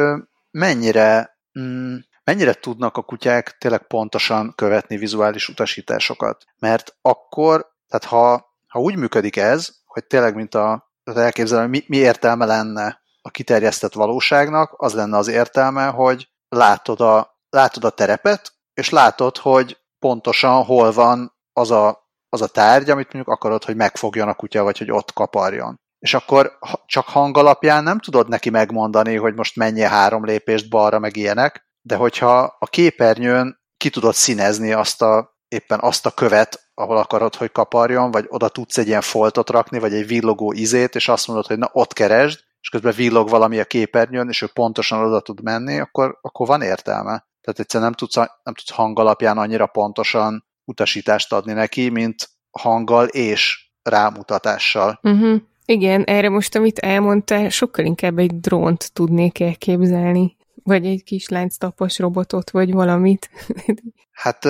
mennyire, 0.52 1.38
mm, 1.60 1.96
mennyire 2.24 2.54
tudnak 2.54 2.98
a 2.98 3.02
kutyák 3.02 3.58
tényleg 3.58 3.88
pontosan 3.88 4.54
követni 4.56 4.98
vizuális 4.98 5.50
utasításokat. 5.50 6.46
Mert 6.60 6.96
akkor, 7.02 7.72
tehát 7.88 8.06
ha, 8.06 8.56
ha 8.68 8.80
úgy 8.80 8.96
működik 8.96 9.36
ez, 9.36 9.70
hogy 9.86 10.06
tényleg, 10.06 10.36
mint 10.36 10.56
a 10.56 10.92
elképzelem, 11.04 11.70
mi, 11.70 11.84
mi 11.88 11.98
értelme 11.98 12.46
lenne 12.46 13.02
a 13.22 13.30
kiterjesztett 13.30 13.94
valóságnak, 13.94 14.74
az 14.78 14.94
lenne 14.94 15.18
az 15.18 15.28
értelme, 15.28 15.86
hogy 15.86 16.30
látod 16.50 17.02
a, 17.02 17.40
látod 17.50 17.84
a 17.84 17.90
terepet, 17.90 18.54
és 18.74 18.90
látod, 18.90 19.38
hogy 19.38 19.78
pontosan 20.02 20.64
hol 20.64 20.92
van 20.92 21.34
az 21.54 21.72
a, 21.72 22.10
az 22.30 22.42
a 22.42 22.48
tárgy, 22.48 22.90
amit 22.90 23.14
mondjuk 23.14 23.36
akarod, 23.36 23.64
hogy 23.64 23.76
megfogjon 23.76 24.28
a 24.28 24.34
kutya, 24.34 24.64
vagy 24.64 24.78
hogy 24.78 24.92
ott 24.92 25.14
kaparjon. 25.14 25.80
És 26.00 26.14
akkor 26.14 26.58
csak 26.86 27.08
hang 27.08 27.38
alapján 27.38 27.84
nem 27.84 28.00
tudod 28.00 28.28
neki 28.28 28.50
megmondani, 28.50 29.16
hogy 29.16 29.34
most 29.34 29.56
menjél 29.56 29.88
három 29.88 30.26
lépést 30.26 30.70
balra, 30.70 31.00
meg 31.00 31.16
ilyenek, 31.16 31.68
de 31.82 31.96
hogyha 31.96 32.56
a 32.60 32.66
képernyőn 32.66 33.60
ki 33.78 33.90
tudod 33.90 34.14
színezni 34.14 34.74
azt 34.74 35.02
a, 35.02 35.38
éppen 35.48 35.80
azt 35.82 36.06
a 36.06 36.12
követ, 36.12 36.72
ahol 36.74 36.98
akarod, 36.98 37.36
hogy 37.36 37.52
kaparjon, 37.52 38.12
vagy 38.12 38.26
oda 38.28 38.50
tudsz 38.50 38.78
egy 38.78 38.88
ilyen 38.88 39.02
foltot 39.02 39.50
rakni, 39.50 39.80
vagy 39.80 39.94
egy 39.94 40.08
villogó 40.08 40.52
izét, 40.52 40.96
és 40.96 41.08
azt 41.08 41.28
mondod, 41.28 41.46
hogy 41.46 41.58
na 41.58 41.70
ott 41.74 41.94
keresd, 41.94 42.40
és 42.62 42.70
közben 42.70 42.94
villog 42.94 43.30
valami 43.30 43.60
a 43.60 43.66
képernyőn, 43.66 44.30
és 44.30 44.42
ő 44.42 44.48
pontosan 44.48 45.06
oda 45.06 45.22
tud 45.22 45.44
menni, 45.44 45.80
akkor, 45.80 46.18
akkor 46.22 46.48
van 46.48 46.62
értelme. 46.62 47.26
Tehát 47.42 47.60
egyszerűen 47.60 47.90
nem 47.90 48.00
tudsz, 48.00 48.16
nem 48.16 48.54
tudsz 48.54 48.72
hang 48.72 49.00
alapján 49.00 49.38
annyira 49.38 49.66
pontosan 49.66 50.46
utasítást 50.66 51.34
adni 51.34 51.54
neki, 51.54 51.90
mint 51.90 52.30
hanggal 52.52 53.08
és 53.08 53.72
rámutatással. 53.82 55.00
Uh-huh. 55.04 55.42
Igen, 55.66 56.04
erre 56.04 56.30
most, 56.30 56.56
amit 56.56 56.80
elmondtál, 56.80 57.50
sokkal 57.50 57.86
inkább 57.86 58.18
egy 58.18 58.40
drónt 58.40 58.94
tudnék 58.94 59.40
elképzelni. 59.40 60.38
Vagy 60.64 60.86
egy 60.86 61.04
kis 61.04 61.30
lánctapos 61.30 62.00
robotot, 62.00 62.50
vagy 62.50 62.72
valamit. 62.72 63.30
hát 64.24 64.44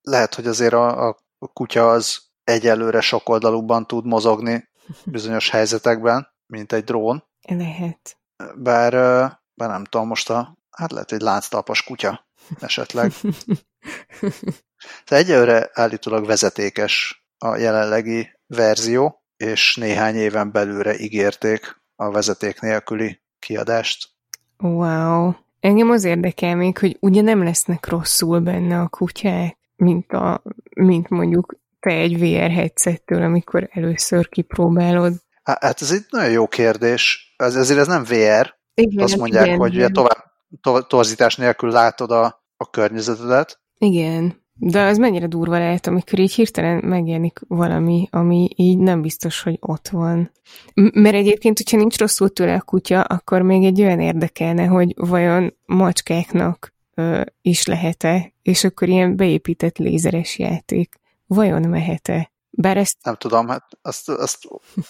lehet, 0.00 0.34
hogy 0.34 0.46
azért 0.46 0.72
a, 0.72 1.08
a 1.08 1.16
kutya 1.52 1.90
az 1.90 2.18
egyelőre 2.44 3.00
sokoldalúban 3.00 3.86
tud 3.86 4.06
mozogni 4.06 4.68
bizonyos 5.04 5.50
helyzetekben, 5.50 6.28
mint 6.46 6.72
egy 6.72 6.84
drón. 6.84 7.24
Lehet. 7.48 8.16
Bár, 8.56 8.92
bár 9.54 9.68
nem 9.68 9.84
tudom, 9.84 10.06
most 10.06 10.30
a, 10.30 10.58
hát 10.70 10.92
lehet 10.92 11.12
egy 11.12 11.20
lánctalpas 11.20 11.84
kutya 11.84 12.27
esetleg. 12.60 13.12
Tehát 15.04 15.24
egyelőre 15.24 15.70
állítólag 15.72 16.26
vezetékes 16.26 17.24
a 17.38 17.56
jelenlegi 17.56 18.30
verzió, 18.46 19.22
és 19.36 19.76
néhány 19.76 20.14
éven 20.14 20.52
belőle 20.52 20.98
ígérték 20.98 21.80
a 21.96 22.10
vezeték 22.10 22.60
nélküli 22.60 23.20
kiadást. 23.38 24.08
Wow. 24.58 25.32
Engem 25.60 25.90
az 25.90 26.04
érdekel 26.04 26.56
még, 26.56 26.78
hogy 26.78 26.96
ugye 27.00 27.22
nem 27.22 27.42
lesznek 27.42 27.88
rosszul 27.88 28.40
benne 28.40 28.80
a 28.80 28.88
kutyák, 28.88 29.58
mint, 29.76 30.12
a, 30.12 30.42
mint 30.74 31.08
mondjuk 31.08 31.56
te 31.80 31.90
egy 31.90 32.18
VR 32.18 32.50
headsettől, 32.50 33.22
amikor 33.22 33.68
először 33.72 34.28
kipróbálod. 34.28 35.12
Hát 35.42 35.82
ez 35.82 35.90
egy 35.90 36.04
nagyon 36.10 36.30
jó 36.30 36.48
kérdés. 36.48 37.34
Ez, 37.36 37.56
ezért 37.56 37.80
ez 37.80 37.86
nem 37.86 38.04
VR. 38.04 38.56
Igen, 38.74 39.04
Azt 39.04 39.16
mondják, 39.16 39.46
igen, 39.46 39.58
hogy 39.58 39.74
igen. 39.74 39.92
tovább 39.92 40.24
to- 40.60 40.88
torzítás 40.88 41.36
nélkül 41.36 41.70
látod 41.70 42.10
a, 42.10 42.37
a 42.58 42.70
környezetedet. 42.70 43.60
Igen. 43.78 44.46
De 44.60 44.82
az 44.82 44.98
mennyire 44.98 45.26
durva 45.26 45.58
lehet, 45.58 45.86
amikor 45.86 46.18
így 46.18 46.34
hirtelen 46.34 46.84
megjelenik 46.84 47.40
valami, 47.48 48.08
ami 48.10 48.48
így 48.56 48.78
nem 48.78 49.00
biztos, 49.00 49.42
hogy 49.42 49.56
ott 49.60 49.88
van. 49.88 50.32
M- 50.74 50.94
mert 50.94 51.14
egyébként, 51.14 51.58
hogyha 51.58 51.76
nincs 51.76 51.98
rosszul 51.98 52.32
tőle 52.32 52.54
a 52.54 52.62
kutya, 52.62 53.00
akkor 53.00 53.42
még 53.42 53.64
egy 53.64 53.80
olyan 53.80 54.00
érdekelne, 54.00 54.64
hogy 54.64 54.94
vajon 54.96 55.54
macskáknak 55.66 56.74
ö, 56.94 57.22
is 57.42 57.66
lehet-e, 57.66 58.32
és 58.42 58.64
akkor 58.64 58.88
ilyen 58.88 59.16
beépített 59.16 59.78
lézeres 59.78 60.38
játék. 60.38 60.94
Vajon 61.26 61.68
mehet-e? 61.68 62.30
Bár 62.50 62.76
ezt... 62.76 62.96
Nem 63.02 63.14
tudom, 63.14 63.48
hát 63.48 63.64
azt, 63.82 64.08
azt 64.08 64.38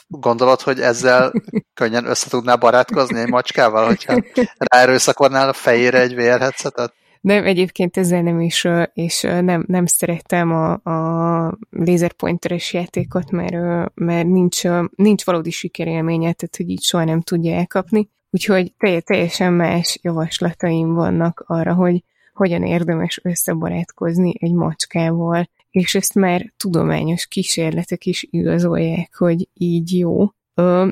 gondolod, 0.07 0.61
hogy 0.61 0.81
ezzel 0.81 1.33
könnyen 1.75 2.07
össze 2.07 2.29
tudnál 2.29 2.57
barátkozni 2.57 3.21
egy 3.21 3.29
macskával, 3.29 3.87
hogyha 3.87 4.23
ráerőszakodnál 4.57 5.49
a 5.49 5.53
fejére 5.53 6.01
egy 6.01 6.15
VR 6.15 6.41
headsetet? 6.41 6.95
Nem, 7.21 7.45
egyébként 7.45 7.97
ezzel 7.97 8.23
nem 8.23 8.41
is, 8.41 8.67
és 8.93 9.21
nem, 9.21 9.65
nem 9.67 9.87
szerettem 9.87 10.53
a, 10.53 10.73
a 10.73 11.59
laserpointeres 11.71 12.73
játékot, 12.73 13.31
mert, 13.31 13.55
mert 13.95 14.27
nincs, 14.27 14.63
nincs 14.95 15.25
valódi 15.25 15.51
sikerélménye, 15.51 16.33
tehát 16.33 16.57
hogy 16.57 16.71
így 16.71 16.83
soha 16.83 17.05
nem 17.05 17.21
tudja 17.21 17.55
elkapni. 17.55 18.09
Úgyhogy 18.31 18.75
teljesen 19.05 19.53
más 19.53 19.99
javaslataim 20.03 20.95
vannak 20.95 21.45
arra, 21.47 21.75
hogy 21.75 22.05
hogyan 22.33 22.63
érdemes 22.63 23.21
összebarátkozni 23.23 24.35
egy 24.39 24.53
macskával, 24.53 25.49
és 25.71 25.95
ezt 25.95 26.15
már 26.15 26.53
tudományos 26.57 27.27
kísérletek 27.27 28.07
is 28.07 28.27
igazolják, 28.31 29.17
hogy 29.17 29.49
így 29.55 29.99
jó. 29.99 30.27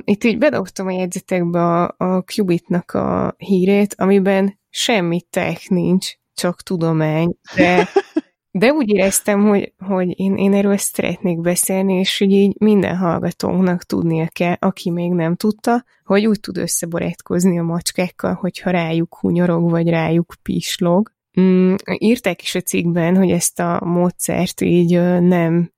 Itt 0.04 0.24
így 0.24 0.38
bedobtam 0.38 0.86
a 0.86 0.90
jegyzetekbe 0.90 1.60
a, 1.60 1.94
a 1.96 2.22
Qubitnak 2.22 2.90
a 2.90 3.34
hírét, 3.38 3.94
amiben 3.98 4.58
semmi 4.76 5.20
tech 5.30 5.70
nincs, 5.70 6.12
csak 6.34 6.62
tudomány, 6.62 7.34
de, 7.54 7.88
de 8.60 8.72
úgy 8.72 8.88
éreztem, 8.88 9.48
hogy, 9.48 9.72
hogy 9.78 10.20
én, 10.20 10.36
én 10.36 10.54
erről 10.54 10.76
szeretnék 10.76 11.40
beszélni, 11.40 11.94
és 11.94 12.18
hogy 12.18 12.32
így 12.32 12.54
minden 12.58 12.96
hallgatónknak 12.96 13.82
tudnia 13.82 14.28
kell, 14.28 14.56
aki 14.58 14.90
még 14.90 15.10
nem 15.10 15.36
tudta, 15.36 15.84
hogy 16.04 16.26
úgy 16.26 16.40
tud 16.40 16.56
összeborátkozni 16.56 17.58
a 17.58 17.62
macskákkal, 17.62 18.34
hogyha 18.34 18.70
rájuk 18.70 19.18
hunyorog, 19.18 19.70
vagy 19.70 19.88
rájuk 19.88 20.34
pislog. 20.42 21.12
Mm, 21.40 21.74
írták 21.98 22.42
is 22.42 22.54
a 22.54 22.60
cikkben, 22.60 23.16
hogy 23.16 23.30
ezt 23.30 23.60
a 23.60 23.80
módszert 23.84 24.60
így 24.60 25.00
nem 25.20 25.70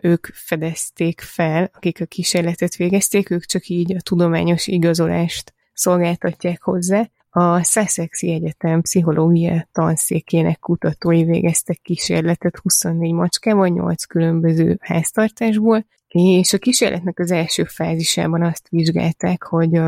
ők 0.00 0.26
fedezték 0.26 1.20
fel, 1.20 1.70
akik 1.72 2.00
a 2.00 2.04
kísérletet 2.04 2.76
végezték, 2.76 3.30
ők 3.30 3.44
csak 3.44 3.66
így 3.66 3.94
a 3.94 4.00
tudományos 4.00 4.66
igazolást 4.66 5.54
szolgáltatják 5.72 6.62
hozzá, 6.62 7.10
a 7.34 7.62
Sussexi 7.62 8.32
Egyetem 8.32 8.80
pszichológia 8.80 9.68
tanszékének 9.72 10.58
kutatói 10.58 11.24
végeztek 11.24 11.78
kísérletet 11.82 12.56
24 12.56 13.12
macskával, 13.12 13.68
8 13.68 14.04
különböző 14.04 14.78
háztartásból, 14.80 15.86
és 16.08 16.52
a 16.52 16.58
kísérletnek 16.58 17.18
az 17.18 17.30
első 17.30 17.64
fázisában 17.64 18.42
azt 18.42 18.68
vizsgálták, 18.68 19.42
hogy 19.42 19.80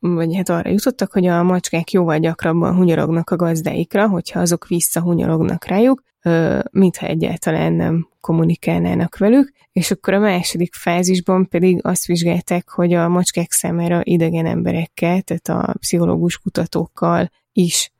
vagy 0.00 0.36
hát 0.36 0.48
arra 0.48 0.70
jutottak, 0.70 1.12
hogy 1.12 1.26
a 1.26 1.42
macskák 1.42 1.90
jóval 1.90 2.18
gyakrabban 2.18 2.74
hunyorognak 2.74 3.30
a 3.30 3.36
gazdáikra, 3.36 4.08
hogyha 4.08 4.40
azok 4.40 4.66
visszahunyorognak 4.66 5.64
rájuk, 5.64 6.02
mintha 6.70 7.06
egyáltalán 7.06 7.72
nem 7.72 8.08
kommunikálnának 8.20 9.16
velük, 9.16 9.52
és 9.72 9.90
akkor 9.90 10.14
a 10.14 10.18
második 10.18 10.74
fázisban 10.74 11.48
pedig 11.48 11.78
azt 11.82 12.06
vizsgálták, 12.06 12.68
hogy 12.68 12.92
a 12.92 13.08
macskák 13.08 13.50
számára 13.50 14.00
idegen 14.02 14.46
emberekkel, 14.46 15.22
tehát 15.22 15.48
a 15.48 15.74
pszichológus 15.78 16.38
kutatókkal 16.38 17.30
is 17.52 17.92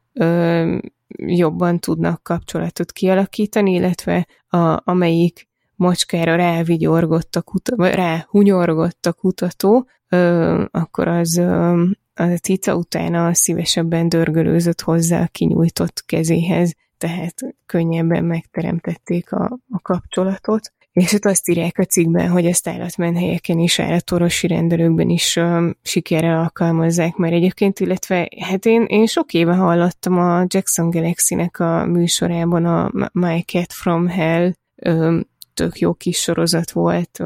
jobban 1.16 1.78
tudnak 1.78 2.22
kapcsolatot 2.22 2.92
kialakítani, 2.92 3.72
illetve 3.72 4.26
a, 4.46 4.90
amelyik 4.90 5.48
macskára 5.82 6.36
rávigyorgott 6.36 7.36
a 7.36 7.42
kutató, 7.42 7.84
ráhunyorgott 7.84 9.06
a 9.06 9.12
kutató, 9.12 9.86
ö, 10.08 10.64
akkor 10.70 11.08
az 11.08 11.36
ö, 11.36 11.82
a 12.14 12.24
cica 12.42 12.74
utána 12.74 13.34
szívesebben 13.34 14.08
dörgölőzött 14.08 14.80
hozzá 14.80 15.22
a 15.22 15.28
kinyújtott 15.32 16.02
kezéhez, 16.06 16.74
tehát 16.98 17.34
könnyebben 17.66 18.24
megteremtették 18.24 19.32
a, 19.32 19.58
a 19.70 19.80
kapcsolatot. 19.82 20.72
És 20.92 21.12
ott 21.12 21.24
azt 21.24 21.48
írják 21.48 21.78
a 21.78 21.84
cikkben, 21.84 22.28
hogy 22.28 22.46
ezt 22.46 22.68
állatmenhelyeken 22.68 23.58
is, 23.58 23.78
állatorvosi 23.78 24.46
rendelőkben 24.46 25.08
is 25.08 25.36
um, 25.36 25.76
sikerrel 25.82 26.38
alkalmazzák 26.38 27.16
már 27.16 27.32
egyébként, 27.32 27.80
illetve 27.80 28.28
hát 28.40 28.66
én, 28.66 28.84
én 28.88 29.06
sok 29.06 29.32
éve 29.32 29.54
hallottam 29.54 30.18
a 30.18 30.44
Jackson 30.46 30.90
Galaxy-nek 30.90 31.60
a 31.60 31.86
műsorában 31.86 32.64
a 32.64 32.90
My 33.12 33.42
Cat 33.42 33.72
from 33.72 34.06
Hell 34.06 34.52
um, 34.86 35.30
tök 35.54 35.78
jó 35.78 35.92
kis 35.92 36.18
sorozat 36.18 36.70
volt, 36.70 37.22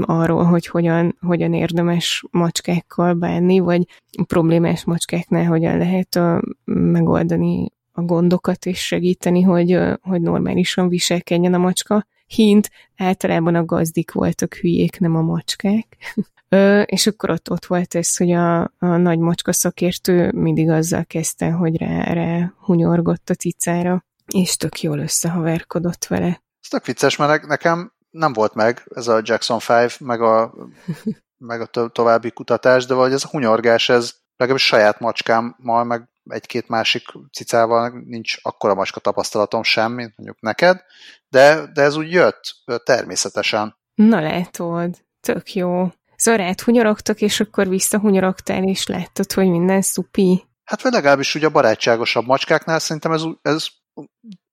arról, 0.00 0.44
hogy 0.44 0.66
hogyan, 0.66 1.16
hogyan 1.20 1.54
érdemes 1.54 2.24
macskákkal 2.30 3.14
bánni, 3.14 3.58
vagy 3.58 3.86
problémás 4.26 4.84
macskáknál 4.84 5.44
hogyan 5.44 5.78
lehet 5.78 6.18
megoldani 6.64 7.72
a 7.92 8.02
gondokat 8.02 8.66
és 8.66 8.86
segíteni, 8.86 9.42
hogy, 9.42 9.78
hogy 10.00 10.20
normálisan 10.20 10.88
viselkedjen 10.88 11.54
a 11.54 11.58
macska. 11.58 12.06
Hint, 12.26 12.70
általában 12.96 13.54
a 13.54 13.64
gazdik 13.64 14.12
voltak 14.12 14.54
hülyék, 14.54 14.98
nem 14.98 15.16
a 15.16 15.22
macskák. 15.22 15.96
Ö, 16.48 16.80
és 16.80 17.06
akkor 17.06 17.30
ott, 17.30 17.50
ott 17.50 17.66
volt 17.66 17.94
ez, 17.94 18.16
hogy 18.16 18.30
a, 18.30 18.60
a 18.60 18.96
nagy 18.96 19.18
macska 19.18 19.52
szakértő 19.52 20.32
mindig 20.32 20.70
azzal 20.70 21.04
kezdte, 21.04 21.50
hogy 21.50 21.76
rá, 21.76 22.12
rá 22.12 22.52
hunyorgott 22.58 23.30
a 23.30 23.34
cicára, 23.34 24.04
és 24.32 24.56
tök 24.56 24.80
jól 24.80 24.98
összehaverkodott 24.98 26.04
vele. 26.04 26.42
Ez 26.68 26.74
tök 26.74 26.86
vicces, 26.86 27.16
mert 27.16 27.46
nekem 27.46 27.92
nem 28.10 28.32
volt 28.32 28.54
meg 28.54 28.82
ez 28.94 29.08
a 29.08 29.20
Jackson 29.22 29.58
5, 29.68 30.00
meg 30.00 30.20
a, 30.20 30.54
meg 31.50 31.60
a 31.60 31.66
to- 31.66 31.92
további 31.92 32.30
kutatás, 32.30 32.86
de 32.86 32.94
vagy 32.94 33.12
ez 33.12 33.24
a 33.24 33.28
hunyorgás, 33.28 33.88
ez 33.88 34.14
legalábbis 34.36 34.66
saját 34.66 35.00
macskámmal, 35.00 35.84
meg 35.84 36.08
egy-két 36.24 36.68
másik 36.68 37.02
cicával 37.32 38.02
nincs 38.06 38.36
akkora 38.42 38.74
macska 38.74 39.00
tapasztalatom 39.00 39.62
sem, 39.62 39.92
mint 39.92 40.12
mondjuk 40.16 40.40
neked, 40.40 40.80
de, 41.28 41.66
de 41.72 41.82
ez 41.82 41.96
úgy 41.96 42.12
jött 42.12 42.40
természetesen. 42.84 43.76
Na 43.94 44.20
látod, 44.20 45.04
tök 45.20 45.54
jó. 45.54 45.88
Rád 46.24 46.60
hunyorogtak, 46.60 47.20
és 47.20 47.40
akkor 47.40 47.68
visszahunyorogtál, 47.68 48.64
és 48.64 48.86
láttad, 48.86 49.32
hogy 49.32 49.48
minden 49.50 49.82
szupi. 49.82 50.46
Hát 50.64 50.82
vagy 50.82 50.92
legalábbis 50.92 51.34
ugye 51.34 51.46
a 51.46 51.50
barátságosabb 51.50 52.26
macskáknál 52.26 52.78
szerintem 52.78 53.12
ez, 53.12 53.22
ez 53.42 53.66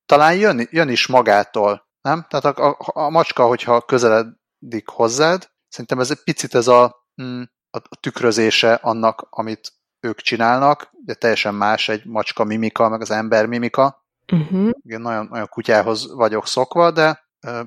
talán 0.06 0.36
jön, 0.36 0.68
jön 0.72 0.90
is 0.90 1.08
magától, 1.08 1.85
nem? 2.06 2.26
Tehát 2.30 2.46
a, 2.46 2.70
a, 2.70 3.06
a 3.06 3.10
macska, 3.10 3.46
hogyha 3.46 3.82
közeledik 3.82 4.88
hozzád, 4.88 5.50
szerintem 5.68 6.00
ez 6.00 6.12
egy 6.12 6.24
picit 6.24 6.56
ez 6.56 6.68
a, 6.68 7.06
mm, 7.22 7.42
a, 7.70 7.80
tükrözése 8.00 8.74
annak, 8.74 9.28
amit 9.30 9.74
ők 10.00 10.20
csinálnak, 10.20 10.90
de 11.06 11.14
teljesen 11.14 11.54
más 11.56 11.90
egy 11.90 12.06
macska 12.06 12.44
mimika, 12.44 12.90
meg 12.90 13.02
az 13.02 13.12
ember 13.12 13.46
mimika. 13.46 14.06
Uh-huh. 14.32 14.70
Igen, 14.82 15.02
nagyon, 15.02 15.28
nagyon 15.32 15.48
kutyához 15.48 16.14
vagyok 16.14 16.48
szokva, 16.48 16.92
de 16.92 17.24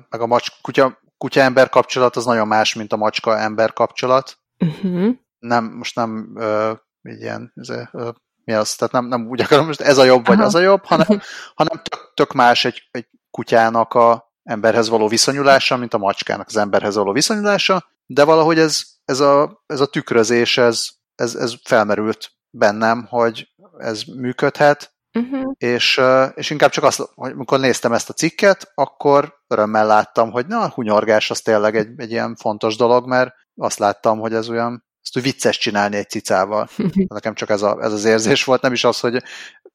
meg 0.09 0.21
a 0.21 0.27
macska, 0.27 0.55
kutya, 0.61 0.99
kutya-ember 1.17 1.69
kapcsolat 1.69 2.15
az 2.15 2.25
nagyon 2.25 2.47
más, 2.47 2.73
mint 2.73 2.93
a 2.93 2.97
macska-ember 2.97 3.73
kapcsolat. 3.73 4.39
Uh-huh. 4.59 5.15
Nem, 5.39 5.65
most 5.65 5.95
nem 5.95 6.31
uh, 6.35 6.71
ilyen, 7.01 7.51
ez, 7.55 7.69
uh, 7.69 8.13
mi 8.43 8.53
az, 8.53 8.75
tehát 8.75 8.93
nem, 8.93 9.05
nem 9.05 9.27
úgy 9.27 9.41
akarom, 9.41 9.65
most 9.65 9.81
ez 9.81 9.97
a 9.97 10.03
jobb, 10.03 10.25
vagy 10.25 10.37
Aha. 10.37 10.45
az 10.45 10.55
a 10.55 10.59
jobb, 10.59 10.83
hanem, 10.83 11.21
hanem 11.55 11.81
tök, 11.83 12.11
tök 12.13 12.33
más 12.33 12.65
egy, 12.65 12.87
egy 12.91 13.07
kutyának 13.31 13.93
a 13.93 14.28
emberhez 14.49 14.89
való 14.89 15.07
viszonyulása, 15.07 15.77
mint 15.77 15.93
a 15.93 15.97
macskának 15.97 16.47
az 16.47 16.57
emberhez 16.57 16.95
való 16.95 17.11
viszonyulása, 17.11 17.85
de 18.05 18.23
valahogy 18.23 18.59
ez, 18.59 18.83
ez, 19.05 19.19
a, 19.19 19.63
ez 19.65 19.79
a 19.79 19.85
tükrözés, 19.85 20.57
ez, 20.57 20.87
ez, 21.15 21.35
ez 21.35 21.53
felmerült 21.63 22.31
bennem, 22.49 23.05
hogy 23.09 23.49
ez 23.77 24.03
működhet, 24.03 24.93
uh-huh. 25.13 25.51
és, 25.57 26.01
és 26.35 26.49
inkább 26.49 26.69
csak 26.69 26.83
azt, 26.83 27.09
hogy 27.15 27.31
amikor 27.31 27.59
néztem 27.59 27.93
ezt 27.93 28.09
a 28.09 28.13
cikket, 28.13 28.71
akkor 28.75 29.33
örömmel 29.47 29.85
láttam, 29.85 30.31
hogy 30.31 30.47
na, 30.47 30.61
a 30.61 30.69
hunyorgás 30.69 31.29
az 31.29 31.41
tényleg 31.41 31.75
egy, 31.75 31.89
egy 31.97 32.11
ilyen 32.11 32.35
fontos 32.35 32.75
dolog, 32.75 33.07
mert 33.07 33.33
azt 33.55 33.79
láttam, 33.79 34.19
hogy 34.19 34.33
ez 34.33 34.49
olyan, 34.49 34.85
ezt 35.01 35.17
úgy 35.17 35.23
vicces 35.23 35.57
csinálni 35.57 35.95
egy 35.95 36.09
cicával. 36.09 36.69
Nekem 37.07 37.33
csak 37.33 37.49
ez, 37.49 37.61
a, 37.61 37.77
ez 37.81 37.93
az 37.93 38.05
érzés 38.05 38.43
volt, 38.43 38.61
nem 38.61 38.73
is 38.73 38.83
az, 38.83 38.99
hogy 38.99 39.23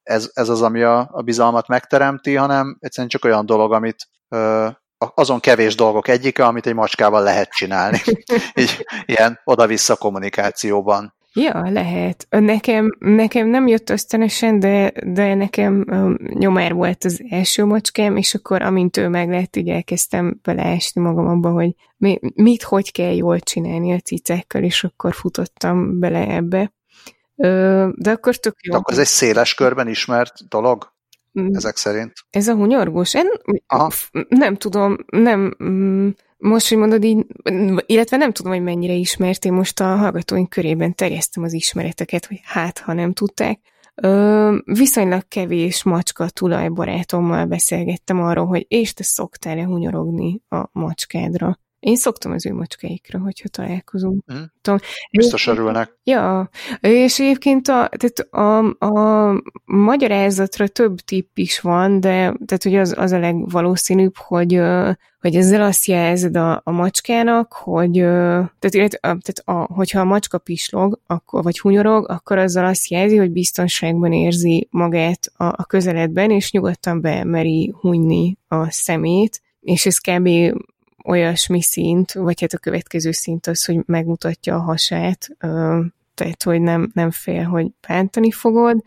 ez, 0.05 0.31
ez 0.35 0.49
az, 0.49 0.63
ami 0.63 0.83
a, 0.83 1.09
a 1.13 1.23
bizalmat 1.23 1.69
megteremti, 1.69 2.35
hanem 2.35 2.77
egyszerűen 2.81 3.09
csak 3.09 3.25
olyan 3.25 3.47
dolog, 3.47 3.73
amit 3.73 4.09
ö, 4.29 4.69
azon 5.15 5.41
kevés 5.41 5.75
dolgok 5.75 6.09
egyike, 6.09 6.45
amit 6.45 6.67
egy 6.67 6.75
macskával 6.75 7.23
lehet 7.23 7.51
csinálni. 7.51 8.01
Így 8.61 8.87
ilyen 9.07 9.41
oda-vissza 9.45 9.97
kommunikációban. 9.97 11.15
Ja, 11.37 11.71
lehet. 11.71 12.27
Nekem, 12.31 12.97
nekem 12.99 13.49
nem 13.49 13.67
jött 13.67 13.91
ösztönösen, 13.91 14.59
de, 14.59 14.93
de 15.05 15.35
nekem 15.35 15.85
um, 15.91 16.17
nyomár 16.21 16.73
volt 16.73 17.05
az 17.05 17.23
első 17.29 17.65
macskám, 17.65 18.17
és 18.17 18.35
akkor 18.35 18.63
amint 18.63 18.97
ő 18.97 19.09
meg 19.09 19.29
lett, 19.29 19.57
így 19.57 19.69
elkezdtem 19.69 20.41
beleásni 20.43 21.01
magam 21.01 21.27
abba, 21.27 21.51
hogy 21.51 21.75
mi, 21.97 22.19
mit, 22.35 22.63
hogy 22.63 22.93
kell 22.93 23.15
jól 23.15 23.41
csinálni 23.41 23.93
a 23.93 23.99
cicákkal, 23.99 24.63
és 24.63 24.85
akkor 24.85 25.15
futottam 25.15 25.99
bele 25.99 26.27
ebbe. 26.29 26.73
De 27.35 28.11
akkor 28.11 28.37
tök 28.37 28.55
jó. 28.61 28.73
De 28.73 28.79
akkor 28.79 28.93
ez 28.93 28.99
egy 28.99 29.07
széles 29.07 29.55
körben 29.55 29.89
ismert 29.89 30.49
dolog? 30.49 30.93
Mm. 31.41 31.55
Ezek 31.55 31.77
szerint. 31.77 32.13
Ez 32.31 32.49
a 32.49 32.55
hunyorgós? 32.55 33.15
Én 33.15 33.27
Aha. 33.67 33.91
nem 34.29 34.57
tudom, 34.57 34.97
nem... 35.07 35.57
Mm, 35.65 36.09
most, 36.37 36.69
hogy 36.69 36.79
mondod 36.79 37.05
így, 37.05 37.27
illetve 37.87 38.17
nem 38.17 38.33
tudom, 38.33 38.53
hogy 38.53 38.63
mennyire 38.63 38.93
ismert, 38.93 39.45
én 39.45 39.53
most 39.53 39.81
a 39.81 39.97
hallgatóink 39.97 40.49
körében 40.49 40.95
terjesztem 40.95 41.43
az 41.43 41.53
ismereteket, 41.53 42.27
hogy 42.27 42.41
hát, 42.43 42.79
ha 42.79 42.93
nem 42.93 43.13
tudták. 43.13 43.61
Ö, 43.95 44.57
viszonylag 44.65 45.29
kevés 45.29 45.83
macska 45.83 46.29
tulajbarátommal 46.29 47.45
beszélgettem 47.45 48.23
arról, 48.23 48.47
hogy 48.47 48.65
és 48.69 48.93
te 48.93 49.03
szoktál-e 49.03 49.65
hunyorogni 49.65 50.41
a 50.49 50.69
macskádra. 50.73 51.59
Én 51.85 51.97
szoktam 51.97 52.33
az 52.33 52.47
ő 52.47 52.55
macskáikra, 52.55 53.19
hogyha 53.19 53.49
találkozunk. 53.49 54.25
Mm. 54.33 54.43
Tudom, 54.61 54.79
Biztos 55.11 55.47
örülnek. 55.47 55.99
Ja, 56.05 56.49
és 56.81 57.21
egyébként 57.21 57.69
a, 57.69 57.91
tehát 57.97 58.19
a, 58.31 58.87
a 58.87 59.43
magyarázatra 59.65 60.69
több 60.69 60.99
tipp 60.99 61.37
is 61.37 61.61
van, 61.61 62.01
de 62.01 62.11
tehát, 62.47 62.63
hogy 62.63 62.75
az, 62.75 62.95
az 62.97 63.13
a 63.13 63.19
legvalószínűbb, 63.19 64.17
hogy, 64.17 64.61
hogy 65.21 65.37
ezzel 65.37 65.63
azt 65.63 65.87
jelzed 65.87 66.37
a, 66.37 66.61
a 66.65 66.71
macskának, 66.71 67.53
hogy 67.53 67.93
tehát, 67.93 68.75
illetve, 68.75 68.99
tehát 68.99 69.43
a, 69.45 69.53
hogyha 69.53 70.01
a 70.01 70.05
macska 70.05 70.39
pislog, 70.39 71.01
akkor, 71.07 71.43
vagy 71.43 71.61
hunyorog, 71.61 72.11
akkor 72.11 72.39
azzal 72.39 72.65
azt 72.65 72.89
jelzi, 72.89 73.17
hogy 73.17 73.31
biztonságban 73.31 74.13
érzi 74.13 74.69
magát 74.71 75.33
a, 75.37 75.45
a 75.45 75.65
közeledben, 75.65 76.31
és 76.31 76.51
nyugodtan 76.51 77.01
bemeri 77.01 77.75
hunyni 77.81 78.39
a 78.49 78.71
szemét, 78.71 79.43
és 79.61 79.87
ez 79.87 79.99
kb 79.99 80.29
olyasmi 81.05 81.63
szint, 81.63 82.13
vagy 82.13 82.41
hát 82.41 82.53
a 82.53 82.59
következő 82.59 83.13
szint 83.13 83.47
az, 83.47 83.65
hogy 83.65 83.79
megmutatja 83.87 84.55
a 84.55 84.63
hasát, 84.63 85.29
tehát, 86.15 86.43
hogy 86.43 86.61
nem, 86.61 86.91
nem 86.93 87.11
fél, 87.11 87.43
hogy 87.43 87.67
bántani 87.89 88.31
fogod, 88.31 88.83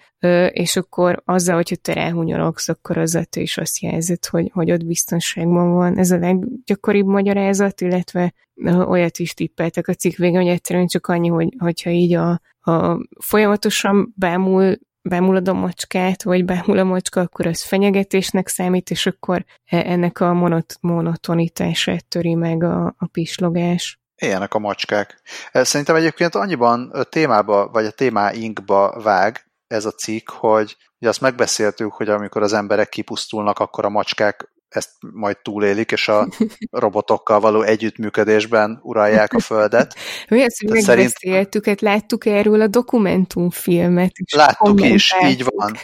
és 0.50 0.76
akkor 0.76 1.22
azzal, 1.26 1.56
hogyha 1.56 1.76
te 1.76 1.94
ráhunyorogsz, 1.94 2.70
akkor 2.70 2.98
azzal 2.98 3.24
te 3.24 3.42
is 3.42 3.58
azt 3.58 3.80
jelzed, 3.80 4.26
hogy, 4.26 4.50
hogy 4.54 4.72
ott 4.72 4.86
biztonságban 4.86 5.74
van. 5.74 5.98
Ez 5.98 6.12
a 6.12 6.18
leggyakoribb 6.18 7.06
magyarázat, 7.06 7.82
illetve 7.82 8.34
olyat 8.66 9.20
is 9.20 9.34
tippeltek 9.34 9.88
a 9.88 9.94
cikk 9.94 10.16
végén, 10.16 10.42
hogy 10.42 10.48
egyszerűen 10.48 10.88
csak 10.88 11.08
annyi, 11.08 11.28
hogy, 11.28 11.54
hogyha 11.58 11.90
így 11.90 12.14
a, 12.14 12.42
a 12.72 13.00
folyamatosan 13.20 14.14
bámul 14.16 14.78
bámulod 15.08 15.48
a 15.48 15.54
macskát, 15.54 16.24
vagy 16.24 16.46
bámul 16.46 16.78
a 16.78 16.84
macska, 16.84 17.22
akkor 17.22 17.48
az 17.48 17.64
fenyegetésnek 17.64 18.48
számít, 18.48 18.90
és 18.90 19.06
akkor 19.06 19.46
e, 19.66 19.78
ennek 19.78 20.20
a 20.20 20.34
monot- 20.34 20.78
monotonitását 20.82 22.06
töri 22.06 22.36
meg 22.36 22.64
a, 22.64 22.96
a 22.98 23.08
pislogás. 23.12 24.00
Ilyenek 24.16 24.54
a 24.54 24.60
macskák. 24.60 25.22
Szerintem 25.52 25.96
egyébként 25.96 26.36
annyiban 26.36 26.94
témába, 27.10 27.70
vagy 27.72 27.86
a 27.86 27.92
témáinkba 27.92 29.02
vág 29.04 29.46
ez 29.68 29.86
a 29.86 29.92
cikk, 29.92 30.30
hogy 30.30 30.78
ugye 31.00 31.10
azt 31.10 31.22
megbeszéltük, 31.22 31.94
hogy 31.94 32.10
amikor 32.10 32.42
az 32.42 32.54
emberek 32.54 32.90
kipusztulnak, 32.90 33.60
akkor 33.60 33.86
a 33.86 33.90
macskák 33.90 34.50
ezt 34.70 34.90
majd 35.14 35.38
túlélik, 35.42 35.92
és 35.92 36.08
a 36.08 36.28
robotokkal 36.70 37.40
való 37.40 37.62
együttműködésben 37.62 38.80
uralják 38.84 39.34
a 39.34 39.40
Földet. 39.40 39.96
Mi 40.30 40.44
azt, 40.44 40.60
hogy 40.60 40.70
megbeszéltük, 40.72 41.64
szerint... 41.64 41.82
láttuk 41.82 42.26
erről 42.26 42.62
a 42.62 42.68
dokumentumfilmet. 42.68 44.12
Láttuk 44.36 44.84
is, 44.84 45.14
így 45.24 45.44
van. 45.44 45.76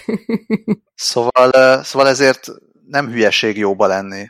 Szóval, 0.95 1.83
szóval 1.83 2.07
ezért 2.07 2.47
nem 2.87 3.09
hülyeség 3.09 3.57
jóba 3.57 3.87
lenni 3.87 4.27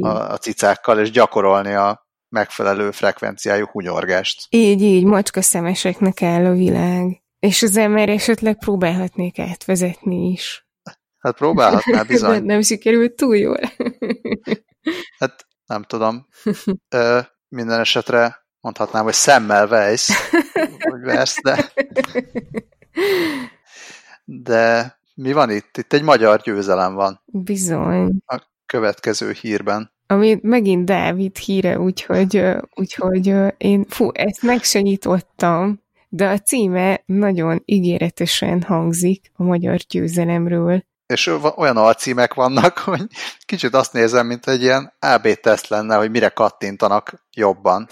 a, 0.00 0.08
a 0.08 0.36
cicákkal, 0.36 0.98
és 0.98 1.10
gyakorolni 1.10 1.74
a 1.74 2.08
megfelelő 2.28 2.90
frekvenciájú 2.90 3.66
hunyorgást. 3.66 4.46
Így, 4.50 4.82
így, 4.82 5.04
macska 5.04 5.42
szemeseknek 5.42 6.22
áll 6.22 6.44
a 6.44 6.52
világ. 6.52 7.22
És 7.38 7.62
az 7.62 7.76
ember 7.76 8.08
esetleg 8.08 8.58
próbálhatnék 8.58 9.38
átvezetni 9.38 10.30
is. 10.30 10.69
Hát 11.20 11.36
próbálhatnál 11.36 12.04
bizony. 12.14 12.38
De 12.38 12.52
nem 12.52 12.62
sikerült 12.62 13.12
túl 13.12 13.36
jól. 13.36 13.60
hát 15.18 15.46
nem 15.66 15.82
tudom. 15.82 16.26
Ö, 16.88 17.20
minden 17.48 17.80
esetre 17.80 18.46
mondhatnám, 18.60 19.04
hogy 19.04 19.12
szemmel 19.12 19.66
vejsz, 19.66 20.10
hogy 20.78 21.00
versz, 21.00 21.42
de... 21.42 21.72
De 24.24 24.98
mi 25.14 25.32
van 25.32 25.50
itt? 25.50 25.76
Itt 25.76 25.92
egy 25.92 26.02
magyar 26.02 26.40
győzelem 26.40 26.94
van. 26.94 27.22
Bizony. 27.24 28.12
A 28.26 28.42
következő 28.66 29.32
hírben. 29.40 29.92
Ami 30.06 30.38
megint 30.42 30.84
Dávid 30.84 31.36
híre, 31.36 31.78
úgyhogy, 31.78 32.44
úgyhogy 32.74 33.34
én, 33.56 33.84
fú, 33.88 34.10
ezt 34.12 34.42
megsegítottam, 34.42 35.82
de 36.08 36.28
a 36.28 36.38
címe 36.38 37.02
nagyon 37.06 37.62
ígéretesen 37.64 38.62
hangzik 38.62 39.30
a 39.34 39.42
magyar 39.42 39.76
győzelemről. 39.76 40.84
És 41.10 41.30
olyan 41.56 41.76
alcímek 41.76 42.34
vannak, 42.34 42.78
hogy 42.90 43.06
kicsit 43.44 43.74
azt 43.74 43.92
nézem, 43.92 44.26
mint 44.26 44.48
egy 44.48 44.62
ilyen 44.62 44.92
AB 44.98 45.28
teszt 45.28 45.68
lenne, 45.68 45.96
hogy 45.96 46.10
mire 46.10 46.28
kattintanak 46.28 47.26
jobban 47.34 47.88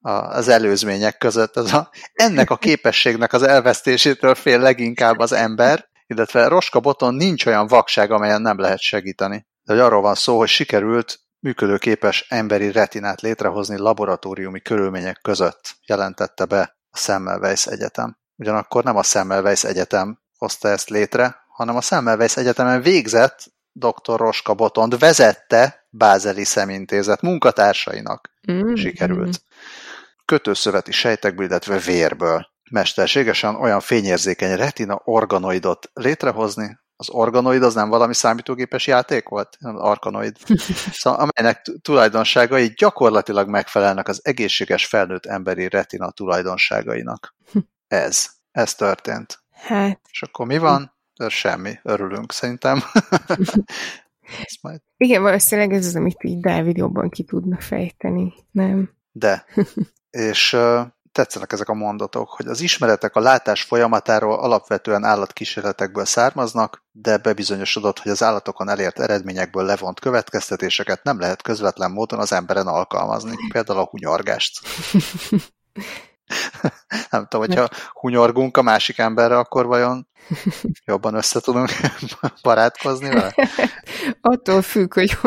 az 0.38 0.48
előzmények 0.48 1.18
között. 1.18 1.56
Ez 1.56 1.72
a, 1.72 1.90
ennek 2.12 2.50
a 2.50 2.56
képességnek 2.56 3.32
az 3.32 3.42
elvesztésétől 3.42 4.34
fél 4.34 4.58
leginkább 4.58 5.18
az 5.18 5.32
ember, 5.32 5.88
illetve 6.06 6.48
Roska 6.48 6.80
Boton 6.80 7.14
nincs 7.14 7.46
olyan 7.46 7.66
vakság, 7.66 8.10
amelyen 8.10 8.42
nem 8.42 8.58
lehet 8.58 8.80
segíteni. 8.80 9.46
De 9.62 9.72
hogy 9.72 9.82
arról 9.82 10.00
van 10.00 10.14
szó, 10.14 10.38
hogy 10.38 10.48
sikerült 10.48 11.20
működőképes 11.38 12.26
emberi 12.28 12.72
retinát 12.72 13.20
létrehozni 13.20 13.78
laboratóriumi 13.78 14.60
körülmények 14.60 15.18
között, 15.22 15.76
jelentette 15.86 16.44
be 16.44 16.76
a 16.90 16.96
Semmelweis 16.96 17.66
Egyetem. 17.66 18.16
Ugyanakkor 18.36 18.84
nem 18.84 18.96
a 18.96 19.02
Semmelweis 19.02 19.64
Egyetem 19.64 20.18
hozta 20.38 20.68
ezt 20.68 20.88
létre, 20.88 21.41
hanem 21.62 21.76
a 21.76 21.80
Semmelweis 21.80 22.36
Egyetemen 22.36 22.82
végzett 22.82 23.52
dr. 23.72 24.16
Roska 24.18 24.54
Botond 24.54 24.98
vezette 24.98 25.86
Bázeli 25.90 26.44
Szemintézet 26.44 27.20
munkatársainak 27.20 28.32
mm-hmm. 28.52 28.74
sikerült. 28.74 29.42
Kötőszöveti 30.24 30.92
sejtekből, 30.92 31.46
illetve 31.46 31.78
vérből 31.78 32.46
mesterségesen 32.70 33.54
olyan 33.54 33.80
fényérzékeny 33.80 34.56
retina 34.56 35.00
organoidot 35.04 35.90
létrehozni, 35.94 36.80
az 36.96 37.10
organoid 37.10 37.62
az 37.62 37.74
nem 37.74 37.88
valami 37.88 38.14
számítógépes 38.14 38.86
játék 38.86 39.28
volt? 39.28 39.56
Az 39.60 39.80
arkanoid. 39.80 40.36
Szóval, 40.92 41.20
amelynek 41.20 41.62
tulajdonságai 41.82 42.72
gyakorlatilag 42.76 43.48
megfelelnek 43.48 44.08
az 44.08 44.20
egészséges 44.22 44.86
felnőtt 44.86 45.26
emberi 45.26 45.68
retina 45.68 46.10
tulajdonságainak. 46.10 47.34
Ez. 47.88 48.26
Ez 48.50 48.74
történt. 48.74 49.42
Hát. 49.50 50.00
És 50.10 50.22
akkor 50.22 50.46
mi 50.46 50.58
van? 50.58 50.92
Semmi. 51.28 51.72
Örülünk 51.82 52.32
szerintem. 52.32 52.82
majd... 54.62 54.80
Igen, 54.96 55.22
valószínűleg 55.22 55.72
ez 55.72 55.86
az, 55.86 55.96
amit 55.96 56.24
így 56.24 56.40
Dávid 56.40 56.76
jobban 56.76 57.08
ki 57.08 57.22
tudna 57.22 57.60
fejteni, 57.60 58.34
nem? 58.50 58.90
De. 59.12 59.44
És 60.10 60.56
tetszenek 61.12 61.52
ezek 61.52 61.68
a 61.68 61.74
mondatok, 61.74 62.28
hogy 62.28 62.46
az 62.46 62.60
ismeretek 62.60 63.16
a 63.16 63.20
látás 63.20 63.62
folyamatáról 63.62 64.38
alapvetően 64.38 65.04
állatkísérletekből 65.04 66.04
származnak, 66.04 66.84
de 66.92 67.18
bebizonyosodott, 67.18 67.98
hogy 67.98 68.10
az 68.10 68.22
állatokon 68.22 68.68
elért 68.68 68.98
eredményekből 68.98 69.64
levont 69.64 70.00
következtetéseket 70.00 71.02
nem 71.02 71.20
lehet 71.20 71.42
közvetlen 71.42 71.90
módon 71.90 72.18
az 72.18 72.32
emberen 72.32 72.66
alkalmazni, 72.66 73.34
például 73.52 73.78
a 73.78 73.88
hunyorgást. 73.90 74.60
nem 77.10 77.26
tudom, 77.26 77.46
hogyha 77.46 77.68
hunyorgunk 77.92 78.56
a 78.56 78.62
másik 78.62 78.98
emberre, 78.98 79.38
akkor 79.38 79.66
vajon 79.66 80.08
jobban 80.84 81.14
össze 81.14 81.40
tudunk 81.40 81.70
barátkozni 82.42 83.08
vele? 83.08 83.34
Attól 84.20 84.62
függ, 84.62 84.94
hogy 84.94 85.18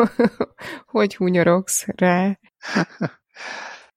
hogy 0.86 1.16
hunyorogsz 1.16 1.84
rá. 1.96 2.38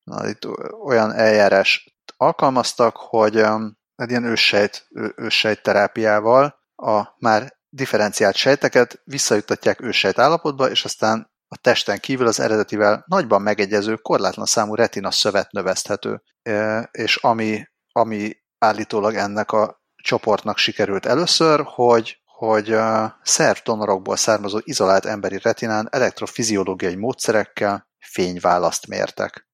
Na, 0.03 0.27
itt 0.27 0.47
olyan 0.83 1.13
eljárás 1.13 1.95
alkalmaztak, 2.17 2.95
hogy 2.95 3.41
um, 3.41 3.77
egy 3.95 4.09
ilyen 4.09 4.23
őssejt, 4.23 4.87
őssejt 5.15 5.61
terápiával 5.61 6.59
a 6.75 7.03
már 7.19 7.57
differenciált 7.69 8.35
sejteket 8.35 9.01
visszajutatják 9.03 9.81
őssejt 9.81 10.19
állapotba, 10.19 10.69
és 10.69 10.85
aztán 10.85 11.31
a 11.51 11.57
testen 11.57 11.99
kívül 11.99 12.27
az 12.27 12.39
eredetivel 12.39 13.03
nagyban 13.07 13.41
megegyező, 13.41 13.95
korlátlan 13.95 14.45
számú 14.45 14.75
retina 14.75 15.11
szövet 15.11 15.51
növeszthető, 15.51 16.21
e, 16.41 16.89
és 16.91 17.15
ami, 17.15 17.63
ami 17.91 18.37
állítólag 18.57 19.15
ennek 19.15 19.51
a 19.51 19.81
csoportnak 19.95 20.57
sikerült 20.57 21.05
először, 21.05 21.61
hogy, 21.65 22.21
hogy 22.25 22.75
szervdonorokból 23.23 24.15
származó 24.15 24.59
izolált 24.63 25.05
emberi 25.05 25.39
retinán 25.41 25.87
elektrofiziológiai 25.91 26.95
módszerekkel 26.95 27.87
fényválaszt 27.99 28.87
mértek. 28.87 29.47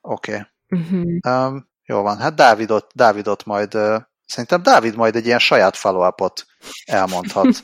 Oké. 0.00 0.32
Okay. 0.32 0.44
Uh-huh. 0.68 1.46
Um, 1.46 1.68
jó 1.84 2.02
van, 2.02 2.18
hát 2.18 2.34
Dávidot, 2.34 2.90
Dávidot 2.94 3.44
majd, 3.44 3.74
uh, 3.74 3.96
szerintem 4.26 4.62
Dávid 4.62 4.96
majd 4.96 5.16
egy 5.16 5.26
ilyen 5.26 5.38
saját 5.38 5.76
follow 5.76 6.10
elmondhat. 6.84 7.46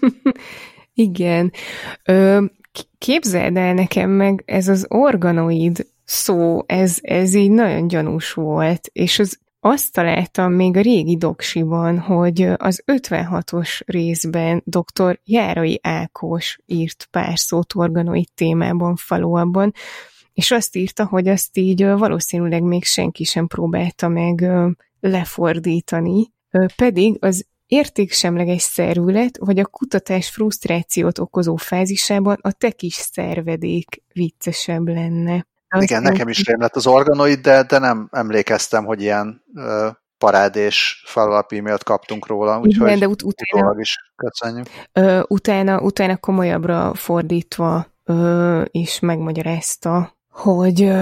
Igen. 0.95 1.53
Ö, 2.05 2.45
képzeld 2.98 3.56
el 3.56 3.74
nekem 3.74 4.11
meg, 4.11 4.42
ez 4.46 4.68
az 4.68 4.87
organoid 4.88 5.87
szó, 6.04 6.61
ez, 6.66 6.98
ez 7.00 7.35
így 7.35 7.50
nagyon 7.50 7.88
gyanús 7.88 8.32
volt, 8.32 8.88
és 8.92 9.18
az 9.18 9.40
azt 9.64 9.92
találtam 9.92 10.52
még 10.52 10.76
a 10.76 10.80
régi 10.80 11.16
doksiban, 11.16 11.98
hogy 11.98 12.42
az 12.56 12.82
56-os 12.87 13.80
részben 13.87 14.62
dr. 14.64 15.20
Járai 15.24 15.80
Ákos 15.82 16.58
írt 16.66 17.08
pár 17.11 17.38
szót 17.38 17.74
organoid 17.74 18.28
témában, 18.35 18.96
faluabban, 18.96 19.72
és 20.32 20.50
azt 20.50 20.76
írta, 20.76 21.06
hogy 21.06 21.28
azt 21.28 21.56
így 21.56 21.85
valószínűleg 21.85 22.62
még 22.62 22.85
senki 22.85 23.24
sem 23.24 23.46
próbálta 23.46 24.08
meg 24.08 24.50
lefordítani, 25.00 26.32
pedig 26.76 27.16
az 27.20 27.46
értéksemleges 27.72 28.62
szerület, 28.62 29.38
vagy 29.38 29.58
a 29.58 29.66
kutatás 29.66 30.28
frusztrációt 30.28 31.18
okozó 31.18 31.56
fázisában 31.56 32.38
a 32.40 32.52
te 32.52 32.70
kis 32.70 32.94
szervedék 32.94 34.02
viccesebb 34.12 34.88
lenne. 34.88 35.46
Azt 35.68 35.82
Igen, 35.82 36.02
nekem 36.02 36.28
is 36.28 36.44
rém 36.44 36.61
lett 36.61 36.76
az 36.76 36.87
organoid, 36.87 37.40
de, 37.40 37.62
de 37.62 37.78
nem 37.78 38.08
emlékeztem, 38.11 38.85
hogy 38.85 39.00
ilyen 39.00 39.42
ö, 39.54 39.88
parád 40.18 40.56
és 40.56 41.02
follow 41.06 41.40
e-mailt 41.48 41.82
kaptunk 41.82 42.26
róla, 42.26 42.58
úgyhogy 42.58 42.87
Igen, 42.87 42.98
de 42.98 43.08
ut- 43.08 43.22
utána, 43.22 43.74
is 43.78 43.96
köszönjük. 44.16 44.66
Ö, 44.92 45.22
utána, 45.28 45.80
utána 45.80 46.16
komolyabbra 46.16 46.94
fordítva 46.94 47.87
ö, 48.04 48.62
is 48.70 49.00
megmagyarázta, 49.00 50.16
hogy, 50.30 50.92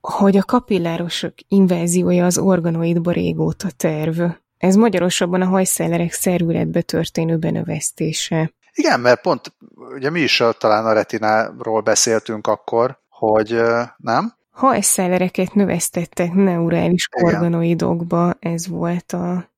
hogy 0.00 0.36
a 0.36 0.42
kapillárosok 0.42 1.34
inváziója 1.48 2.24
az 2.24 2.38
organoidba 2.38 3.12
régóta 3.12 3.68
terv. 3.76 4.20
Ez 4.58 4.74
magyarosabban 4.74 5.42
a 5.42 5.46
hajszellerek 5.46 6.12
szerületbe 6.12 6.82
történő 6.82 7.36
benövesztése. 7.36 8.52
Igen, 8.72 9.00
mert 9.00 9.20
pont 9.20 9.54
ugye 9.94 10.10
mi 10.10 10.20
is 10.20 10.42
talán 10.58 10.86
a 10.86 10.92
retináról 10.92 11.80
beszéltünk 11.80 12.46
akkor, 12.46 12.98
hogy 13.08 13.60
nem? 13.96 14.36
Hajszellereket 14.50 15.54
növesztettek 15.54 16.32
neurális 16.32 17.08
igen. 17.16 17.34
organoidokba, 17.34 18.34
ez 18.38 18.68
volt 18.68 19.12
a... 19.12 19.50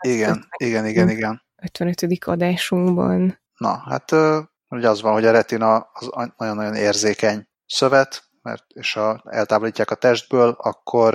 Igen, 0.00 0.46
igen, 0.56 0.86
igen, 0.86 1.08
igen. 1.08 1.42
55. 1.62 2.06
adásunkban. 2.24 3.40
Na, 3.56 3.82
hát 3.88 4.12
ugye 4.68 4.88
az 4.88 5.02
van, 5.02 5.12
hogy 5.12 5.24
a 5.24 5.30
retina 5.30 5.76
az 5.76 6.10
nagyon-nagyon 6.36 6.74
érzékeny 6.74 7.48
szövet, 7.66 8.28
mert, 8.42 8.64
és 8.68 8.96
a, 8.96 9.22
eltávolítják 9.24 9.90
a 9.90 9.94
testből, 9.94 10.56
akkor 10.58 11.14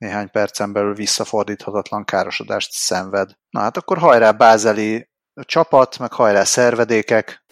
néhány 0.00 0.30
percen 0.30 0.72
belül 0.72 0.94
visszafordíthatatlan 0.94 2.04
károsodást 2.04 2.72
szenved. 2.72 3.30
Na 3.50 3.60
hát 3.60 3.76
akkor 3.76 3.98
hajrá 3.98 4.32
bázeli 4.32 5.08
csapat, 5.34 5.98
meg 5.98 6.12
hajrá 6.12 6.44
szervedékek. 6.44 7.44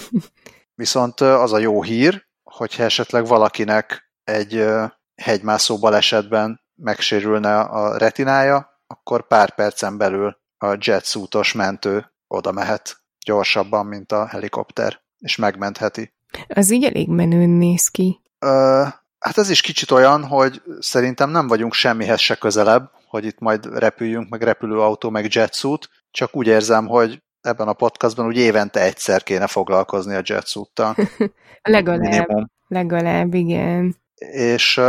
Viszont 0.74 1.20
az 1.20 1.52
a 1.52 1.58
jó 1.58 1.82
hír, 1.82 2.26
hogyha 2.42 2.82
esetleg 2.82 3.26
valakinek 3.26 4.10
egy 4.24 4.64
hegymászó 5.14 5.78
balesetben 5.78 6.60
megsérülne 6.74 7.60
a 7.60 7.96
retinája, 7.96 8.80
akkor 8.86 9.26
pár 9.26 9.54
percen 9.54 9.98
belül 9.98 10.36
a 10.58 10.76
jetsuitos 10.80 11.52
mentő 11.52 12.12
oda 12.26 12.52
mehet 12.52 12.96
gyorsabban, 13.24 13.86
mint 13.86 14.12
a 14.12 14.26
helikopter, 14.26 15.00
és 15.18 15.36
megmentheti. 15.36 16.14
Az 16.48 16.70
így 16.70 16.84
elég 16.84 17.08
menőn 17.08 17.50
néz 17.50 17.88
ki. 17.88 18.20
Hát 19.22 19.38
ez 19.38 19.50
is 19.50 19.60
kicsit 19.60 19.90
olyan, 19.90 20.24
hogy 20.24 20.62
szerintem 20.78 21.30
nem 21.30 21.48
vagyunk 21.48 21.72
semmihez 21.72 22.20
se 22.20 22.34
közelebb, 22.34 22.90
hogy 23.06 23.24
itt 23.24 23.38
majd 23.38 23.78
repüljünk, 23.78 24.28
meg 24.28 24.42
repülőautó, 24.42 25.10
meg 25.10 25.34
jetsuit, 25.34 25.88
csak 26.10 26.36
úgy 26.36 26.46
érzem, 26.46 26.86
hogy 26.86 27.22
ebben 27.40 27.68
a 27.68 27.72
podcastban 27.72 28.26
úgy 28.26 28.36
évente 28.36 28.80
egyszer 28.80 29.22
kéne 29.22 29.46
foglalkozni 29.46 30.14
a 30.14 30.22
jetsuittal. 30.24 30.96
legalább, 31.62 32.00
Minimum. 32.00 32.50
legalább, 32.68 33.34
igen. 33.34 33.96
És 34.32 34.80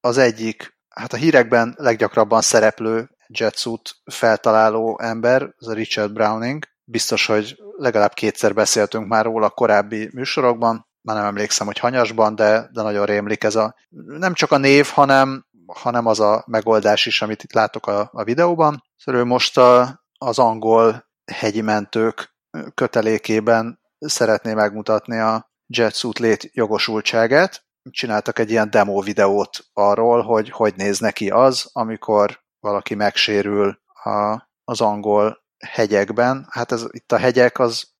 az 0.00 0.18
egyik, 0.18 0.78
hát 0.88 1.12
a 1.12 1.16
hírekben 1.16 1.74
leggyakrabban 1.76 2.40
szereplő 2.40 3.10
jetsuit 3.26 3.90
feltaláló 4.04 4.98
ember, 5.00 5.54
az 5.56 5.68
a 5.68 5.72
Richard 5.72 6.12
Browning. 6.12 6.64
Biztos, 6.84 7.26
hogy 7.26 7.56
legalább 7.76 8.12
kétszer 8.12 8.54
beszéltünk 8.54 9.06
már 9.06 9.24
róla 9.24 9.50
korábbi 9.50 10.10
műsorokban 10.12 10.86
már 11.02 11.16
nem 11.16 11.24
emlékszem, 11.24 11.66
hogy 11.66 11.78
hanyasban, 11.78 12.34
de, 12.34 12.68
de 12.72 12.82
nagyon 12.82 13.06
rémlik 13.06 13.44
ez 13.44 13.54
a, 13.54 13.74
nem 14.06 14.34
csak 14.34 14.50
a 14.50 14.56
név, 14.56 14.86
hanem, 14.86 15.46
hanem 15.66 16.06
az 16.06 16.20
a 16.20 16.44
megoldás 16.46 17.06
is, 17.06 17.22
amit 17.22 17.42
itt 17.42 17.52
látok 17.52 17.86
a, 17.86 18.10
a 18.12 18.24
videóban. 18.24 18.82
Szóval 18.96 19.24
most 19.24 19.58
a, 19.58 20.02
az 20.18 20.38
angol 20.38 21.10
hegyi 21.32 21.60
mentők 21.60 22.34
kötelékében 22.74 23.80
szeretné 23.98 24.54
megmutatni 24.54 25.18
a 25.18 25.50
jetsuit 25.66 26.18
lét 26.18 26.50
jogosultságát. 26.52 27.64
Csináltak 27.90 28.38
egy 28.38 28.50
ilyen 28.50 28.70
demo 28.70 29.00
videót 29.00 29.58
arról, 29.72 30.22
hogy 30.22 30.50
hogy 30.50 30.74
néz 30.76 30.98
neki 30.98 31.30
az, 31.30 31.68
amikor 31.72 32.40
valaki 32.60 32.94
megsérül 32.94 33.78
a, 34.04 34.48
az 34.64 34.80
angol 34.80 35.44
hegyekben. 35.66 36.46
Hát 36.50 36.72
ez, 36.72 36.84
itt 36.90 37.12
a 37.12 37.18
hegyek 37.18 37.58
az 37.58 37.90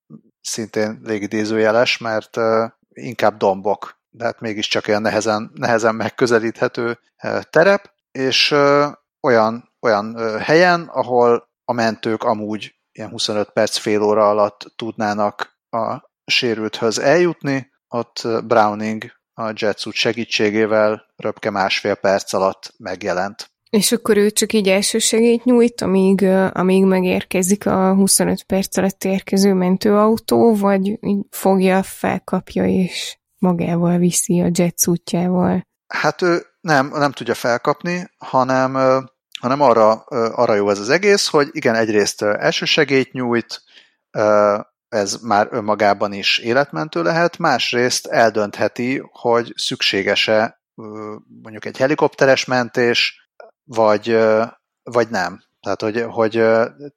szintén 0.41 0.99
légidézőjeles, 1.03 1.97
mert 1.97 2.37
inkább 2.93 3.37
dombok, 3.37 4.01
de 4.09 4.25
hát 4.25 4.39
mégiscsak 4.39 4.87
olyan 4.87 5.01
nehezen, 5.01 5.51
nehezen 5.53 5.95
megközelíthető 5.95 6.99
terep, 7.49 7.93
és 8.11 8.51
olyan, 9.21 9.71
olyan 9.81 10.39
helyen, 10.39 10.81
ahol 10.81 11.49
a 11.65 11.73
mentők 11.73 12.23
amúgy 12.23 12.75
ilyen 12.91 13.09
25 13.09 13.49
perc, 13.49 13.77
fél 13.77 14.01
óra 14.01 14.29
alatt 14.29 14.73
tudnának 14.75 15.59
a 15.69 16.11
sérülthöz 16.25 16.99
eljutni, 16.99 17.71
ott 17.87 18.27
Browning 18.45 19.11
a 19.33 19.51
Jetsuit 19.55 19.95
segítségével 19.95 21.05
röpke 21.15 21.49
másfél 21.49 21.95
perc 21.95 22.33
alatt 22.33 22.73
megjelent. 22.77 23.52
És 23.73 23.91
akkor 23.91 24.17
ő 24.17 24.31
csak 24.31 24.53
így 24.53 24.81
segít 24.81 25.43
nyújt, 25.43 25.81
amíg, 25.81 26.23
amíg 26.51 26.85
megérkezik 26.85 27.65
a 27.65 27.93
25 27.93 28.43
perc 28.43 28.77
alatt 28.77 29.03
érkező 29.03 29.53
mentőautó, 29.53 30.55
vagy 30.55 30.99
fogja, 31.29 31.83
felkapja 31.83 32.65
és 32.65 33.17
magával 33.37 33.97
viszi 33.97 34.41
a 34.41 34.49
jetsuitjával? 34.53 35.67
Hát 35.87 36.21
ő 36.21 36.45
nem, 36.61 36.87
nem 36.87 37.11
tudja 37.11 37.33
felkapni, 37.33 38.11
hanem, 38.17 38.73
hanem 39.39 39.61
arra, 39.61 39.91
arra 40.11 40.53
jó 40.53 40.69
ez 40.69 40.79
az 40.79 40.89
egész, 40.89 41.27
hogy 41.27 41.47
igen, 41.51 41.75
egyrészt 41.75 42.21
elsősegélyt 42.21 43.11
nyújt, 43.11 43.63
ez 44.87 45.15
már 45.21 45.47
önmagában 45.51 46.13
is 46.13 46.37
életmentő 46.37 47.03
lehet, 47.03 47.37
másrészt 47.37 48.07
eldöntheti, 48.07 49.03
hogy 49.11 49.53
szükséges-e 49.55 50.61
mondjuk 51.43 51.65
egy 51.65 51.77
helikopteres 51.77 52.45
mentés, 52.45 53.22
vagy, 53.63 54.17
vagy 54.83 55.09
nem. 55.09 55.43
Tehát, 55.61 55.81
hogy, 55.81 56.05
hogy 56.07 56.43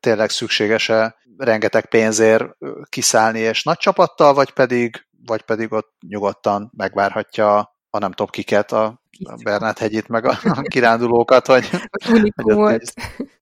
tényleg 0.01 0.31
szükséges-e 0.31 1.17
rengeteg 1.37 1.87
pénzért 1.87 2.45
kiszállni 2.89 3.39
és 3.39 3.63
nagy 3.63 3.77
csapattal, 3.77 4.35
vagy 4.35 4.51
pedig, 4.51 5.07
vagy 5.27 5.43
pedig 5.43 5.73
ott 5.73 5.95
nyugodtan 6.09 6.73
megvárhatja 6.77 7.75
a 7.91 7.99
nem 7.99 8.11
tudom 8.11 8.31
kiket, 8.31 8.73
a, 8.73 8.85
a 9.25 9.35
Bernát 9.43 9.79
hegyit, 9.79 10.09
meg 10.09 10.25
a, 10.25 10.39
a 10.43 10.61
kirándulókat, 10.75 11.47
hogy, 11.47 11.71
hogy 12.11 12.33
volt. 12.37 12.93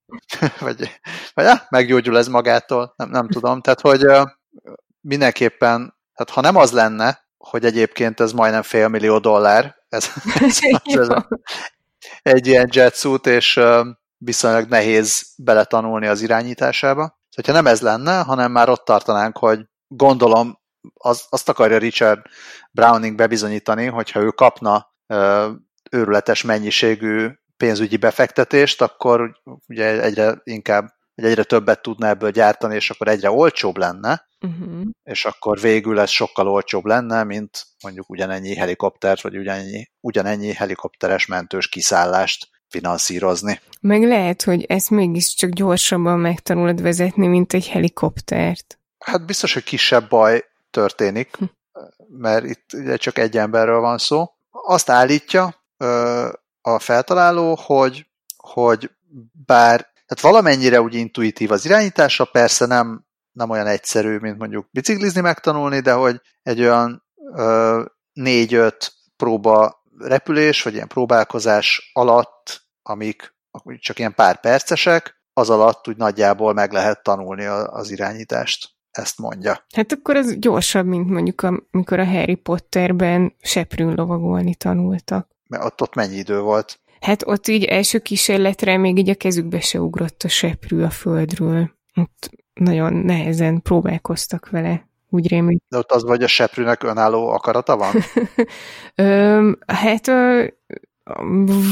vagy, 0.60 1.00
vagy 1.34 1.46
ah, 1.46 1.58
meggyógyul 1.68 2.18
ez 2.18 2.28
magától, 2.28 2.94
nem, 2.96 3.10
nem 3.10 3.28
tudom. 3.28 3.60
Tehát, 3.60 3.80
hogy 3.80 4.06
mindenképpen, 5.00 5.94
tehát 6.14 6.30
ha 6.32 6.40
nem 6.40 6.56
az 6.56 6.72
lenne, 6.72 7.22
hogy 7.36 7.64
egyébként 7.64 8.20
ez 8.20 8.32
majdnem 8.32 8.62
fél 8.62 8.88
millió 8.88 9.18
dollár, 9.18 9.76
ez, 9.88 10.10
ez, 10.40 10.58
ez 10.82 11.08
egy 12.22 12.46
ilyen 12.46 12.68
jetsuit, 12.72 13.26
és 13.26 13.60
viszonylag 14.16 14.68
nehéz 14.68 15.32
beletanulni 15.36 16.06
az 16.06 16.22
irányításába. 16.22 17.18
Hogyha 17.34 17.52
nem 17.52 17.66
ez 17.66 17.80
lenne, 17.80 18.20
hanem 18.20 18.52
már 18.52 18.68
ott 18.68 18.84
tartanánk, 18.84 19.38
hogy 19.38 19.66
gondolom 19.86 20.58
az, 20.94 21.26
azt 21.28 21.48
akarja 21.48 21.78
Richard 21.78 22.20
Browning 22.70 23.16
bebizonyítani, 23.16 23.86
hogyha 23.86 24.20
ő 24.20 24.28
kapna 24.28 24.94
őrületes 25.90 26.42
mennyiségű 26.42 27.28
pénzügyi 27.56 27.96
befektetést, 27.96 28.82
akkor 28.82 29.40
ugye 29.68 30.02
egyre 30.02 30.40
inkább, 30.44 30.88
egyre 31.14 31.42
többet 31.42 31.82
tudna 31.82 32.06
ebből 32.06 32.30
gyártani, 32.30 32.74
és 32.74 32.90
akkor 32.90 33.08
egyre 33.08 33.30
olcsóbb 33.30 33.76
lenne, 33.76 34.28
uh-huh. 34.40 34.82
és 35.02 35.24
akkor 35.24 35.60
végül 35.60 36.00
ez 36.00 36.10
sokkal 36.10 36.48
olcsóbb 36.48 36.84
lenne, 36.84 37.24
mint 37.24 37.66
mondjuk 37.82 38.10
ugyanennyi 38.10 38.54
helikoptert, 38.54 39.20
vagy 39.20 39.36
ugyanennyi, 39.36 39.90
ugyanennyi 40.00 40.52
helikopteres 40.52 41.26
mentős 41.26 41.68
kiszállást 41.68 42.48
finanszírozni. 42.68 43.60
Meg 43.80 44.02
lehet, 44.02 44.42
hogy 44.42 44.64
ezt 44.64 44.90
mégiscsak 44.90 45.50
gyorsabban 45.50 46.18
megtanulod 46.18 46.82
vezetni, 46.82 47.26
mint 47.26 47.52
egy 47.52 47.68
helikoptert. 47.68 48.78
Hát 48.98 49.26
biztos, 49.26 49.52
hogy 49.52 49.64
kisebb 49.64 50.08
baj 50.08 50.44
történik, 50.70 51.36
hm. 51.36 51.44
mert 52.08 52.44
itt 52.44 52.72
ugye 52.72 52.96
csak 52.96 53.18
egy 53.18 53.36
emberről 53.36 53.80
van 53.80 53.98
szó. 53.98 54.24
Azt 54.50 54.90
állítja 54.90 55.64
a 56.60 56.78
feltaláló, 56.78 57.54
hogy, 57.54 58.06
hogy 58.36 58.90
bár 59.46 59.92
tehát 60.06 60.34
valamennyire 60.34 60.80
úgy 60.80 60.94
intuitív 60.94 61.50
az 61.50 61.64
irányítása, 61.64 62.24
persze 62.24 62.66
nem 62.66 63.04
nem 63.34 63.50
olyan 63.50 63.66
egyszerű, 63.66 64.16
mint 64.16 64.38
mondjuk 64.38 64.66
biciklizni 64.70 65.20
megtanulni, 65.20 65.80
de 65.80 65.92
hogy 65.92 66.20
egy 66.42 66.60
olyan 66.60 67.04
négy-öt 68.12 68.92
próba 69.16 69.82
repülés, 69.98 70.62
vagy 70.62 70.74
ilyen 70.74 70.88
próbálkozás 70.88 71.90
alatt, 71.92 72.62
amik 72.82 73.34
csak 73.78 73.98
ilyen 73.98 74.14
pár 74.14 74.40
percesek, 74.40 75.22
az 75.32 75.50
alatt 75.50 75.88
úgy 75.88 75.96
nagyjából 75.96 76.52
meg 76.52 76.72
lehet 76.72 77.02
tanulni 77.02 77.44
az 77.44 77.90
irányítást. 77.90 78.72
Ezt 78.90 79.18
mondja. 79.18 79.64
Hát 79.74 79.92
akkor 79.92 80.16
ez 80.16 80.38
gyorsabb, 80.38 80.86
mint 80.86 81.08
mondjuk 81.08 81.42
amikor 81.70 81.98
a 81.98 82.06
Harry 82.06 82.34
Potterben 82.34 83.34
seprűn 83.40 83.94
lovagolni 83.94 84.54
tanultak. 84.54 85.28
Mert 85.48 85.64
ott, 85.64 85.80
ott 85.80 85.94
mennyi 85.94 86.16
idő 86.16 86.40
volt? 86.40 86.80
Hát 87.04 87.26
ott 87.26 87.46
így 87.46 87.64
első 87.64 87.98
kísérletre 87.98 88.76
még 88.76 88.98
így 88.98 89.08
a 89.08 89.14
kezükbe 89.14 89.60
se 89.60 89.80
ugrott 89.80 90.22
a 90.22 90.28
seprű 90.28 90.82
a 90.82 90.90
földről. 90.90 91.70
Ott 91.94 92.30
nagyon 92.54 92.92
nehezen 92.92 93.62
próbálkoztak 93.62 94.50
vele, 94.50 94.88
úgy 95.08 95.28
rémlik. 95.28 95.62
De 95.68 95.78
ott 95.78 95.90
az 95.90 96.04
vagy 96.04 96.22
a 96.22 96.26
seprűnek 96.26 96.82
önálló 96.82 97.28
akarata 97.28 97.76
van? 97.76 97.92
hát 99.82 100.08
ö, 100.08 100.46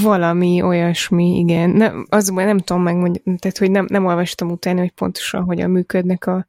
valami 0.03 0.63
olyasmi, 0.63 1.39
igen. 1.39 1.71
Nem, 1.71 2.07
az 2.09 2.29
nem 2.29 2.59
tudom 2.59 2.83
megmondani, 2.83 3.39
tehát 3.39 3.59
hogy 3.59 3.71
nem, 3.71 3.87
nem 3.89 4.07
olvastam 4.07 4.51
utána, 4.51 4.81
hogy 4.81 4.93
pontosan 4.93 5.43
hogyan 5.43 5.71
működnek 5.71 6.27
a. 6.27 6.47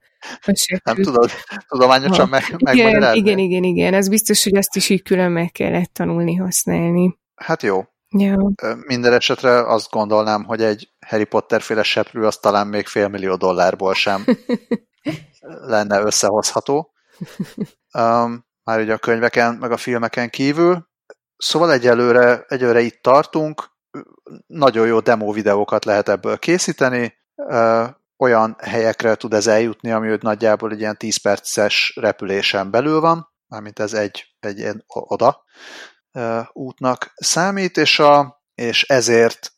Nem 0.83 0.95
tudod 0.95 1.31
tudományosan 1.67 2.29
meg, 2.29 2.43
igen, 2.71 3.15
igen, 3.15 3.37
igen, 3.37 3.63
igen. 3.63 3.93
Ez 3.93 4.09
biztos, 4.09 4.43
hogy 4.43 4.55
azt 4.55 4.75
is 4.75 4.89
így 4.89 5.01
külön 5.01 5.31
meg 5.31 5.51
kellett 5.51 5.93
tanulni 5.93 6.35
használni. 6.35 7.17
Hát 7.35 7.63
jó. 7.63 7.83
Ja. 8.17 8.37
Minden 8.85 9.13
esetre 9.13 9.67
azt 9.67 9.89
gondolnám, 9.89 10.43
hogy 10.43 10.63
egy 10.63 10.93
Harry 11.07 11.23
Potter 11.23 11.61
féle 11.61 11.83
seprű 11.83 12.21
az 12.21 12.37
talán 12.37 12.67
még 12.67 12.87
fél 12.87 13.07
millió 13.07 13.35
dollárból 13.35 13.93
sem 13.93 14.25
lenne 15.73 16.01
összehozható. 16.01 16.93
Um, 17.97 18.45
már 18.63 18.79
ugye 18.79 18.93
a 18.93 18.97
könyveken, 18.97 19.55
meg 19.55 19.71
a 19.71 19.77
filmeken 19.77 20.29
kívül. 20.29 20.87
Szóval 21.37 21.71
egyelőre, 21.71 22.45
egyelőre 22.47 22.79
itt 22.79 23.01
tartunk, 23.01 23.71
nagyon 24.47 24.87
jó 24.87 24.99
demo 24.99 25.31
videókat 25.31 25.85
lehet 25.85 26.09
ebből 26.09 26.37
készíteni, 26.37 27.13
uh, 27.35 27.87
olyan 28.17 28.55
helyekre 28.59 29.15
tud 29.15 29.33
ez 29.33 29.47
eljutni, 29.47 29.91
ami 29.91 30.07
őt 30.07 30.21
nagyjából 30.21 30.71
egy 30.71 30.79
ilyen 30.79 30.97
10 30.97 31.17
perces 31.17 31.93
repülésen 31.95 32.71
belül 32.71 32.99
van, 32.99 33.31
mármint 33.47 33.79
ez 33.79 33.93
egy, 33.93 34.25
egy 34.39 34.57
ilyen 34.57 34.83
oda 34.87 35.43
útnak 36.51 37.11
számít, 37.15 37.77
és, 37.77 37.99
a, 37.99 38.43
és 38.55 38.83
ezért, 38.83 39.53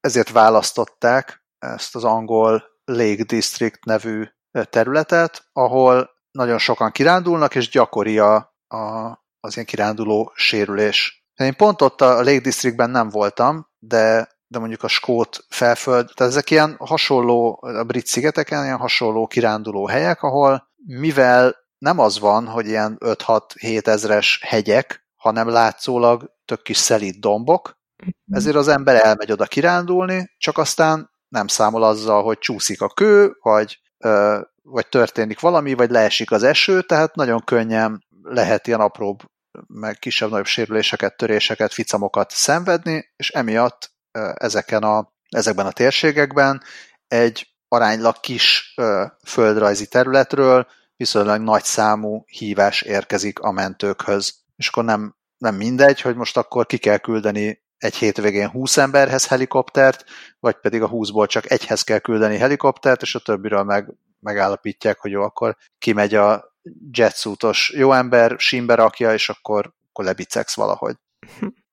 ezért 0.00 0.30
választották 0.30 1.44
ezt 1.58 1.94
az 1.94 2.04
angol 2.04 2.64
Lake 2.84 3.24
District 3.24 3.84
nevű 3.84 4.24
területet, 4.70 5.48
ahol 5.52 6.10
nagyon 6.30 6.58
sokan 6.58 6.90
kirándulnak, 6.90 7.54
és 7.54 7.68
gyakori 7.68 8.18
a, 8.18 8.34
a, 8.66 9.06
az 9.40 9.54
ilyen 9.54 9.66
kiránduló 9.66 10.32
sérülés. 10.34 11.24
Én 11.34 11.56
pont 11.56 11.82
ott 11.82 12.00
a 12.00 12.14
Lake 12.14 12.40
Districtben 12.40 12.90
nem 12.90 13.08
voltam, 13.08 13.66
de, 13.78 14.28
de 14.46 14.58
mondjuk 14.58 14.82
a 14.82 14.88
Skót 14.88 15.44
felföld, 15.48 16.10
tehát 16.14 16.32
ezek 16.32 16.50
ilyen 16.50 16.76
hasonló, 16.78 17.58
a 17.62 17.84
brit 17.84 18.06
szigeteken 18.06 18.64
ilyen 18.64 18.76
hasonló 18.76 19.26
kiránduló 19.26 19.86
helyek, 19.86 20.22
ahol 20.22 20.68
mivel 20.86 21.56
nem 21.78 21.98
az 21.98 22.18
van, 22.18 22.46
hogy 22.46 22.66
ilyen 22.66 22.96
5-6-7 23.00 23.86
ezres 23.86 24.40
hegyek, 24.42 25.03
hanem 25.24 25.48
látszólag 25.48 26.32
tök 26.44 26.62
kis 26.62 26.76
szelít 26.76 27.20
dombok, 27.20 27.78
mhm. 27.96 28.36
ezért 28.36 28.56
az 28.56 28.68
ember 28.68 29.04
elmegy 29.04 29.32
oda 29.32 29.44
kirándulni, 29.44 30.30
csak 30.38 30.58
aztán 30.58 31.10
nem 31.28 31.46
számol 31.46 31.82
azzal, 31.82 32.22
hogy 32.22 32.38
csúszik 32.38 32.80
a 32.80 32.88
kő, 32.88 33.36
vagy, 33.42 33.80
ö, 33.98 34.40
vagy 34.62 34.86
történik 34.86 35.40
valami, 35.40 35.74
vagy 35.74 35.90
leesik 35.90 36.30
az 36.30 36.42
eső, 36.42 36.82
tehát 36.82 37.14
nagyon 37.14 37.40
könnyen 37.44 38.04
lehet 38.22 38.66
ilyen 38.66 38.80
apróbb, 38.80 39.22
meg 39.66 39.98
kisebb-nagyobb 39.98 40.46
sérüléseket, 40.46 41.16
töréseket, 41.16 41.72
ficamokat 41.72 42.30
szenvedni, 42.30 43.12
és 43.16 43.30
emiatt 43.30 43.92
ö, 44.12 44.30
ezeken 44.34 44.82
a, 44.82 45.12
ezekben 45.28 45.66
a 45.66 45.72
térségekben 45.72 46.62
egy 47.06 47.54
aránylag 47.68 48.20
kis 48.20 48.74
ö, 48.76 49.04
földrajzi 49.26 49.86
területről 49.86 50.66
viszonylag 50.96 51.40
nagy 51.40 51.64
számú 51.64 52.24
hívás 52.26 52.82
érkezik 52.82 53.38
a 53.38 53.50
mentőkhöz 53.50 54.43
és 54.56 54.68
akkor 54.68 54.84
nem, 54.84 55.16
nem 55.38 55.54
mindegy, 55.54 56.00
hogy 56.00 56.16
most 56.16 56.36
akkor 56.36 56.66
ki 56.66 56.78
kell 56.78 56.98
küldeni 56.98 57.62
egy 57.78 57.94
hétvégén 57.94 58.48
20 58.48 58.76
emberhez 58.76 59.26
helikoptert, 59.26 60.04
vagy 60.40 60.54
pedig 60.54 60.82
a 60.82 60.90
20-ból 60.90 61.26
csak 61.26 61.50
egyhez 61.50 61.82
kell 61.82 61.98
küldeni 61.98 62.36
helikoptert, 62.36 63.02
és 63.02 63.14
a 63.14 63.18
többiről 63.20 63.62
meg, 63.62 63.94
megállapítják, 64.20 64.98
hogy 64.98 65.10
jó, 65.10 65.22
akkor 65.22 65.56
kimegy 65.78 66.14
a 66.14 66.56
jetsuitos 66.90 67.72
jó 67.76 67.92
ember, 67.92 68.34
simbe 68.38 68.74
rakja, 68.74 69.12
és 69.12 69.28
akkor, 69.28 69.72
akkor 69.88 70.04
lebicegsz 70.04 70.54
valahogy 70.54 70.96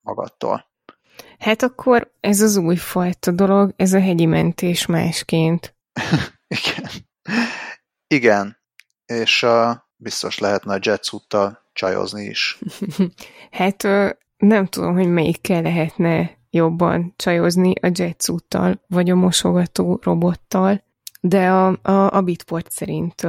magadtól. 0.02 0.70
Hát 1.40 1.64
akkor 1.64 2.12
ez 2.20 2.42
az 2.42 2.58
újfajta 2.58 3.32
dolog, 3.32 3.74
ez 3.76 3.94
a 3.94 4.00
hegyi 4.00 4.26
mentés 4.26 4.86
másként. 4.86 5.76
Igen. 6.48 6.90
Igen. 8.08 8.58
És 9.06 9.44
uh, 9.44 9.76
biztos 9.96 10.38
lehetne 10.38 10.74
a 10.74 10.80
jetsuittal 10.82 11.61
csajozni 11.74 12.24
is. 12.24 12.60
hát 13.52 13.84
nem 14.38 14.66
tudom, 14.66 14.94
hogy 14.94 15.08
melyikkel 15.08 15.62
lehetne 15.62 16.40
jobban 16.50 17.14
csajozni 17.16 17.74
a 17.82 17.92
jetsuittal, 17.94 18.82
vagy 18.88 19.10
a 19.10 19.16
mosogató 19.16 20.00
robottal, 20.02 20.84
de 21.22 21.50
a, 21.50 21.80
a, 21.82 22.14
a 22.14 22.22
Bitport 22.22 22.72
szerint 22.72 23.28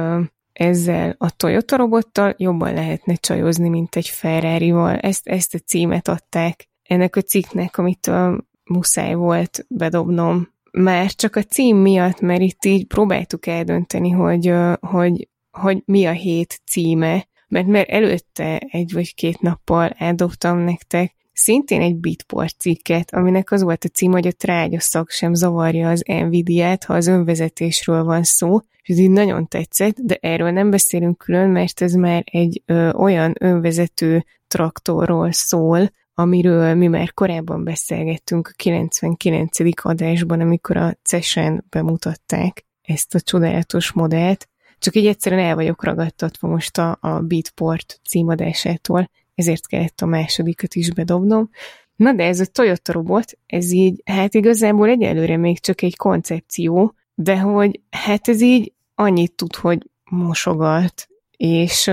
ezzel 0.53 1.15
a 1.17 1.35
Toyota 1.35 1.75
robottal 1.75 2.33
jobban 2.37 2.73
lehetne 2.73 3.15
csajozni, 3.15 3.69
mint 3.69 3.95
egy 3.95 4.07
Ferrari-val. 4.07 4.97
Ezt, 4.97 5.27
ezt 5.27 5.53
a 5.53 5.59
címet 5.59 6.07
adták 6.07 6.67
ennek 6.83 7.15
a 7.15 7.21
cikknek, 7.21 7.77
amit 7.77 8.07
a 8.07 8.43
muszáj 8.63 9.13
volt 9.13 9.65
bedobnom. 9.69 10.51
Már 10.71 11.11
csak 11.11 11.35
a 11.35 11.43
cím 11.43 11.77
miatt, 11.77 12.19
mert 12.19 12.41
itt 12.41 12.65
így 12.65 12.85
próbáltuk 12.85 13.45
eldönteni, 13.47 14.09
hogy, 14.09 14.53
hogy, 14.79 15.29
hogy 15.51 15.81
mi 15.85 16.05
a 16.05 16.11
hét 16.11 16.61
címe, 16.65 17.27
mert, 17.53 17.67
mert 17.67 17.89
előtte 17.89 18.57
egy 18.57 18.93
vagy 18.93 19.15
két 19.15 19.41
nappal 19.41 19.89
eldobtam 19.89 20.57
nektek 20.57 21.13
szintén 21.33 21.81
egy 21.81 21.95
Bitport 21.95 22.59
cikket, 22.59 23.13
aminek 23.13 23.51
az 23.51 23.61
volt 23.63 23.83
a 23.83 23.87
cím, 23.87 24.11
hogy 24.11 24.27
a 24.27 24.31
trágyaszak 24.31 25.09
sem 25.09 25.33
zavarja 25.33 25.89
az 25.89 26.03
Nvidia-t, 26.05 26.83
ha 26.83 26.93
az 26.93 27.07
önvezetésről 27.07 28.03
van 28.03 28.23
szó, 28.23 28.59
és 28.81 28.89
ez 28.89 28.97
így 28.97 29.09
nagyon 29.09 29.47
tetszett, 29.47 29.95
de 29.95 30.17
erről 30.21 30.51
nem 30.51 30.69
beszélünk 30.69 31.17
külön, 31.17 31.49
mert 31.49 31.81
ez 31.81 31.93
már 31.93 32.23
egy 32.31 32.61
ö, 32.65 32.91
olyan 32.91 33.35
önvezető 33.39 34.25
traktorról 34.47 35.31
szól, 35.31 35.91
amiről 36.13 36.73
mi 36.73 36.87
már 36.87 37.13
korábban 37.13 37.63
beszélgettünk 37.63 38.47
a 38.47 38.53
99. 38.55 39.57
adásban, 39.81 40.39
amikor 40.39 40.77
a 40.77 40.97
CESEN 41.03 41.65
bemutatták 41.69 42.65
ezt 42.81 43.15
a 43.15 43.19
csodálatos 43.19 43.91
modellt, 43.91 44.47
csak 44.83 44.95
így 44.95 45.07
egyszerűen 45.07 45.45
el 45.45 45.55
vagyok 45.55 45.83
ragadtatva 45.83 46.47
most 46.47 46.77
a, 46.77 46.97
a 47.01 47.19
Beatport 47.19 47.99
címadásától, 48.09 49.09
ezért 49.35 49.67
kellett 49.67 50.01
a 50.01 50.05
másodikat 50.05 50.75
is 50.75 50.91
bedobnom. 50.91 51.49
Na 51.95 52.13
de 52.13 52.23
ez 52.23 52.39
a 52.39 52.45
Toyota 52.45 52.91
robot, 52.91 53.37
ez 53.45 53.71
így, 53.71 54.01
hát 54.05 54.33
igazából 54.33 54.89
egyelőre 54.89 55.37
még 55.37 55.59
csak 55.59 55.81
egy 55.81 55.97
koncepció, 55.97 56.95
de 57.15 57.39
hogy 57.39 57.79
hát 57.89 58.27
ez 58.27 58.41
így 58.41 58.73
annyit 58.95 59.35
tud, 59.35 59.55
hogy 59.55 59.89
mosogat, 60.09 61.07
és 61.37 61.83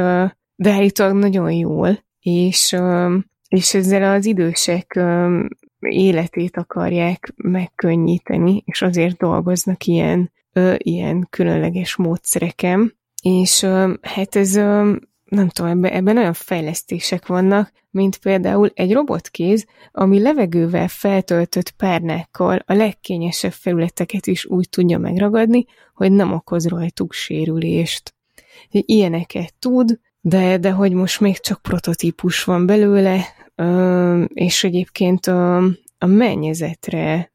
de 0.56 0.70
állítólag 0.70 1.14
nagyon 1.14 1.52
jól, 1.52 2.04
és, 2.20 2.76
és 3.48 3.74
ezzel 3.74 4.14
az 4.14 4.26
idősek 4.26 5.00
életét 5.78 6.56
akarják 6.56 7.32
megkönnyíteni, 7.36 8.62
és 8.64 8.82
azért 8.82 9.16
dolgoznak 9.16 9.84
ilyen, 9.84 10.30
ilyen 10.76 11.26
különleges 11.30 11.96
módszereken, 11.96 12.98
és 13.22 13.60
hát 14.02 14.36
ez 14.36 14.54
nem 15.24 15.48
tudom, 15.48 15.70
ebben, 15.70 15.92
ebben 15.92 16.16
olyan 16.16 16.32
fejlesztések 16.32 17.26
vannak, 17.26 17.72
mint 17.90 18.16
például 18.16 18.70
egy 18.74 18.92
robotkéz, 18.92 19.66
ami 19.92 20.20
levegővel 20.20 20.88
feltöltött 20.88 21.70
párnákkal 21.70 22.62
a 22.66 22.72
legkényesebb 22.72 23.52
felületeket 23.52 24.26
is 24.26 24.46
úgy 24.46 24.68
tudja 24.68 24.98
megragadni, 24.98 25.64
hogy 25.94 26.12
nem 26.12 26.32
okoz 26.32 26.66
rajtuk 26.66 27.12
sérülést. 27.12 28.14
Ilyeneket 28.70 29.54
tud, 29.58 29.98
de, 30.20 30.58
de 30.58 30.70
hogy 30.70 30.92
most 30.92 31.20
még 31.20 31.38
csak 31.40 31.62
prototípus 31.62 32.44
van 32.44 32.66
belőle, 32.66 33.24
és 34.26 34.64
egyébként 34.64 35.26
a, 35.26 35.56
a 35.98 36.06
mennyezetre 36.06 37.32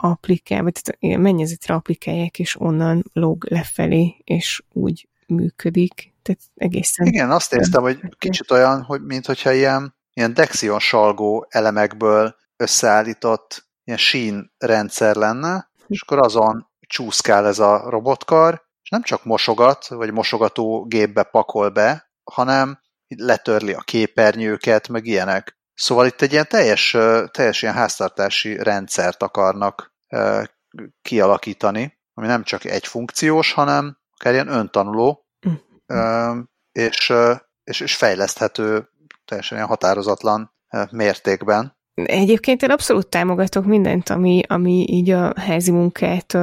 applikál, 0.00 0.62
vagy 0.62 0.80
tehát 0.82 1.20
mennyezetre 1.20 1.74
applikálják, 1.74 2.38
és 2.38 2.60
onnan 2.60 3.04
lóg 3.12 3.46
lefelé, 3.48 4.16
és 4.24 4.62
úgy 4.72 5.08
működik. 5.26 6.14
Tehát 6.22 6.40
egészen... 6.54 7.06
Igen, 7.06 7.30
azt 7.30 7.52
értem, 7.52 7.82
hogy 7.82 8.00
kicsit 8.18 8.50
olyan, 8.50 8.82
hogy 8.82 9.04
mint 9.04 9.26
hogyha 9.26 9.52
ilyen, 9.52 9.94
ilyen 10.12 10.34
Dexion 10.34 10.78
salgó 10.78 11.46
elemekből 11.48 12.36
összeállított 12.56 13.68
ilyen 13.84 13.98
sín 13.98 14.52
rendszer 14.58 15.16
lenne, 15.16 15.70
és 15.86 16.02
akkor 16.02 16.18
azon 16.18 16.68
csúszkál 16.86 17.46
ez 17.46 17.58
a 17.58 17.90
robotkar, 17.90 18.62
és 18.82 18.90
nem 18.90 19.02
csak 19.02 19.24
mosogat, 19.24 19.86
vagy 19.86 20.12
mosogató 20.12 20.84
gépbe 20.84 21.22
pakol 21.22 21.68
be, 21.68 22.10
hanem 22.24 22.80
letörli 23.16 23.72
a 23.72 23.80
képernyőket, 23.80 24.88
meg 24.88 25.06
ilyenek. 25.06 25.58
Szóval 25.74 26.06
itt 26.06 26.20
egy 26.20 26.32
ilyen 26.32 26.46
teljes, 26.48 26.96
teljes 27.30 27.62
ilyen 27.62 27.74
háztartási 27.74 28.62
rendszert 28.62 29.22
akarnak 29.22 29.89
kialakítani, 31.02 31.98
ami 32.14 32.26
nem 32.26 32.42
csak 32.42 32.64
egy 32.64 32.86
funkciós, 32.86 33.52
hanem 33.52 33.98
akár 34.14 34.32
ilyen 34.32 34.48
öntanuló, 34.48 35.26
és, 36.72 37.12
és, 37.64 37.80
és 37.80 37.96
fejleszthető 37.96 38.88
teljesen 39.24 39.56
ilyen 39.56 39.68
határozatlan 39.68 40.54
mértékben. 40.90 41.78
Egyébként 41.94 42.62
én 42.62 42.70
abszolút 42.70 43.08
támogatok 43.08 43.64
mindent, 43.64 44.08
ami, 44.08 44.42
ami 44.46 44.86
így 44.88 45.10
a 45.10 45.32
házi 45.40 45.70
munkát 45.70 46.38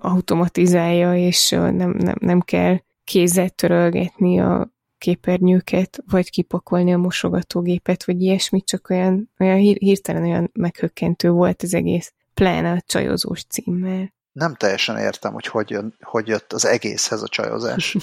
automatizálja, 0.00 1.14
és 1.16 1.50
nem, 1.50 1.94
nem, 1.98 2.14
nem 2.20 2.40
kell 2.40 2.78
kézzel 3.04 3.48
törölgetni 3.48 4.40
a 4.40 4.72
képernyőket, 4.98 5.98
vagy 6.10 6.30
kipakolni 6.30 6.92
a 6.92 6.98
mosogatógépet, 6.98 8.04
vagy 8.04 8.22
ilyesmit, 8.22 8.66
csak 8.66 8.90
olyan, 8.90 9.30
olyan 9.38 9.56
hirtelen 9.56 10.22
olyan 10.22 10.50
meghökkentő 10.52 11.30
volt 11.30 11.62
az 11.62 11.74
egész, 11.74 12.12
pláne 12.34 12.72
a 12.72 12.82
csajozós 12.86 13.44
címmel 13.44 14.12
nem 14.32 14.54
teljesen 14.54 14.98
értem, 14.98 15.32
hogy 15.32 15.46
hogy, 15.46 15.70
jön, 15.70 15.94
hogy 16.00 16.28
jött 16.28 16.52
az 16.52 16.64
egészhez 16.66 17.22
a 17.22 17.28
csajozás. 17.28 17.96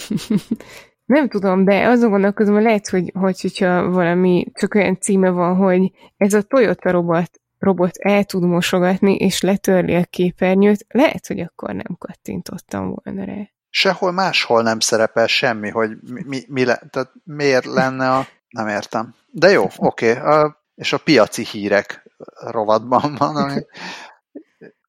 nem 1.05 1.30
tudom, 1.30 1.65
de 1.65 1.88
azon 1.88 2.09
gondolkozom, 2.09 2.53
hogy 2.53 2.63
lehet, 2.63 2.89
hogy, 2.89 3.11
hogy 3.13 3.41
hogyha 3.41 3.89
valami 3.89 4.45
csak 4.53 4.75
olyan 4.75 4.99
címe 4.99 5.30
van, 5.30 5.55
hogy 5.55 5.91
ez 6.17 6.34
a 6.34 6.41
Toyota 6.41 6.91
robot, 6.91 7.32
robot 7.59 7.97
el 7.97 8.23
tud 8.23 8.43
mosogatni, 8.43 9.15
és 9.15 9.41
letörli 9.41 9.95
a 9.95 10.03
képernyőt, 10.03 10.86
lehet, 10.89 11.28
hogy 11.28 11.39
akkor 11.39 11.69
nem 11.69 11.95
kattintottam 11.97 12.99
volna 13.03 13.23
rá. 13.23 13.49
Sehol 13.69 14.11
máshol 14.11 14.61
nem 14.61 14.80
szerepel 14.80 15.28
semmi, 15.28 15.69
hogy 15.69 15.91
mi, 16.01 16.23
mi, 16.25 16.41
mi 16.47 16.65
le, 16.65 16.82
tehát 16.89 17.11
miért 17.23 17.65
lenne 17.65 18.11
a... 18.11 18.28
Nem 18.49 18.67
értem. 18.67 19.15
De 19.32 19.49
jó, 19.49 19.67
oké. 19.78 20.11
Okay. 20.11 20.49
és 20.75 20.93
a 20.93 20.97
piaci 20.97 21.45
hírek 21.45 22.09
rovatban 22.51 23.15
van, 23.17 23.36
ami 23.36 23.61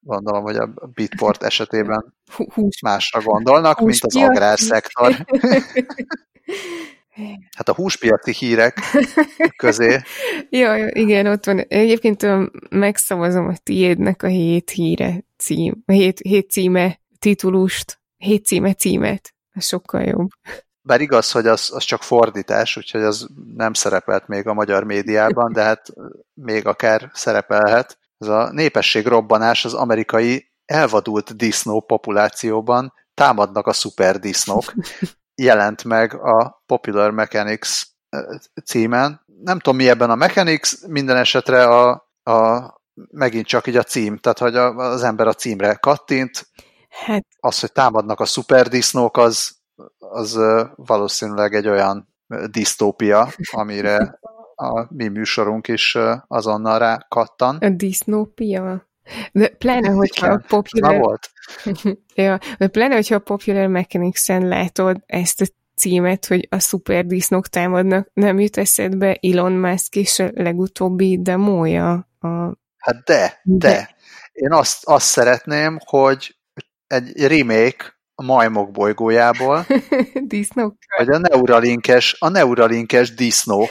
Gondolom, 0.09 0.43
hogy 0.43 0.57
a 0.57 0.71
Bitport 0.95 1.43
esetében 1.43 2.15
Hús. 2.55 2.81
másra 2.81 3.21
gondolnak, 3.23 3.79
Hús 3.79 4.01
mint 4.01 4.15
az 4.15 4.17
agrárszektor. 4.31 5.15
Hát 7.57 7.69
a 7.69 7.75
húspiaci 7.75 8.33
hírek 8.33 8.81
közé. 9.57 10.01
ja, 10.51 10.89
igen, 10.89 11.27
ott 11.27 11.45
van. 11.45 11.59
Egyébként 11.59 12.27
megszavazom 12.71 13.49
a 13.49 13.57
tiédnek 13.63 14.23
a 14.23 14.27
hét 14.27 14.71
híre 14.71 15.25
cím, 15.37 15.83
a 15.87 15.93
hét, 15.93 16.19
hét 16.19 16.51
címe 16.51 17.01
titulust, 17.19 18.01
hét 18.17 18.47
címe 18.47 18.75
címet. 18.75 19.35
Ez 19.53 19.67
sokkal 19.67 20.03
jobb. 20.03 20.29
Bár 20.83 21.01
igaz, 21.01 21.31
hogy 21.31 21.47
az, 21.47 21.71
az 21.75 21.85
csak 21.85 22.03
fordítás, 22.03 22.77
úgyhogy 22.77 23.03
az 23.03 23.29
nem 23.57 23.73
szerepelt 23.73 24.29
még 24.29 24.47
a 24.47 24.55
magyar 24.55 24.85
médiában, 24.85 25.53
de 25.53 25.63
hát 25.63 25.87
még 26.35 26.67
akár 26.67 27.11
szerepelhet. 27.15 27.99
Ez 28.19 28.29
a 28.29 28.51
népesség 28.53 29.07
robbanás 29.07 29.65
az 29.65 29.75
amerikai 29.75 30.51
elvadult 30.65 31.37
disznó 31.37 31.81
populációban 31.81 32.93
támadnak 33.15 33.67
a 33.67 33.73
szuperdisznók. 33.73 34.65
Jelent 35.35 35.85
meg 35.85 36.15
a 36.15 36.63
Popular 36.67 37.11
Mechanics 37.11 37.83
címen. 38.65 39.25
Nem 39.43 39.59
tudom, 39.59 39.77
mi 39.77 39.89
ebben 39.89 40.11
a 40.11 40.15
Mechanics, 40.15 40.87
minden 40.87 41.17
esetre 41.17 41.65
a, 41.65 42.11
a 42.23 42.81
megint 43.11 43.47
csak 43.47 43.67
így 43.67 43.77
a 43.77 43.83
cím, 43.83 44.17
tehát 44.17 44.39
hogy 44.39 44.57
az 44.57 45.03
ember 45.03 45.27
a 45.27 45.33
címre 45.33 45.75
kattint. 45.75 46.49
Hát. 46.89 47.27
Az, 47.41 47.61
hogy 47.61 47.73
támadnak 47.73 48.21
a 48.21 48.25
szuperdisznók, 48.25 49.17
az, 49.17 49.57
az 49.99 50.39
valószínűleg 50.75 51.55
egy 51.55 51.69
olyan 51.69 52.15
disztópia, 52.51 53.33
amire 53.51 54.19
a 54.61 54.87
mi 54.91 55.09
műsorunk 55.09 55.69
is 55.69 55.97
azonnal 56.27 56.79
rá 56.79 57.07
kattan. 57.09 57.57
A 57.57 57.69
disznópia? 57.69 58.89
De 59.33 59.49
pláne, 59.49 59.89
hogyha 59.89 60.27
a 60.27 60.43
popular... 60.49 60.99
Volt. 60.99 61.31
ja, 62.15 62.39
de 62.59 62.69
pláne, 62.69 62.95
hogyha 62.95 63.15
a 63.15 63.19
Popular 63.19 63.67
Mechanics-en 63.67 64.49
látod 64.49 65.03
ezt 65.07 65.41
a 65.41 65.45
címet, 65.75 66.27
hogy 66.27 66.47
a 66.51 66.59
szuper 66.59 67.07
disznók 67.07 67.49
támadnak, 67.49 68.11
nem 68.13 68.41
jut 68.41 68.57
eszedbe 68.57 69.19
Elon 69.21 69.53
Musk 69.53 69.97
és 69.97 70.19
a 70.19 70.31
legutóbbi 70.35 71.23
demója? 71.23 72.09
A... 72.21 72.29
Hát 72.77 73.05
de, 73.05 73.41
de, 73.43 73.69
de. 73.69 73.97
Én 74.33 74.53
azt, 74.53 74.85
azt 74.85 75.07
szeretném, 75.07 75.79
hogy 75.85 76.37
egy 76.87 77.27
remake 77.27 77.98
a 78.21 78.25
majmok 78.25 78.71
bolygójából. 78.71 79.67
disznók. 80.23 80.77
Vagy 80.97 81.09
a 81.09 81.19
neuralinkes, 81.19 82.17
a 82.19 82.29
neuralinkes 82.29 83.15
disznók 83.15 83.71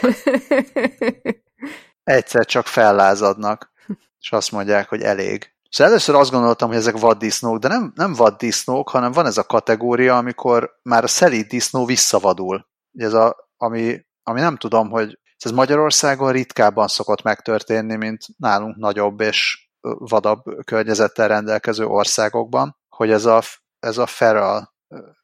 egyszer 2.03 2.45
csak 2.45 2.65
fellázadnak, 2.65 3.71
és 4.19 4.31
azt 4.31 4.51
mondják, 4.51 4.89
hogy 4.89 5.01
elég. 5.01 5.51
Szóval 5.69 5.93
először 5.93 6.15
azt 6.15 6.31
gondoltam, 6.31 6.67
hogy 6.67 6.77
ezek 6.77 6.97
vaddisznók, 6.97 7.57
de 7.57 7.67
nem, 7.67 7.91
nem 7.95 8.13
vaddisznók, 8.13 8.89
hanem 8.89 9.11
van 9.11 9.25
ez 9.25 9.37
a 9.37 9.43
kategória, 9.43 10.17
amikor 10.17 10.79
már 10.83 11.03
a 11.03 11.07
szelíd 11.07 11.47
disznó 11.47 11.85
visszavadul. 11.85 12.67
Ez 12.97 13.13
a, 13.13 13.49
ami, 13.57 14.05
ami 14.23 14.39
nem 14.39 14.57
tudom, 14.57 14.89
hogy 14.89 15.19
ez 15.37 15.51
Magyarországon 15.51 16.31
ritkábban 16.31 16.87
szokott 16.87 17.21
megtörténni, 17.21 17.95
mint 17.95 18.25
nálunk 18.37 18.75
nagyobb 18.75 19.21
és 19.21 19.69
vadabb 19.97 20.43
környezettel 20.65 21.27
rendelkező 21.27 21.85
országokban, 21.85 22.77
hogy 22.89 23.11
ez 23.11 23.25
a, 23.25 23.41
ez 23.87 23.97
a 23.97 24.05
feral, 24.05 24.75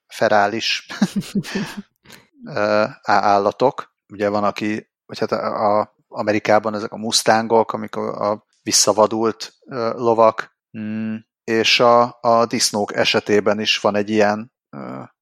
ferális 0.07 0.87
állatok, 3.03 3.95
ugye 4.13 4.29
van, 4.29 4.43
aki, 4.43 4.91
vagy 5.05 5.19
hát 5.19 5.31
a, 5.31 5.79
a 5.79 5.95
Amerikában 6.07 6.75
ezek 6.75 6.91
a 6.91 6.97
mustangok, 6.97 7.73
amik 7.73 7.95
a, 7.95 8.31
a 8.31 8.45
visszavadult 8.61 9.53
lovak, 9.95 10.57
mm, 10.77 11.15
és 11.43 11.79
a, 11.79 12.17
a 12.21 12.45
disznók 12.45 12.95
esetében 12.95 13.59
is 13.59 13.79
van 13.79 13.95
egy 13.95 14.09
ilyen, 14.09 14.53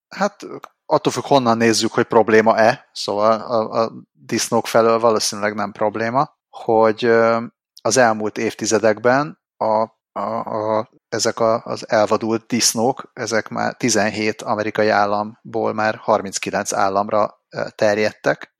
hát 0.07 0.45
attól 0.85 1.11
függ, 1.11 1.23
honnan 1.23 1.57
nézzük, 1.57 1.91
hogy 1.91 2.05
probléma-e, 2.05 2.89
szóval 2.91 3.41
a, 3.41 3.83
a 3.83 3.91
disznók 4.11 4.67
felől 4.67 4.99
valószínűleg 4.99 5.55
nem 5.55 5.71
probléma, 5.71 6.37
hogy 6.49 7.05
az 7.81 7.97
elmúlt 7.97 8.37
évtizedekben 8.37 9.39
a, 9.57 9.87
a, 10.11 10.21
a, 10.79 10.89
ezek 11.13 11.39
a, 11.39 11.61
az 11.65 11.89
elvadult 11.89 12.45
disznók, 12.47 13.11
ezek 13.13 13.47
már 13.47 13.73
17 13.73 14.41
amerikai 14.41 14.89
államból 14.89 15.73
már 15.73 15.95
39 15.95 16.73
államra 16.73 17.39
terjedtek, 17.75 18.55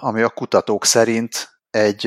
ami 0.00 0.22
a 0.22 0.28
kutatók 0.28 0.84
szerint 0.84 1.60
egy, 1.70 2.06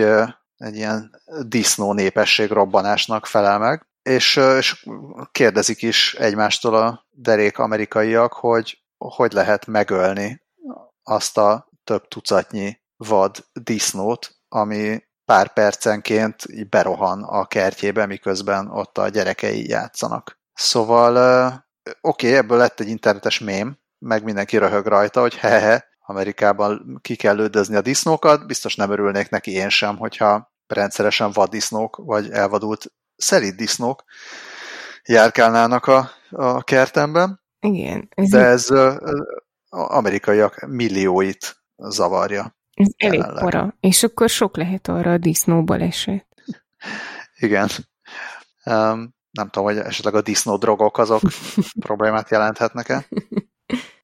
egy 0.57 0.75
ilyen 0.75 1.21
disznó 1.41 1.93
népesség 1.93 2.51
robbanásnak 2.51 3.25
felel 3.25 3.59
meg, 3.59 3.87
és, 4.01 4.35
és 4.35 4.85
kérdezik 5.31 5.81
is 5.81 6.13
egymástól 6.13 6.75
a 6.75 7.07
derék 7.09 7.57
amerikaiak, 7.57 8.33
hogy 8.33 8.83
hogy 8.97 9.31
lehet 9.33 9.65
megölni 9.65 10.41
azt 11.03 11.37
a 11.37 11.69
több 11.83 12.07
tucatnyi 12.07 12.81
vad 12.97 13.45
disznót, 13.53 14.35
ami 14.47 15.03
pár 15.25 15.53
percenként 15.53 16.43
így 16.49 16.69
berohan 16.69 17.23
a 17.23 17.45
kertjébe, 17.45 18.05
miközben 18.05 18.67
ott 18.67 18.97
a 18.97 19.09
gyerekei 19.09 19.69
játszanak. 19.69 20.39
Szóval 20.53 21.15
oké, 22.01 22.27
okay, 22.27 22.37
ebből 22.37 22.57
lett 22.57 22.79
egy 22.79 22.87
internetes 22.87 23.39
mém, 23.39 23.77
meg 23.99 24.23
mindenki 24.23 24.57
röhög 24.57 24.85
rajta, 24.85 25.21
hogy 25.21 25.35
hehe, 25.35 25.91
Amerikában 26.05 26.99
ki 27.01 27.15
kell 27.15 27.35
lődözni 27.35 27.75
a 27.75 27.81
disznókat, 27.81 28.47
biztos 28.47 28.75
nem 28.75 28.91
örülnék 28.91 29.29
neki 29.29 29.51
én 29.51 29.69
sem, 29.69 29.97
hogyha 29.97 30.51
rendszeresen 30.67 31.31
vaddisznók, 31.31 31.95
vagy 31.95 32.31
elvadult 32.31 32.93
szelíd 33.15 33.55
disznók 33.55 34.03
járkálnának 35.05 35.87
a, 35.87 36.09
a 36.29 36.63
kertemben. 36.63 37.41
Igen. 37.59 38.09
Ez 38.15 38.29
De 38.29 38.45
ez 38.45 38.69
a 38.69 38.99
amerikaiak 39.69 40.65
millióit 40.67 41.63
zavarja. 41.75 42.55
Ez 42.73 42.87
elég 42.97 43.21
para. 43.21 43.75
És 43.79 44.03
akkor 44.03 44.29
sok 44.29 44.57
lehet 44.57 44.87
arra 44.87 45.11
a 45.11 45.17
disznóból 45.17 45.81
eset. 45.81 46.27
Igen. 47.35 47.69
Um, 48.65 49.15
nem 49.31 49.49
tudom, 49.49 49.67
hogy 49.67 49.77
esetleg 49.77 50.15
a 50.15 50.21
disznó 50.21 50.57
drogok 50.57 50.97
azok 50.97 51.21
problémát 51.79 52.29
jelenthetnek-e. 52.29 53.05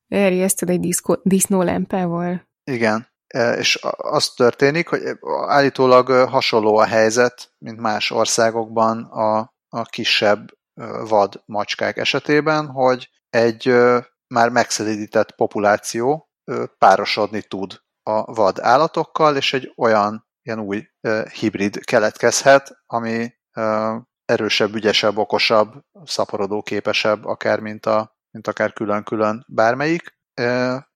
Erjeszted 0.08 0.70
egy 0.70 0.80
diszko, 0.80 1.16
disznólempával. 1.24 2.48
Igen. 2.64 3.08
E, 3.28 3.54
és 3.54 3.80
az 3.98 4.30
történik, 4.30 4.88
hogy 4.88 5.02
állítólag 5.48 6.10
hasonló 6.10 6.78
a 6.78 6.86
helyzet, 6.86 7.54
mint 7.58 7.80
más 7.80 8.12
országokban 8.12 9.04
a, 9.04 9.54
a 9.70 9.84
kisebb 9.84 10.58
vad 11.10 11.42
macskák 11.46 11.98
esetében, 11.98 12.68
hogy 12.68 13.10
egy 13.30 13.74
már 14.28 14.50
megszelidített 14.50 15.36
populáció 15.36 16.30
párosodni 16.78 17.42
tud 17.42 17.82
a 18.18 18.34
vad 18.34 18.60
állatokkal, 18.60 19.36
és 19.36 19.54
egy 19.54 19.74
olyan 19.78 20.28
ilyen 20.42 20.60
új 20.60 20.88
hibrid 21.34 21.86
keletkezhet, 21.86 22.78
ami 22.86 23.34
erősebb, 24.26 24.76
ügyesebb, 24.76 25.18
okosabb, 25.18 25.74
szaporodóképesebb, 26.04 27.26
akár 27.26 27.60
mint, 27.60 27.86
a, 27.86 28.16
mint 28.32 28.48
akár 28.48 28.74
külön-külön 28.74 29.46
bármelyik. 29.48 30.18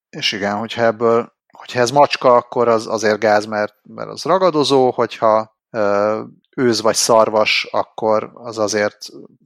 És 0.09 0.31
igen, 0.31 0.57
hogyha 0.57 0.81
ebből, 0.81 1.33
hogyha 1.57 1.79
ez 1.79 1.91
macska, 1.91 2.35
akkor 2.35 2.67
az 2.67 2.87
azért 2.87 3.19
gáz, 3.19 3.45
mert, 3.45 3.75
mert 3.83 4.09
az 4.09 4.23
ragadozó, 4.23 4.91
hogyha 4.91 5.57
őz 6.57 6.81
vagy 6.81 6.95
szarvas, 6.95 7.67
akkor 7.71 8.31
az 8.33 8.57
azért 8.57 8.97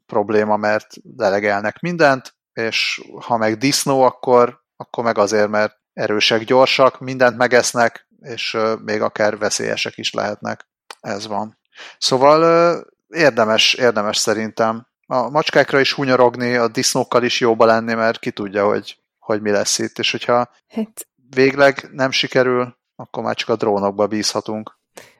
probléma, 0.06 0.58
mert 0.58 0.88
delegelnek 1.04 1.80
mindent, 1.80 2.36
és 2.54 3.02
ha 3.22 3.38
meg 3.38 3.58
disznó, 3.58 4.02
akkor, 4.02 4.62
akkor 4.76 5.04
meg 5.04 5.18
azért, 5.18 5.50
mert 5.50 5.77
erősek, 5.98 6.44
gyorsak, 6.44 7.00
mindent 7.00 7.38
megesznek, 7.38 8.08
és 8.22 8.58
még 8.84 9.02
akár 9.02 9.38
veszélyesek 9.38 9.98
is 9.98 10.14
lehetnek. 10.14 10.68
Ez 11.00 11.28
van. 11.28 11.60
Szóval 11.98 12.86
érdemes, 13.08 13.74
érdemes 13.74 14.18
szerintem 14.18 14.88
a 15.08 15.30
macskákra 15.30 15.80
is 15.80 15.94
hunyorogni, 15.94 16.56
a 16.56 16.68
disznókkal 16.68 17.24
is 17.24 17.40
jóba 17.40 17.66
lenni, 17.66 17.94
mert 17.94 18.20
ki 18.20 18.32
tudja, 18.32 18.66
hogy, 18.66 18.98
hogy 19.20 19.42
mi 19.42 19.52
lesz 19.52 19.80
itt, 19.80 20.00
és 20.00 20.12
hogyha 20.12 20.50
hát. 20.68 21.08
végleg 21.30 21.90
nem 21.92 22.12
sikerül, 22.12 22.78
akkor 22.96 23.24
már 23.24 23.36
csak 23.36 23.50
a 23.50 23.56
drónokba 23.56 24.08
bízhatunk. 24.08 24.78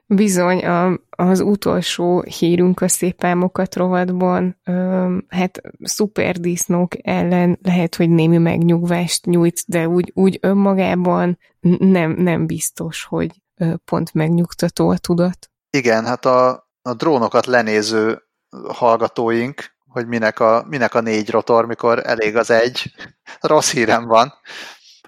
Bizony, 0.10 0.66
a, 0.66 1.00
az 1.10 1.40
utolsó 1.40 2.22
hírünk 2.22 2.82
a 2.82 2.88
szép 2.88 3.24
álmokat 3.24 3.76
rovatban, 3.76 4.60
ö, 4.64 5.18
hát 5.28 5.62
szuperdisznók 5.82 6.94
ellen 7.02 7.60
lehet, 7.62 7.96
hogy 7.96 8.10
némi 8.10 8.38
megnyugvást 8.38 9.26
nyújt, 9.26 9.64
de 9.68 9.88
úgy, 9.88 10.12
úgy 10.16 10.38
önmagában 10.42 11.38
nem, 11.80 12.12
nem 12.12 12.46
biztos, 12.46 13.04
hogy 13.04 13.32
pont 13.86 14.14
megnyugtató 14.14 14.90
a 14.90 14.98
tudat. 14.98 15.52
Igen, 15.70 16.06
hát 16.06 16.26
a, 16.26 16.70
a 16.82 16.94
drónokat 16.94 17.46
lenéző 17.46 18.22
hallgatóink, 18.68 19.76
hogy 19.88 20.08
minek 20.08 20.40
a, 20.40 20.66
minek 20.68 20.94
a 20.94 21.02
négy 21.02 21.30
rotor, 21.30 21.66
mikor 21.66 22.02
elég 22.06 22.36
az 22.36 22.50
egy, 22.50 22.94
rossz 23.42 23.72
hírem 23.72 24.06
van, 24.06 24.34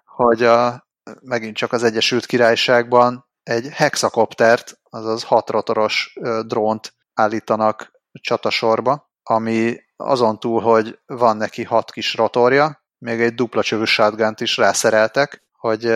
hogy 0.06 0.44
a, 0.44 0.88
megint 1.22 1.56
csak 1.56 1.72
az 1.72 1.84
Egyesült 1.84 2.26
Királyságban 2.26 3.28
egy 3.44 3.68
hexakoptert, 3.68 4.79
azaz 4.90 5.24
hat 5.24 5.50
rotoros 5.50 6.18
drónt 6.46 6.94
állítanak 7.14 7.92
csatasorba, 8.22 9.10
ami 9.24 9.78
azon 9.96 10.40
túl, 10.40 10.62
hogy 10.62 11.00
van 11.06 11.38
neki 11.38 11.64
hat 11.64 11.92
kis 11.92 12.16
rotorja, 12.16 12.84
még 12.98 13.22
egy 13.22 13.36
dupla 13.36 13.64
csövű 13.64 13.84
shotgun 13.84 14.34
is 14.38 14.58
rászereltek, 14.58 15.44
hogy 15.52 15.94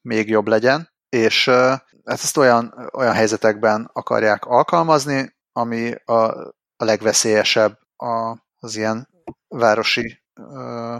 még 0.00 0.28
jobb 0.28 0.46
legyen, 0.46 0.92
és 1.08 1.50
ezt 2.04 2.36
olyan, 2.36 2.90
olyan 2.92 3.14
helyzetekben 3.14 3.90
akarják 3.92 4.44
alkalmazni, 4.44 5.34
ami 5.52 5.94
a, 6.04 6.12
a 6.76 6.84
legveszélyesebb 6.84 7.78
a, 7.96 8.30
az 8.58 8.76
ilyen 8.76 9.08
városi 9.48 10.22
ö, 10.34 10.96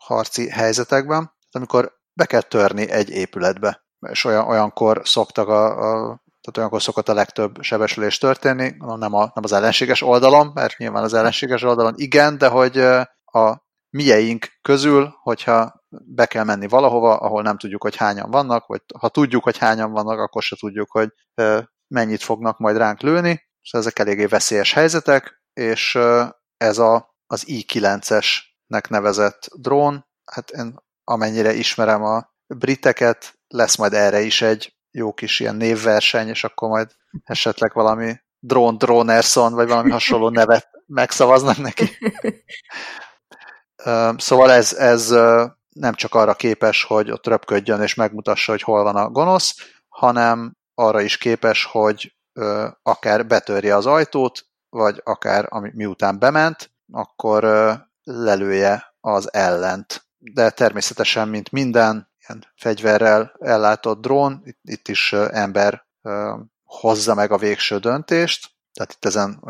harci 0.00 0.48
helyzetekben, 0.48 1.32
amikor 1.50 1.98
be 2.12 2.26
kell 2.26 2.42
törni 2.42 2.90
egy 2.90 3.10
épületbe 3.10 3.88
és 4.06 4.24
olyan, 4.24 4.48
olyankor 4.48 5.00
szoktak 5.04 5.48
a, 5.48 6.10
a 6.10 6.22
tehát 6.50 6.56
olyankor 6.56 6.82
szokott 6.82 7.08
a 7.08 7.14
legtöbb 7.14 7.62
sebesülés 7.62 8.18
történni, 8.18 8.74
nem, 8.78 9.14
a, 9.14 9.30
nem 9.34 9.44
az 9.44 9.52
ellenséges 9.52 10.02
oldalon, 10.02 10.50
mert 10.54 10.76
nyilván 10.76 11.02
az 11.02 11.14
ellenséges 11.14 11.62
oldalon 11.62 11.94
igen, 11.96 12.38
de 12.38 12.48
hogy 12.48 12.78
a 13.24 13.66
mieink 13.90 14.46
közül, 14.62 15.14
hogyha 15.22 15.84
be 15.88 16.26
kell 16.26 16.44
menni 16.44 16.68
valahova, 16.68 17.16
ahol 17.16 17.42
nem 17.42 17.58
tudjuk, 17.58 17.82
hogy 17.82 17.96
hányan 17.96 18.30
vannak, 18.30 18.66
vagy 18.66 18.82
ha 18.98 19.08
tudjuk, 19.08 19.44
hogy 19.44 19.58
hányan 19.58 19.92
vannak, 19.92 20.18
akkor 20.18 20.42
se 20.42 20.56
tudjuk, 20.56 20.90
hogy 20.90 21.08
mennyit 21.94 22.22
fognak 22.22 22.58
majd 22.58 22.76
ránk 22.76 23.00
lőni. 23.00 23.46
Szóval 23.62 23.86
ezek 23.86 23.98
eléggé 23.98 24.24
veszélyes 24.24 24.72
helyzetek, 24.72 25.42
és 25.52 25.98
ez 26.56 26.78
a, 26.78 27.14
az 27.26 27.48
I-9-esnek 27.48 28.88
nevezett 28.88 29.48
drón, 29.54 30.06
hát 30.24 30.50
én 30.50 30.76
amennyire 31.04 31.52
ismerem 31.52 32.02
a 32.02 32.30
briteket, 32.46 33.38
lesz 33.48 33.76
majd 33.76 33.92
erre 33.92 34.20
is 34.20 34.42
egy 34.42 34.77
jó 34.98 35.12
kis 35.12 35.40
ilyen 35.40 35.56
névverseny, 35.56 36.28
és 36.28 36.44
akkor 36.44 36.68
majd 36.68 36.90
esetleg 37.24 37.72
valami 37.72 38.20
Drone 38.38 38.76
Dronerson, 38.76 39.52
vagy 39.52 39.68
valami 39.68 39.90
hasonló 39.90 40.28
nevet 40.40 40.68
megszavaznak 40.86 41.56
neki. 41.56 41.98
Szóval 44.16 44.50
ez, 44.50 44.72
ez 44.72 45.10
nem 45.68 45.94
csak 45.94 46.14
arra 46.14 46.34
képes, 46.34 46.84
hogy 46.84 47.10
ott 47.10 47.26
röpködjön 47.26 47.82
és 47.82 47.94
megmutassa, 47.94 48.52
hogy 48.52 48.62
hol 48.62 48.82
van 48.82 48.96
a 48.96 49.10
gonosz, 49.10 49.54
hanem 49.88 50.56
arra 50.74 51.00
is 51.00 51.18
képes, 51.18 51.64
hogy 51.64 52.16
akár 52.82 53.26
betörje 53.26 53.76
az 53.76 53.86
ajtót, 53.86 54.46
vagy 54.68 55.00
akár 55.04 55.46
ami, 55.48 55.70
miután 55.74 56.18
bement, 56.18 56.70
akkor 56.92 57.44
lelője 58.02 58.94
az 59.00 59.32
ellent. 59.32 60.06
De 60.18 60.50
természetesen, 60.50 61.28
mint 61.28 61.50
minden, 61.50 62.07
ilyen 62.28 62.46
fegyverrel 62.56 63.36
ellátott 63.38 64.00
drón, 64.00 64.42
itt, 64.44 64.58
itt 64.62 64.88
is 64.88 65.12
ember 65.12 65.86
hozza 66.64 67.14
meg 67.14 67.32
a 67.32 67.38
végső 67.38 67.78
döntést, 67.78 68.50
tehát 68.72 68.92
itt 68.92 69.04
ezen 69.04 69.42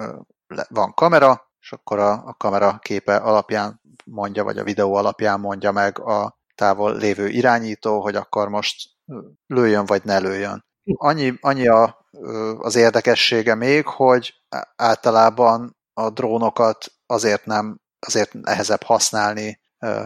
van 0.68 0.94
kamera, 0.94 1.50
és 1.60 1.72
akkor 1.72 1.98
a, 1.98 2.12
a 2.12 2.34
kamera 2.38 2.78
képe 2.78 3.16
alapján 3.16 3.80
mondja, 4.04 4.44
vagy 4.44 4.58
a 4.58 4.64
videó 4.64 4.94
alapján 4.94 5.40
mondja 5.40 5.72
meg 5.72 5.98
a 5.98 6.38
távol 6.54 6.96
lévő 6.96 7.28
irányító, 7.28 8.00
hogy 8.00 8.16
akkor 8.16 8.48
most 8.48 8.88
lőjön, 9.46 9.86
vagy 9.86 10.04
ne 10.04 10.18
lőjön. 10.18 10.66
Annyi, 10.94 11.34
annyi 11.40 11.68
a, 11.68 12.06
az 12.58 12.74
érdekessége 12.74 13.54
még, 13.54 13.86
hogy 13.86 14.34
általában 14.76 15.76
a 15.92 16.10
drónokat 16.10 16.92
azért 17.06 17.46
nem, 17.46 17.80
azért 18.06 18.32
nehezebb 18.32 18.82
használni 18.82 19.60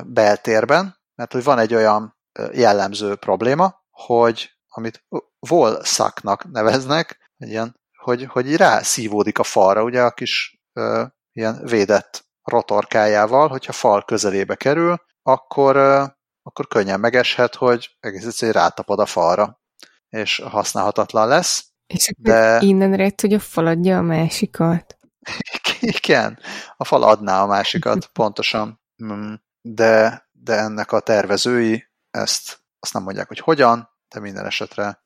beltérben, 0.06 0.96
mert 1.14 1.32
hogy 1.32 1.44
van 1.44 1.58
egy 1.58 1.74
olyan 1.74 2.16
jellemző 2.52 3.14
probléma, 3.14 3.82
hogy 3.90 4.50
amit 4.68 5.04
wall 5.50 5.84
sucknak 5.84 6.50
neveznek, 6.50 7.30
ilyen, 7.36 7.80
hogy, 7.98 8.24
hogy 8.24 8.56
rá 8.56 8.82
szívódik 8.82 9.38
a 9.38 9.42
falra, 9.42 9.82
ugye 9.82 10.02
a 10.02 10.10
kis 10.10 10.60
ö, 10.72 11.04
ilyen 11.32 11.64
védett 11.64 12.24
rotorkájával, 12.42 13.48
hogyha 13.48 13.72
fal 13.72 14.04
közelébe 14.04 14.54
kerül, 14.54 14.96
akkor, 15.22 15.76
ö, 15.76 16.04
akkor 16.42 16.68
könnyen 16.68 17.00
megeshet, 17.00 17.54
hogy 17.54 17.96
egész 18.00 18.24
egyszerűen 18.24 18.62
rátapad 18.62 18.98
a 18.98 19.06
falra, 19.06 19.60
és 20.08 20.42
használhatatlan 20.44 21.28
lesz. 21.28 21.66
És 21.86 22.08
akkor 22.08 22.34
de... 22.34 22.60
innen 22.60 22.96
rejt, 22.96 23.20
hogy 23.20 23.32
a 23.32 23.38
fal 23.38 23.66
adja 23.66 23.98
a 23.98 24.02
másikat. 24.02 24.96
Igen, 25.80 26.38
a 26.76 26.84
fal 26.84 27.02
adná 27.02 27.42
a 27.42 27.46
másikat, 27.46 28.06
pontosan. 28.06 28.80
Mm, 29.04 29.32
de, 29.60 30.26
de 30.30 30.54
ennek 30.54 30.92
a 30.92 31.00
tervezői 31.00 31.91
ezt 32.12 32.60
azt 32.80 32.92
nem 32.92 33.02
mondják, 33.02 33.28
hogy 33.28 33.38
hogyan, 33.38 33.88
de 34.14 34.20
minden 34.20 34.46
esetre 34.46 35.02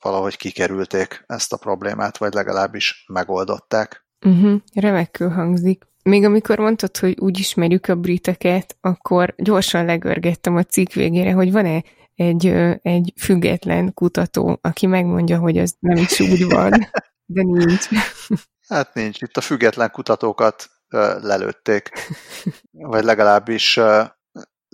valahogy 0.00 0.36
kikerülték 0.36 1.24
ezt 1.26 1.52
a 1.52 1.56
problémát, 1.56 2.16
vagy 2.16 2.34
legalábbis 2.34 3.04
megoldották. 3.12 4.06
Uh-huh, 4.26 4.60
remekül 4.74 5.28
hangzik. 5.28 5.82
Még 6.02 6.24
amikor 6.24 6.58
mondtad, 6.58 6.96
hogy 6.96 7.18
úgy 7.18 7.38
ismerjük 7.38 7.88
a 7.88 7.94
briteket, 7.94 8.76
akkor 8.80 9.34
gyorsan 9.36 9.84
legörgettem 9.84 10.56
a 10.56 10.62
cikk 10.62 10.92
végére, 10.92 11.32
hogy 11.32 11.52
van-e 11.52 11.82
egy, 12.14 12.46
egy 12.82 13.12
független 13.20 13.94
kutató, 13.94 14.58
aki 14.62 14.86
megmondja, 14.86 15.38
hogy 15.38 15.58
ez 15.58 15.72
nem 15.78 15.96
is 15.96 16.20
úgy 16.20 16.44
van, 16.44 16.70
de 17.34 17.42
nincs. 17.42 17.88
Hát 18.68 18.94
nincs. 18.94 19.22
Itt 19.22 19.36
a 19.36 19.40
független 19.40 19.90
kutatókat 19.90 20.66
lelőtték, 21.20 21.90
vagy 22.70 23.04
legalábbis 23.04 23.80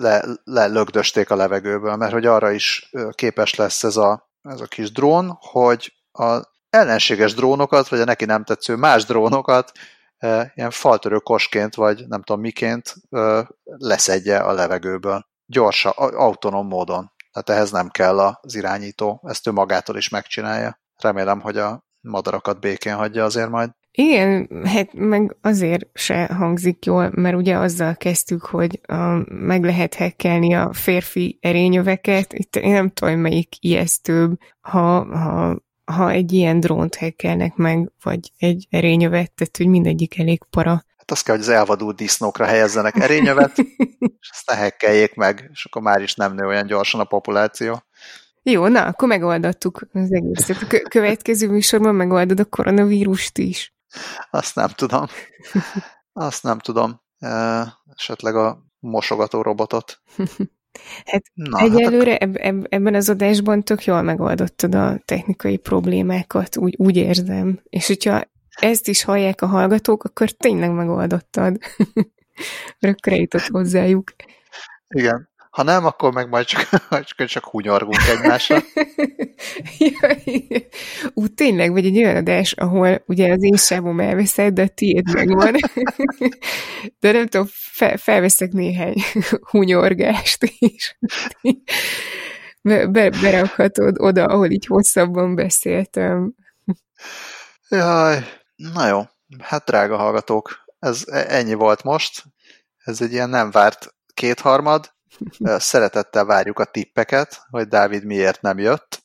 le, 0.02 0.24
lelögdösték 0.44 1.30
a 1.30 1.36
levegőből, 1.36 1.96
mert 1.96 2.12
hogy 2.12 2.26
arra 2.26 2.50
is 2.50 2.90
képes 3.10 3.54
lesz 3.54 3.84
ez 3.84 3.96
a, 3.96 4.30
ez 4.42 4.60
a 4.60 4.66
kis 4.66 4.92
drón, 4.92 5.38
hogy 5.40 5.94
a 6.12 6.40
ellenséges 6.70 7.34
drónokat, 7.34 7.88
vagy 7.88 8.00
a 8.00 8.04
neki 8.04 8.24
nem 8.24 8.44
tetsző 8.44 8.76
más 8.76 9.04
drónokat 9.04 9.72
ilyen 10.54 10.70
faltörő 10.70 11.18
kosként, 11.18 11.74
vagy 11.74 12.04
nem 12.08 12.22
tudom 12.22 12.40
miként 12.40 12.94
leszedje 13.62 14.38
a 14.38 14.52
levegőből. 14.52 15.26
Gyorsa, 15.46 15.90
autonóm 15.90 16.66
módon. 16.66 17.12
Tehát 17.32 17.50
ehhez 17.50 17.70
nem 17.70 17.88
kell 17.88 18.18
az 18.18 18.54
irányító, 18.54 19.20
ezt 19.24 19.46
ő 19.46 19.52
magától 19.52 19.96
is 19.96 20.08
megcsinálja. 20.08 20.80
Remélem, 20.96 21.40
hogy 21.40 21.58
a 21.58 21.84
madarakat 22.00 22.60
békén 22.60 22.94
hagyja 22.94 23.24
azért 23.24 23.48
majd. 23.48 23.70
Igen, 23.94 24.48
hát 24.64 24.92
meg 24.92 25.36
azért 25.40 25.86
se 25.94 26.24
hangzik 26.24 26.84
jól, 26.84 27.10
mert 27.14 27.36
ugye 27.36 27.56
azzal 27.56 27.96
kezdtük, 27.96 28.44
hogy 28.44 28.80
a, 28.82 29.32
meg 29.34 29.64
lehet 29.64 29.94
hekkelni 29.94 30.54
a 30.54 30.72
férfi 30.72 31.38
erényöveket. 31.40 32.32
Itt 32.32 32.56
én 32.56 32.72
nem 32.72 32.90
tudom, 32.90 33.18
melyik 33.18 33.56
ijesztőbb, 33.60 34.38
ha, 34.60 35.04
ha, 35.04 35.56
ha 35.84 36.10
egy 36.10 36.32
ilyen 36.32 36.60
drónt 36.60 36.94
hekkelnek 36.94 37.56
meg, 37.56 37.92
vagy 38.02 38.32
egy 38.38 38.66
erényövet, 38.70 39.32
tehát 39.32 39.56
hogy 39.56 39.66
mindegyik 39.66 40.18
elég 40.18 40.42
para. 40.50 40.70
Hát 40.70 41.10
azt 41.10 41.24
kell, 41.24 41.34
hogy 41.34 41.44
az 41.44 41.50
elvadult 41.50 41.96
disznókra 41.96 42.44
helyezzenek 42.44 42.96
erényövet, 42.96 43.58
és 44.20 44.30
azt 44.32 44.50
ne 44.50 44.54
hekkeljék 44.54 45.14
meg, 45.14 45.48
és 45.52 45.64
akkor 45.64 45.82
már 45.82 46.02
is 46.02 46.14
nem 46.14 46.34
nő 46.34 46.46
olyan 46.46 46.66
gyorsan 46.66 47.00
a 47.00 47.04
populáció. 47.04 47.82
Jó, 48.42 48.66
na, 48.66 48.84
akkor 48.84 49.08
megoldottuk 49.08 49.86
az 49.92 50.12
egészet. 50.12 50.56
A 50.62 50.88
következő 50.88 51.48
műsorban 51.48 51.94
megoldod 51.94 52.40
a 52.40 52.44
koronavírust 52.44 53.38
is. 53.38 53.72
Azt 54.30 54.54
nem 54.54 54.68
tudom. 54.68 55.06
Azt 56.12 56.42
nem 56.42 56.58
tudom. 56.58 57.00
Esetleg 57.94 58.36
a 58.36 58.62
mosogató 58.78 59.42
robotot. 59.42 60.02
Hát 61.04 61.22
Na, 61.34 61.58
egyelőre 61.58 62.10
hát 62.10 62.22
akkor... 62.22 62.40
eb- 62.40 62.66
ebben 62.68 62.94
az 62.94 63.08
adásban 63.08 63.62
tök 63.62 63.84
jól 63.84 64.02
megoldottad 64.02 64.74
a 64.74 64.98
technikai 65.04 65.56
problémákat, 65.56 66.56
úgy, 66.56 66.74
úgy 66.78 66.96
érzem. 66.96 67.60
És 67.68 67.86
hogyha 67.86 68.22
ezt 68.48 68.88
is 68.88 69.04
hallják 69.04 69.42
a 69.42 69.46
hallgatók, 69.46 70.04
akkor 70.04 70.30
tényleg 70.30 70.70
megoldottad. 70.70 71.56
Rökkre 72.78 73.16
jutott 73.16 73.46
hozzájuk. 73.46 74.14
Igen. 74.88 75.30
Ha 75.52 75.62
nem, 75.62 75.84
akkor 75.84 76.12
meg 76.12 76.28
majd 76.28 76.46
csak, 76.46 76.68
csak, 77.14 77.26
csak 77.28 77.44
hunyorgunk 77.44 78.02
egymásra. 78.08 78.62
Ú, 81.14 81.26
tényleg, 81.26 81.72
vagy 81.72 81.86
egy 81.86 81.96
olyan 81.96 82.16
adás, 82.16 82.52
ahol 82.52 83.02
ugye 83.06 83.32
az 83.32 83.42
én 83.42 83.56
sávom 83.56 84.00
elveszed, 84.00 84.54
de 84.54 84.62
a 84.62 84.68
tiéd 84.68 85.12
megvan. 85.12 85.54
de 87.00 87.12
nem 87.12 87.26
tudom, 87.26 87.46
fel, 87.50 87.96
felveszek 87.96 88.52
néhány 88.52 88.94
hunyorgást 89.50 90.52
is. 90.58 90.98
Be, 92.62 93.10
berakhatod 93.10 93.96
oda, 93.98 94.24
ahol 94.24 94.50
így 94.50 94.66
hosszabban 94.66 95.34
beszéltem. 95.34 96.34
Jaj, 97.68 98.24
na 98.56 98.86
jó. 98.86 99.00
Hát 99.38 99.64
drága 99.64 99.96
hallgatók, 99.96 100.64
ez 100.78 101.02
ennyi 101.08 101.54
volt 101.54 101.82
most. 101.82 102.24
Ez 102.84 103.00
egy 103.00 103.12
ilyen 103.12 103.30
nem 103.30 103.50
várt 103.50 103.94
kétharmad, 104.14 104.92
Szeretettel 105.56 106.24
várjuk 106.24 106.58
a 106.58 106.64
tippeket, 106.64 107.42
hogy 107.50 107.68
Dávid 107.68 108.04
miért 108.04 108.40
nem 108.40 108.58
jött, 108.58 109.02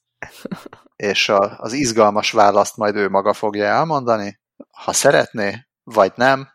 és 0.96 1.30
a, 1.30 1.60
az 1.60 1.74
izgalmas 1.74 2.32
választ 2.32 2.78
majd 2.78 2.96
ő 2.96 3.10
maga 3.10 3.34
fogja 3.34 3.66
elmondani. 3.66 4.40
Ha 4.72 4.94
szeretné, 4.94 5.68
vagy 5.84 6.12
nem, 6.16 6.50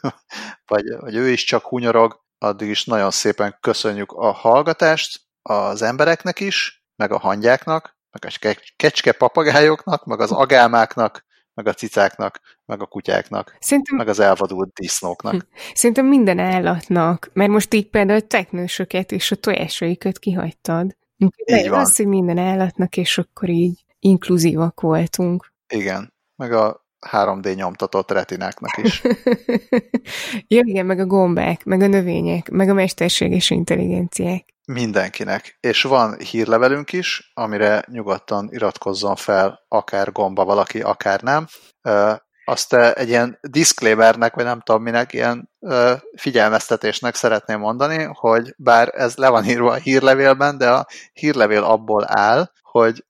vagy, 0.72 0.84
vagy 0.98 1.14
ő 1.14 1.28
is 1.28 1.44
csak 1.44 1.64
hunyorog, 1.64 2.20
addig 2.38 2.68
is 2.68 2.84
nagyon 2.84 3.10
szépen 3.10 3.58
köszönjük 3.60 4.12
a 4.12 4.30
hallgatást 4.30 5.20
az 5.42 5.82
embereknek 5.82 6.40
is, 6.40 6.84
meg 6.96 7.12
a 7.12 7.18
hangyáknak, 7.18 7.96
meg 8.10 8.32
a 8.40 8.54
kecske 8.76 9.12
papagájoknak, 9.12 10.04
meg 10.04 10.20
az 10.20 10.32
agálmáknak, 10.32 11.24
meg 11.54 11.66
a 11.66 11.72
cicáknak, 11.72 12.40
meg 12.64 12.80
a 12.80 12.86
kutyáknak, 12.86 13.56
Szerintem... 13.60 13.96
meg 13.96 14.08
az 14.08 14.20
elvadult 14.20 14.72
disznóknak. 14.72 15.32
Hm. 15.32 15.38
Szerintem 15.74 16.06
minden 16.06 16.38
állatnak, 16.38 17.30
mert 17.32 17.50
most 17.50 17.74
így 17.74 17.88
például 17.88 18.18
a 18.18 18.26
teknősöket 18.26 19.12
és 19.12 19.30
a 19.30 19.36
tojásaikat 19.36 20.18
kihagytad. 20.18 20.96
Így 21.44 21.68
van. 21.68 21.80
Az, 21.80 21.96
hogy 21.96 22.06
minden 22.06 22.38
állatnak, 22.38 22.96
és 22.96 23.18
akkor 23.18 23.48
így 23.48 23.84
inkluzívak 23.98 24.80
voltunk. 24.80 25.52
Igen, 25.68 26.12
meg 26.36 26.52
a 26.52 26.86
3D 27.10 27.54
nyomtatott 27.54 28.10
retináknak 28.10 28.76
is. 28.82 29.02
ja, 30.54 30.62
igen, 30.64 30.86
meg 30.86 30.98
a 30.98 31.06
gombák, 31.06 31.64
meg 31.64 31.80
a 31.80 31.86
növények, 31.86 32.50
meg 32.50 32.68
a 32.68 32.74
mesterséges 32.74 33.50
intelligenciák. 33.50 34.51
Mindenkinek. 34.66 35.56
És 35.60 35.82
van 35.82 36.18
hírlevelünk 36.18 36.92
is, 36.92 37.30
amire 37.34 37.84
nyugodtan 37.86 38.48
iratkozzon 38.50 39.16
fel, 39.16 39.64
akár 39.68 40.12
gomba 40.12 40.44
valaki, 40.44 40.80
akár 40.80 41.20
nem. 41.20 41.46
Azt 42.44 42.74
egy 42.74 43.08
ilyen 43.08 43.38
disclaimernek, 43.40 44.34
vagy 44.34 44.44
nem 44.44 44.60
tudom 44.60 44.82
minek, 44.82 45.12
ilyen 45.12 45.50
figyelmeztetésnek 46.16 47.14
szeretném 47.14 47.58
mondani, 47.58 48.08
hogy 48.12 48.54
bár 48.56 48.90
ez 48.94 49.16
le 49.16 49.28
van 49.28 49.44
írva 49.44 49.70
a 49.70 49.74
hírlevélben, 49.74 50.58
de 50.58 50.70
a 50.70 50.86
hírlevél 51.12 51.62
abból 51.62 52.04
áll, 52.08 52.50
hogy 52.60 53.04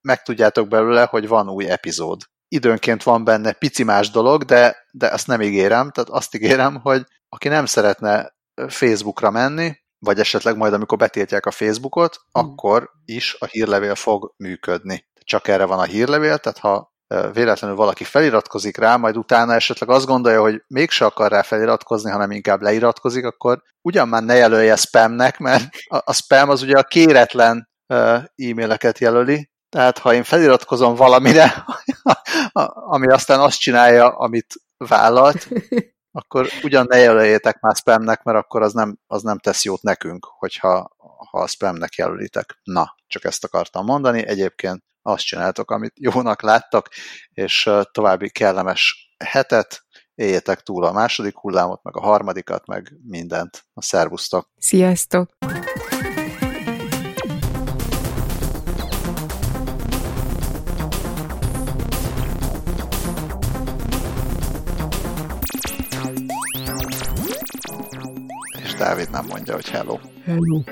megtudjátok 0.00 0.68
belőle, 0.68 1.04
hogy 1.04 1.28
van 1.28 1.48
új 1.48 1.70
epizód 1.70 2.20
időnként 2.48 3.02
van 3.02 3.24
benne 3.24 3.52
pici 3.52 3.82
más 3.82 4.10
dolog, 4.10 4.44
de, 4.44 4.76
de 4.90 5.06
azt 5.06 5.26
nem 5.26 5.40
ígérem, 5.40 5.90
tehát 5.90 6.10
azt 6.10 6.34
ígérem, 6.34 6.80
hogy 6.80 7.06
aki 7.28 7.48
nem 7.48 7.66
szeretne 7.66 8.34
Facebookra 8.68 9.30
menni, 9.30 9.76
vagy 9.98 10.18
esetleg 10.18 10.56
majd, 10.56 10.72
amikor 10.72 10.98
betiltják 10.98 11.46
a 11.46 11.50
Facebookot, 11.50 12.18
mm. 12.18 12.40
akkor 12.40 12.90
is 13.04 13.36
a 13.38 13.46
hírlevél 13.46 13.94
fog 13.94 14.34
működni. 14.36 15.06
Csak 15.24 15.48
erre 15.48 15.64
van 15.64 15.78
a 15.78 15.84
hírlevél, 15.84 16.38
tehát 16.38 16.58
ha 16.58 16.96
véletlenül 17.32 17.76
valaki 17.76 18.04
feliratkozik 18.04 18.76
rá, 18.76 18.96
majd 18.96 19.16
utána 19.16 19.54
esetleg 19.54 19.88
azt 19.88 20.06
gondolja, 20.06 20.40
hogy 20.40 20.62
mégse 20.66 21.04
akar 21.04 21.30
rá 21.30 21.42
feliratkozni, 21.42 22.10
hanem 22.10 22.30
inkább 22.30 22.62
leiratkozik, 22.62 23.24
akkor 23.24 23.62
ugyan 23.82 24.08
már 24.08 24.22
ne 24.22 24.34
jelölje 24.34 24.76
spamnek, 24.76 25.38
mert 25.38 25.64
a, 25.88 25.96
a 26.04 26.12
spam 26.12 26.48
az 26.48 26.62
ugye 26.62 26.78
a 26.78 26.82
kéretlen 26.82 27.68
e-maileket 27.86 28.98
jelöli, 28.98 29.50
tehát 29.68 29.98
ha 29.98 30.14
én 30.14 30.22
feliratkozom 30.22 30.94
valamire, 30.94 31.64
ami 32.94 33.06
aztán 33.06 33.40
azt 33.40 33.58
csinálja, 33.58 34.08
amit 34.08 34.54
vállalt, 34.76 35.48
akkor 36.12 36.48
ugyan 36.62 36.86
ne 36.88 36.96
jelöljétek 36.96 37.60
már 37.60 37.76
spamnek, 37.76 38.22
mert 38.22 38.38
akkor 38.38 38.62
az 38.62 38.72
nem, 38.72 38.98
az 39.06 39.22
nem 39.22 39.38
tesz 39.38 39.64
jót 39.64 39.82
nekünk, 39.82 40.26
hogyha 40.38 40.96
ha 41.30 41.40
a 41.40 41.46
spamnek 41.46 41.94
jelölitek. 41.94 42.60
Na, 42.62 42.94
csak 43.06 43.24
ezt 43.24 43.44
akartam 43.44 43.84
mondani. 43.84 44.26
Egyébként 44.26 44.82
azt 45.02 45.24
csináltok, 45.24 45.70
amit 45.70 45.92
jónak 46.00 46.42
láttak, 46.42 46.88
és 47.30 47.70
további 47.92 48.30
kellemes 48.30 49.14
hetet, 49.24 49.86
éljetek 50.14 50.60
túl 50.60 50.84
a 50.84 50.92
második 50.92 51.38
hullámot, 51.38 51.82
meg 51.82 51.96
a 51.96 52.00
harmadikat, 52.00 52.66
meg 52.66 52.92
mindent. 53.06 53.64
A 53.72 53.82
szervusztok! 53.82 54.50
Sziasztok! 54.56 55.30
Dávid 68.88 69.10
nem 69.10 69.24
mondja, 69.28 69.54
hogy 69.54 69.68
hello. 69.68 69.98
Hello. 70.24 70.62